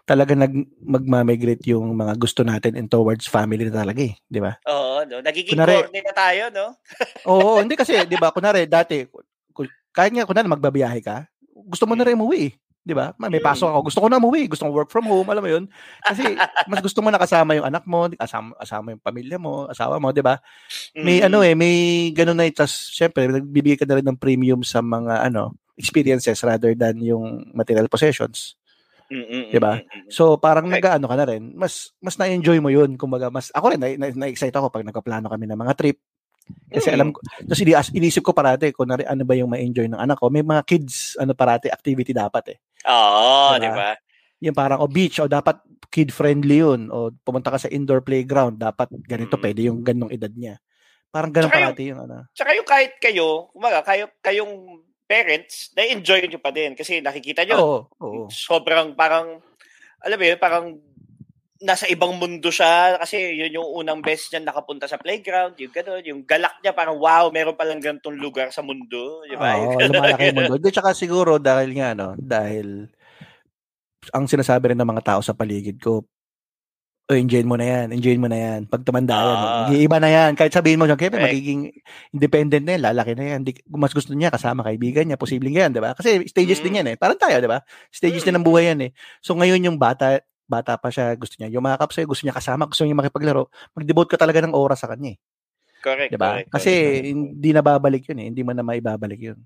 Talaga 0.04 0.36
nag 0.36 0.52
magma-migrate 0.84 1.64
yung 1.72 1.96
mga 1.96 2.20
gusto 2.20 2.44
natin 2.44 2.76
in 2.76 2.92
towards 2.92 3.24
family 3.24 3.64
na 3.72 3.80
talaga 3.80 4.04
eh, 4.04 4.14
'di 4.28 4.40
ba? 4.44 4.60
Oo, 4.68 5.08
no. 5.08 5.24
Nagiging 5.24 5.56
kunwari, 5.56 5.88
na 5.88 6.14
tayo, 6.14 6.52
no? 6.52 6.76
oo, 7.32 7.64
hindi 7.64 7.74
kasi 7.74 8.04
'di 8.04 8.20
ba, 8.20 8.28
kunwari 8.28 8.68
dati 8.68 9.08
kahit 9.92 10.12
nga 10.16 10.28
kunwari 10.28 10.48
magbabiyahe 10.48 11.00
ka, 11.04 11.28
gusto 11.68 11.84
mo 11.84 11.92
na 11.92 12.04
rin 12.08 12.16
umuwi 12.16 12.48
eh. 12.48 12.52
Di 12.82 12.98
ba? 12.98 13.14
May 13.14 13.38
pasok 13.38 13.70
ako. 13.70 13.80
Gusto 13.86 13.98
ko 14.02 14.06
na 14.10 14.18
umuwi. 14.18 14.50
Gusto 14.50 14.66
ko 14.66 14.74
work 14.74 14.90
from 14.90 15.06
home. 15.06 15.30
Alam 15.30 15.42
mo 15.46 15.50
yun? 15.50 15.64
Kasi 16.02 16.22
mas 16.70 16.82
gusto 16.82 16.98
mo 16.98 17.14
na 17.14 17.18
kasama 17.22 17.54
yung 17.54 17.66
anak 17.66 17.86
mo, 17.86 18.10
kasama, 18.10 18.58
kasama 18.58 18.90
yung 18.98 19.02
pamilya 19.02 19.38
mo, 19.38 19.70
asawa 19.70 20.02
mo, 20.02 20.10
di 20.10 20.18
ba? 20.18 20.42
May 20.98 21.22
ano 21.22 21.46
eh, 21.46 21.54
may 21.54 22.10
ganun 22.10 22.38
na. 22.38 22.46
Tapos, 22.50 22.90
syempre, 22.90 23.30
nagbibigay 23.30 23.78
ka 23.78 23.86
na 23.86 23.98
rin 24.02 24.06
ng 24.06 24.18
premium 24.18 24.60
sa 24.66 24.82
mga 24.82 25.30
ano 25.30 25.54
experiences 25.78 26.42
rather 26.44 26.74
than 26.76 26.98
yung 27.00 27.48
material 27.54 27.86
possessions. 27.88 28.58
Mm-mm, 29.12 29.52
'Di 29.52 29.60
ba? 29.60 29.76
mm-mm. 29.80 30.08
So 30.08 30.36
parang 30.40 30.68
Okay. 30.68 30.80
nag-ano 30.80 31.06
ka 31.08 31.16
na 31.16 31.26
rin. 31.28 31.52
Mas 31.56 31.92
mas 32.00 32.16
na-enjoy 32.16 32.58
mo 32.60 32.68
'yun. 32.72 32.96
Kumbaga 32.96 33.28
mas 33.28 33.52
ako 33.52 33.76
rin 33.76 33.80
na, 33.80 33.88
na, 33.96 34.08
na-excite 34.12 34.54
ako 34.56 34.72
pag 34.72 34.84
nagpaplano 34.84 35.28
kami 35.28 35.44
ng 35.48 35.58
mga 35.58 35.74
trip. 35.76 35.98
Kasi 36.72 36.90
Mm. 36.90 36.96
alam 36.98 37.08
ko, 37.14 37.18
tapos 37.46 37.60
ini 37.62 37.72
inisip 38.02 38.22
ko 38.26 38.32
parati 38.34 38.74
kung 38.74 38.90
ano 38.90 39.22
ba 39.22 39.34
yung 39.38 39.52
ma-enjoy 39.52 39.86
ng 39.86 40.00
anak 40.00 40.18
ko. 40.18 40.26
May 40.32 40.42
mga 40.42 40.62
kids 40.66 41.14
ano 41.20 41.36
parati 41.38 41.70
activity 41.70 42.10
dapat 42.10 42.56
eh. 42.56 42.58
Oo, 42.88 43.54
Diba? 43.54 43.60
di 43.62 43.68
ba? 43.70 43.90
Yung 44.42 44.56
parang 44.58 44.82
o 44.82 44.90
beach 44.90 45.22
o 45.22 45.30
dapat 45.30 45.62
kid 45.92 46.10
friendly 46.10 46.58
'yun 46.64 46.90
o 46.90 47.14
pumunta 47.22 47.52
ka 47.54 47.60
sa 47.62 47.70
indoor 47.70 48.02
playground 48.02 48.58
dapat 48.58 48.90
ganito 49.06 49.38
Mm. 49.38 49.42
pwede 49.44 49.60
yung 49.70 49.78
ganong 49.86 50.10
edad 50.10 50.32
niya. 50.34 50.58
Parang 51.12 51.30
ganun 51.30 51.52
Tsaka 51.52 51.60
parati 51.62 51.82
yung 51.92 52.00
ano. 52.02 52.16
Tsaka 52.34 52.50
yung 52.58 52.68
kahit 52.68 52.92
kayo, 52.98 53.52
kumaga, 53.52 53.84
kayo, 53.86 54.08
kayong 54.24 54.82
parents, 55.06 55.70
na-enjoy 55.76 56.24
nyo 56.26 56.40
pa 56.40 56.50
din 56.50 56.72
kasi 56.72 56.98
nakikita 57.04 57.44
nyo, 57.44 57.60
Oo, 57.60 57.78
oo. 58.00 58.22
sobrang 58.32 58.96
parang, 58.96 59.38
alam 60.02 60.16
mo 60.18 60.24
yun, 60.24 60.38
parang 60.40 60.64
nasa 61.62 61.86
ibang 61.86 62.18
mundo 62.18 62.50
siya 62.50 62.98
kasi 62.98 63.38
yun 63.38 63.62
yung 63.62 63.68
unang 63.80 64.02
best 64.02 64.30
niya 64.30 64.42
nakapunta 64.42 64.90
sa 64.90 64.98
playground, 64.98 65.54
yung 65.56 65.70
gano'n, 65.70 66.02
yung 66.04 66.20
galak 66.26 66.58
niya 66.60 66.74
parang 66.74 66.98
wow, 66.98 67.30
meron 67.30 67.54
palang 67.54 67.78
ganitong 67.78 68.18
lugar 68.18 68.50
sa 68.50 68.60
mundo, 68.60 69.22
di 69.24 69.38
ba? 69.38 69.54
Oo, 69.56 69.78
lumalaki 69.86 70.34
yung 70.34 70.38
mundo. 70.42 70.58
Di, 70.58 70.70
tsaka 70.74 70.90
siguro 70.92 71.38
dahil 71.38 71.70
nga, 71.78 71.94
no, 71.94 72.18
dahil 72.18 72.90
ang 74.10 74.26
sinasabi 74.26 74.74
rin 74.74 74.78
ng 74.82 74.90
mga 74.90 75.06
tao 75.14 75.20
sa 75.22 75.30
paligid 75.32 75.78
ko, 75.78 76.02
oh, 77.06 77.18
enjoyin 77.18 77.46
mo 77.46 77.54
na 77.54 77.66
yan, 77.66 77.86
enjoyin 77.94 78.18
mo 78.18 78.26
na 78.26 78.38
yan. 78.40 78.60
Pag 78.66 78.82
tumanda 78.82 79.14
yan, 79.14 79.36
Ah. 79.36 79.44
mag-iiba 79.68 79.98
na 80.00 80.10
yan. 80.10 80.32
Kahit 80.34 80.50
sabihin 80.50 80.80
mo, 80.80 80.88
Kevin, 80.90 81.20
Correct. 81.20 81.28
magiging 81.30 81.60
independent 82.10 82.64
na 82.66 82.72
yan, 82.74 82.82
lalaki 82.88 83.12
na 83.14 83.24
yan. 83.36 83.40
Di, 83.46 83.52
mas 83.68 83.92
gusto 83.94 84.10
niya 84.16 84.32
kasama 84.32 84.64
kaibigan 84.66 85.06
niya, 85.06 85.20
posibleng 85.20 85.54
yan, 85.54 85.70
di 85.70 85.78
ba? 85.78 85.92
Kasi 85.94 86.24
stages 86.26 86.58
Mm. 86.58 86.64
din 86.64 86.78
yan 86.82 86.88
eh. 86.90 86.96
Parang 86.98 87.18
tayo, 87.20 87.36
di 87.38 87.46
ba? 87.46 87.60
Stages 87.92 88.24
din 88.24 88.34
ng 88.34 88.46
buhay 88.46 88.72
yan 88.74 88.80
eh. 88.88 88.90
So 89.20 89.36
ngayon 89.36 89.60
yung 89.62 89.78
bata, 89.78 90.18
bata 90.52 90.76
pa 90.76 90.92
siya, 90.92 91.16
gusto 91.16 91.40
niya 91.40 91.48
yumakap 91.48 91.88
sa'yo, 91.88 92.04
gusto 92.12 92.28
niya 92.28 92.36
kasama, 92.36 92.68
gusto 92.68 92.84
niya 92.84 92.98
makipaglaro, 93.00 93.48
mag-devote 93.72 94.10
ka 94.12 94.18
talaga 94.20 94.44
ng 94.44 94.52
oras 94.52 94.84
sa 94.84 94.92
kanya 94.92 95.16
eh. 95.16 95.18
Correct, 95.82 96.10
'di 96.14 96.18
ba? 96.20 96.30
correct, 96.38 96.48
Kasi 96.52 96.72
correct. 96.72 97.06
hindi 97.10 97.50
na 97.50 97.62
babalik 97.64 98.02
'yun 98.06 98.18
eh, 98.22 98.26
hindi 98.30 98.42
mo 98.46 98.52
na 98.54 98.62
maibabalik 98.62 99.20
'yun. 99.20 99.38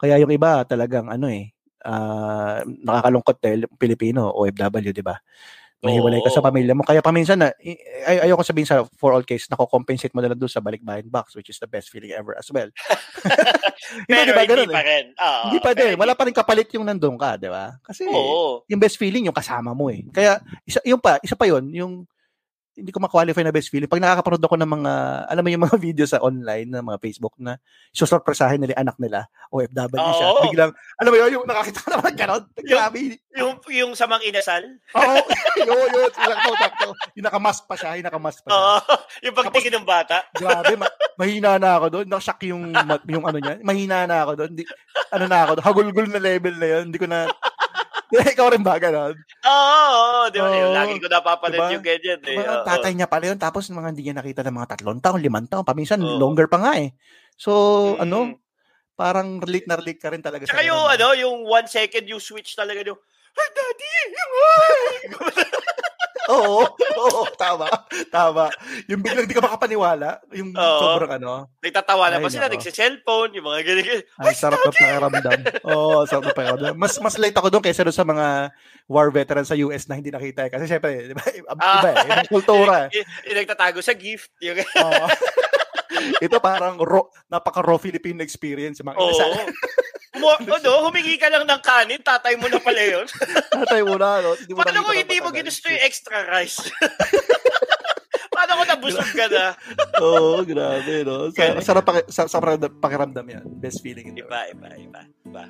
Kaya 0.00 0.16
yung 0.22 0.32
iba 0.32 0.64
talagang 0.66 1.06
ano 1.12 1.28
eh, 1.30 1.52
ah, 1.84 2.64
nakakalungkot 2.66 3.36
dahil 3.38 3.60
Pilipino, 3.78 4.32
OFW, 4.34 4.92
'di 4.92 5.04
ba? 5.04 5.16
Mahiwalay 5.80 6.20
ka 6.20 6.28
sa 6.28 6.44
pamilya 6.44 6.76
mo. 6.76 6.84
Kaya 6.84 7.00
paminsan 7.00 7.40
na 7.40 7.56
ay 8.04 8.28
ayoko 8.28 8.44
sabihin 8.44 8.68
sa 8.68 8.84
for 9.00 9.16
all 9.16 9.24
case 9.24 9.48
nako-compensate 9.48 10.12
mo 10.12 10.20
na 10.20 10.28
lang 10.28 10.36
doon 10.36 10.52
sa 10.52 10.60
balikbayan 10.60 11.08
box 11.08 11.32
which 11.32 11.48
is 11.48 11.56
the 11.56 11.64
best 11.64 11.88
feeling 11.88 12.12
ever 12.12 12.36
as 12.36 12.52
well. 12.52 12.68
Hindi, 14.06 14.12
Pero 14.12 14.28
di 14.28 14.32
ba, 14.36 14.42
hindi 14.44 14.50
ganun 14.52 14.68
pa 14.70 14.80
eh. 14.80 14.86
rin. 14.86 15.04
Oo, 15.16 15.40
Hindi 15.48 15.58
pa 15.58 15.70
din. 15.72 15.94
Wala 15.96 16.12
pa 16.12 16.22
rin 16.28 16.36
kapalit 16.36 16.68
yung 16.76 16.84
nandun 16.84 17.16
ka, 17.16 17.40
'di 17.40 17.48
ba? 17.48 17.80
Kasi 17.80 18.04
Oo. 18.06 18.62
yung 18.68 18.80
best 18.80 19.00
feeling 19.00 19.24
yung 19.26 19.36
kasama 19.36 19.72
mo 19.72 19.88
eh. 19.88 20.04
Kaya 20.12 20.38
isa 20.68 20.84
yung 20.84 21.00
pa, 21.00 21.16
isa 21.24 21.34
pa 21.34 21.48
'yon, 21.48 21.64
yung 21.72 22.04
hindi 22.80 22.90
ko 22.96 23.00
ma-qualify 23.04 23.44
na 23.44 23.52
best 23.52 23.68
feeling. 23.68 23.86
Pag 23.86 24.00
nakakapanood 24.00 24.40
ako 24.40 24.56
ng 24.56 24.70
mga, 24.80 24.92
alam 25.28 25.42
mo 25.44 25.50
yung 25.52 25.64
mga 25.68 25.76
video 25.86 26.06
sa 26.08 26.18
online, 26.24 26.66
na 26.72 26.80
mga 26.80 26.98
Facebook 26.98 27.36
na 27.36 27.60
susurpresahin 27.92 28.56
nila 28.56 28.80
anak 28.80 28.96
nila, 28.96 29.28
OFW 29.52 30.00
siya. 30.16 30.28
Oo. 30.32 30.42
Biglang, 30.48 30.72
alam 30.72 31.10
mo 31.12 31.16
yun, 31.20 31.30
yung 31.36 31.46
nakakita 31.46 31.78
ka 31.84 31.88
naman 31.92 32.12
ganon. 32.16 32.42
Grabe. 32.56 33.20
Yung, 33.36 33.52
yung 33.68 33.92
sa 33.92 34.08
mga 34.08 34.22
inasal. 34.32 34.64
Oo, 34.96 35.14
yun, 35.68 35.88
yun. 35.92 36.10
Sakto, 36.16 36.50
sakto. 36.56 36.88
Yung 37.20 37.26
nakamask 37.28 37.62
pa 37.68 37.74
siya, 37.76 37.90
yung 38.00 38.06
nakamask 38.08 38.40
pa 38.40 38.48
siya. 38.48 38.58
Oo. 38.58 38.78
yung 39.28 39.34
pagtingin 39.36 39.74
ng 39.76 39.86
bata. 39.86 40.24
Grabe, 40.32 40.72
ma- 40.80 40.96
mahina 41.20 41.60
na 41.60 41.76
ako 41.76 41.86
doon. 41.92 42.06
Nakashock 42.08 42.40
yung, 42.48 42.72
yung 43.06 43.24
ano 43.28 43.38
niya. 43.38 43.60
Mahina 43.60 44.08
na 44.08 44.24
ako 44.24 44.32
doon. 44.40 44.50
Di, 44.56 44.64
ano 45.12 45.24
na 45.28 45.38
ako 45.44 45.50
doon. 45.60 45.66
Hagulgul 45.68 46.08
na 46.08 46.20
level 46.22 46.56
na 46.56 46.68
yun. 46.78 46.84
Hindi 46.88 46.98
ko 46.98 47.06
na, 47.06 47.28
ikaw 48.10 48.50
rin 48.50 48.66
ba 48.66 48.76
ganon? 48.76 49.14
Oo, 49.46 49.86
oo, 49.94 50.20
di 50.28 50.38
ba? 50.38 50.50
Oo. 50.50 50.74
Lagi 50.74 50.98
ko 50.98 51.06
napapanood 51.06 51.54
Diba? 51.56 51.74
yung 51.78 51.86
ganyan. 51.86 52.18
Eh. 52.26 52.34
Diba, 52.34 52.66
tatay 52.66 52.92
niya 52.92 53.06
pala 53.06 53.30
yun. 53.30 53.38
Tapos 53.38 53.70
mga 53.70 53.94
hindi 53.94 54.02
niya 54.04 54.18
nakita 54.18 54.42
ng 54.42 54.56
mga 54.56 54.68
tatlong 54.76 54.98
taon, 54.98 55.22
limang 55.22 55.46
taon. 55.46 55.62
Paminsan, 55.62 56.02
Oo. 56.02 56.18
longer 56.18 56.50
pa 56.50 56.58
nga 56.58 56.72
eh. 56.76 56.90
So, 57.38 57.50
Mm. 57.96 58.02
ano, 58.02 58.18
parang 58.94 59.40
relate 59.40 59.66
na 59.70 59.78
relate 59.80 60.00
ka 60.02 60.10
rin 60.12 60.20
talaga 60.20 60.44
Tsaka 60.44 60.66
yung 60.66 60.76
ganun. 60.76 60.94
ano, 60.98 61.06
yung 61.16 61.36
one 61.46 61.66
second 61.70 62.04
you 62.04 62.18
switch 62.20 62.52
talaga 62.54 62.82
yung, 62.84 62.98
Ay, 63.40 63.48
daddy! 63.54 63.96
Oo, 66.36 66.62
oo, 66.96 67.22
tama. 67.34 67.66
Tama. 68.08 68.46
Yung 68.86 69.00
biglang 69.00 69.26
di 69.26 69.32
ka 69.32 69.40
makapaniwala, 69.40 70.22
yung 70.30 70.54
Oo. 70.54 70.78
sobrang 70.80 71.18
ano, 71.18 71.50
Nagtatawa 71.58 72.08
na 72.08 72.18
pa 72.18 72.28
sila, 72.28 72.46
nagsiselfone, 72.46 73.34
yung 73.34 73.46
mga 73.46 73.60
ganyan. 73.62 74.00
ay 74.18 74.34
sarap 74.34 74.58
na 74.58 74.70
pakiramdam. 74.70 75.40
Oo, 75.66 76.06
sarap 76.06 76.24
na 76.24 76.34
pakiramdam. 76.34 76.74
Mas 76.74 76.96
mas 76.98 77.16
late 77.16 77.34
ako 77.34 77.50
doon 77.50 77.64
kaysa 77.64 77.82
doon 77.82 77.94
sa 77.94 78.06
mga 78.06 78.54
war 78.86 79.08
veterans 79.08 79.46
sa 79.46 79.58
US 79.60 79.86
na 79.86 79.94
hindi 79.94 80.10
nakita 80.10 80.46
eh. 80.46 80.50
Kasi 80.50 80.64
syempre, 80.66 81.10
di 81.10 81.14
ba, 81.14 81.24
iba, 81.28 81.50
Ah. 81.56 81.80
iba 81.80 81.88
eh, 81.88 81.96
ibang 82.04 82.30
kultura 82.30 82.74
eh. 82.86 83.02
Nagtatago 83.38 83.80
sa 83.80 83.92
gift. 83.92 84.30
Yung, 84.40 84.58
Oo. 84.86 85.06
Ito 86.18 86.38
parang 86.38 86.80
raw, 86.80 87.02
napaka-raw 87.26 87.76
Filipino 87.76 88.22
experience. 88.22 88.80
Mga 88.80 88.96
Oo. 88.96 89.36
Mo, 90.20 90.28
ano, 90.36 90.70
humingi 90.86 91.16
ka 91.16 91.32
lang 91.32 91.44
ng 91.48 91.62
kanin, 91.64 92.00
tatay 92.04 92.36
mo 92.36 92.46
na 92.46 92.60
pala 92.60 92.82
yun. 92.84 93.06
Tatay 93.60 93.80
mo 93.82 93.96
na, 93.96 94.20
no? 94.20 94.36
Hindi 94.36 94.52
mo 94.52 94.60
Paano 94.60 94.84
kung 94.84 94.96
ng 94.96 95.00
hindi 95.02 95.18
mo 95.18 95.28
ginusto 95.32 95.66
yung 95.72 95.82
extra 95.82 96.28
rice? 96.28 96.60
Paano 98.34 98.50
kung 98.62 98.70
nabusog 98.70 99.10
ka 99.12 99.26
na? 99.28 99.46
Oo, 100.04 100.44
grabe, 100.44 101.04
no? 101.04 101.32
Sa, 101.32 101.60
sarap 101.60 101.84
paki, 101.88 102.00
sa, 102.12 102.28
sa 102.28 102.38
pakiramdam- 102.40 103.32
yan. 103.32 103.44
Best 103.58 103.80
feeling. 103.80 104.12
Iba, 104.16 104.48
iba, 104.52 104.68
iba. 104.76 105.00
iba. 105.26 105.44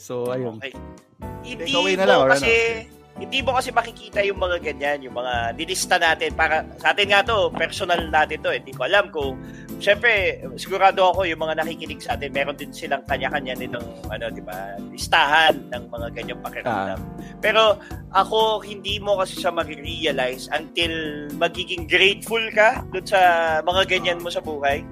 So, 0.00 0.32
ayun. 0.32 0.60
Okay. 0.60 0.72
Hindi 1.44 1.70
Takeaway 1.70 1.94
na 1.96 2.04
mo 2.04 2.08
lang, 2.08 2.20
kasi 2.36 2.50
hindi 3.14 3.38
mo 3.46 3.54
kasi 3.54 3.70
makikita 3.70 4.26
yung 4.26 4.42
mga 4.42 4.58
ganyan, 4.58 5.06
yung 5.06 5.14
mga 5.14 5.54
dilista 5.54 5.96
natin 6.02 6.34
para 6.34 6.66
sa 6.82 6.90
atin 6.90 7.14
nga 7.14 7.22
to, 7.22 7.50
personal 7.54 8.02
natin 8.10 8.42
to, 8.42 8.50
hindi 8.50 8.74
ko 8.74 8.86
alam 8.86 9.06
kung 9.14 9.38
Siyempre, 9.82 10.38
sigurado 10.54 11.02
ako 11.10 11.26
yung 11.26 11.42
mga 11.42 11.60
nakikinig 11.60 11.98
sa 11.98 12.14
atin, 12.14 12.30
meron 12.30 12.54
din 12.54 12.70
silang 12.70 13.02
kanya-kanya 13.10 13.58
din 13.58 13.74
ng 13.74 13.86
ano, 14.06 14.30
'di 14.30 14.42
ba? 14.46 14.78
Listahan 14.88 15.70
ng 15.70 15.82
mga 15.90 16.06
ganyang 16.14 16.40
pakiramdam. 16.40 17.00
Pero 17.42 17.82
ako 18.14 18.62
hindi 18.62 19.02
mo 19.02 19.18
kasi 19.18 19.42
siya 19.42 19.50
ma-realize 19.50 20.46
until 20.54 21.26
magiging 21.34 21.90
grateful 21.90 22.42
ka 22.54 22.86
doon 22.94 23.06
sa 23.06 23.20
mga 23.66 23.82
ganyan 23.90 24.22
mo 24.22 24.30
sa 24.30 24.38
buhay. 24.38 24.86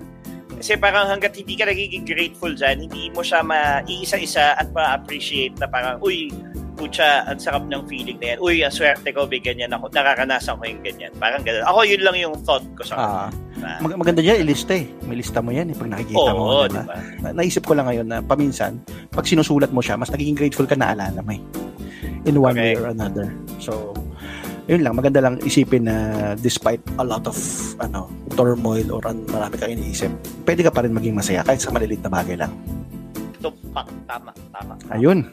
Kasi 0.58 0.78
parang 0.78 1.08
hanggat 1.08 1.34
hindi 1.34 1.56
ka 1.58 1.66
nagiging 1.66 2.06
grateful 2.06 2.52
dyan, 2.52 2.86
hindi 2.86 3.10
mo 3.10 3.24
siya 3.24 3.42
maiisa-isa 3.42 4.54
at 4.54 4.70
ma-appreciate 4.70 5.58
na 5.58 5.66
parang, 5.66 5.98
uy, 6.04 6.30
putya, 6.72 7.24
ang 7.24 7.36
sarap 7.36 7.64
ng 7.64 7.84
feeling 7.84 8.18
na 8.18 8.34
yan. 8.34 8.38
Uy, 8.38 8.60
ang 8.60 8.70
swerte 8.70 9.10
ko, 9.10 9.24
may 9.24 9.38
ganyan 9.38 9.70
ako. 9.70 9.88
Nakakanasan 9.88 10.56
ko 10.56 10.64
yung 10.64 10.82
ganyan. 10.82 11.12
Parang 11.16 11.40
ganun. 11.40 11.64
Ako, 11.64 11.78
yun 11.82 12.02
lang 12.02 12.16
yung 12.16 12.34
thought 12.42 12.64
ko 12.74 12.82
sa 12.82 12.94
Ah, 12.94 13.28
na, 13.54 13.78
mag- 13.78 13.98
maganda 13.98 14.20
dyan, 14.20 14.42
ilista 14.42 14.72
eh. 14.72 14.88
May 15.02 15.16
lista 15.16 15.38
mo 15.38 15.50
yan 15.50 15.68
eh, 15.68 15.76
pag 15.76 15.88
nakikita 15.88 16.18
Oo, 16.26 16.34
mo. 16.34 16.44
di 16.64 16.72
diba? 16.72 16.84
ba? 16.84 16.96
Na- 17.22 17.34
naisip 17.36 17.62
ko 17.62 17.72
lang 17.72 17.86
ngayon 17.86 18.06
na 18.06 18.18
paminsan, 18.18 18.80
pag 19.08 19.24
sinusulat 19.24 19.70
mo 19.70 19.78
siya, 19.78 19.94
mas 19.94 20.08
nagiging 20.08 20.34
grateful 20.34 20.64
ka 20.64 20.74
na 20.74 20.90
alala 20.90 21.20
mo 21.20 21.32
eh. 21.32 21.42
In 22.22 22.36
one 22.36 22.54
way 22.54 22.72
Correct. 22.72 22.80
or 22.80 22.86
another. 22.88 23.26
So, 23.58 23.94
yun 24.64 24.80
lang, 24.80 24.94
maganda 24.94 25.18
lang 25.18 25.42
isipin 25.42 25.84
na 25.84 25.96
despite 26.36 26.78
a 26.96 27.04
lot 27.04 27.26
of 27.26 27.34
ano 27.78 28.06
turmoil 28.32 28.86
or 28.90 29.02
an, 29.04 29.26
marami 29.26 29.58
kang 29.58 29.70
iniisip, 29.70 30.10
pwede 30.42 30.62
ka 30.62 30.70
pa 30.70 30.82
rin 30.82 30.94
maging 30.94 31.12
masaya 31.12 31.42
kahit 31.42 31.58
sa 31.58 31.68
maliliit 31.68 32.00
na 32.00 32.10
bagay 32.10 32.38
lang. 32.38 32.54
Tumpak. 33.38 33.90
Tama, 34.06 34.30
tama. 34.50 34.74
Ayun. 34.88 35.26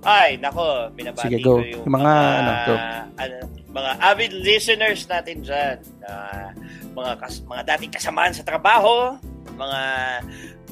Ay, 0.00 0.40
nako, 0.40 0.88
binabati 0.96 1.28
Sige, 1.28 1.44
go. 1.44 1.60
ko 1.60 1.64
yung, 1.64 1.84
Yung 1.84 1.94
mga, 2.00 2.12
ano, 2.16 2.50
go. 2.64 2.74
ano, 3.20 3.36
mga 3.70 3.90
avid 4.00 4.32
listeners 4.32 5.04
natin 5.04 5.44
dyan. 5.44 5.76
na 6.00 6.10
mga, 6.96 7.10
kas, 7.20 7.44
mga 7.44 7.62
dating 7.76 7.92
kasamaan 7.92 8.32
sa 8.32 8.40
trabaho, 8.40 9.20
mga 9.60 9.80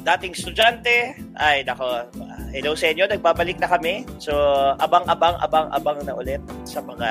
dating 0.00 0.32
estudyante. 0.32 1.12
Ay, 1.36 1.60
nako, 1.68 2.08
hello 2.56 2.72
sa 2.72 2.88
inyo, 2.88 3.04
nagbabalik 3.04 3.60
na 3.60 3.68
kami. 3.68 4.08
So, 4.16 4.32
abang-abang, 4.80 5.36
abang-abang 5.44 6.00
na 6.08 6.16
ulit 6.16 6.40
sa 6.64 6.80
mga 6.80 7.10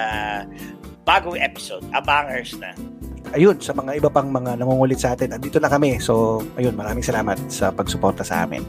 bagong 1.06 1.38
episode. 1.38 1.86
Abangers 1.94 2.58
na. 2.58 2.74
Ayun, 3.38 3.60
sa 3.62 3.76
mga 3.78 4.00
iba 4.02 4.10
pang 4.10 4.32
mga 4.32 4.58
nangungulit 4.58 4.98
sa 4.98 5.14
atin, 5.14 5.38
andito 5.38 5.62
na 5.62 5.70
kami. 5.70 6.02
So, 6.02 6.42
ayun, 6.58 6.74
maraming 6.74 7.06
salamat 7.06 7.38
sa 7.52 7.70
pagsuporta 7.70 8.26
sa 8.26 8.48
amin. 8.48 8.66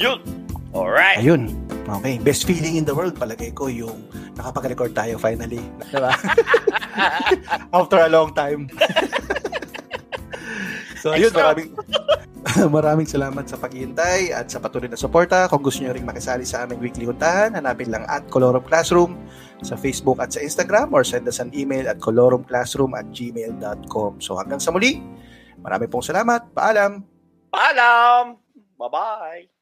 Yun! 0.00 0.47
Alright! 0.76 1.24
Ayun. 1.24 1.48
Okay, 1.88 2.20
best 2.20 2.44
feeling 2.44 2.76
in 2.76 2.84
the 2.84 2.92
world 2.92 3.16
palagay 3.16 3.48
ko 3.56 3.72
yung 3.72 4.04
nakapag-record 4.36 4.92
tayo 4.92 5.16
finally. 5.16 5.64
Diba? 5.88 6.12
After 7.78 8.04
a 8.04 8.12
long 8.12 8.36
time. 8.36 8.68
so, 11.00 11.16
ayun, 11.16 11.32
maraming 11.32 11.72
maraming 12.76 13.08
salamat 13.08 13.44
sa 13.48 13.56
paghihintay 13.56 14.36
at 14.36 14.52
sa 14.52 14.60
patuloy 14.60 14.88
na 14.88 15.00
suporta. 15.00 15.48
Kung 15.48 15.64
gusto 15.64 15.80
nyo 15.80 15.96
rin 15.96 16.04
makisali 16.04 16.44
sa 16.44 16.68
aming 16.68 16.84
weekly 16.84 17.08
huntahan, 17.08 17.56
hanapin 17.56 17.88
lang 17.88 18.04
at 18.04 18.28
Colorum 18.28 18.64
Classroom 18.68 19.16
sa 19.64 19.74
Facebook 19.74 20.22
at 20.22 20.30
sa 20.30 20.44
Instagram 20.44 20.94
or 20.94 21.02
send 21.02 21.26
us 21.26 21.42
an 21.42 21.50
email 21.56 21.88
at 21.88 21.98
colorumclassroom 21.98 22.94
at 22.94 23.10
gmail.com. 23.10 24.22
So 24.22 24.38
hanggang 24.38 24.62
sa 24.62 24.70
muli, 24.70 25.02
marami 25.58 25.90
pong 25.90 26.04
salamat. 26.04 26.54
Paalam! 26.54 27.02
Paalam! 27.50 28.38
Bye-bye! 28.78 29.57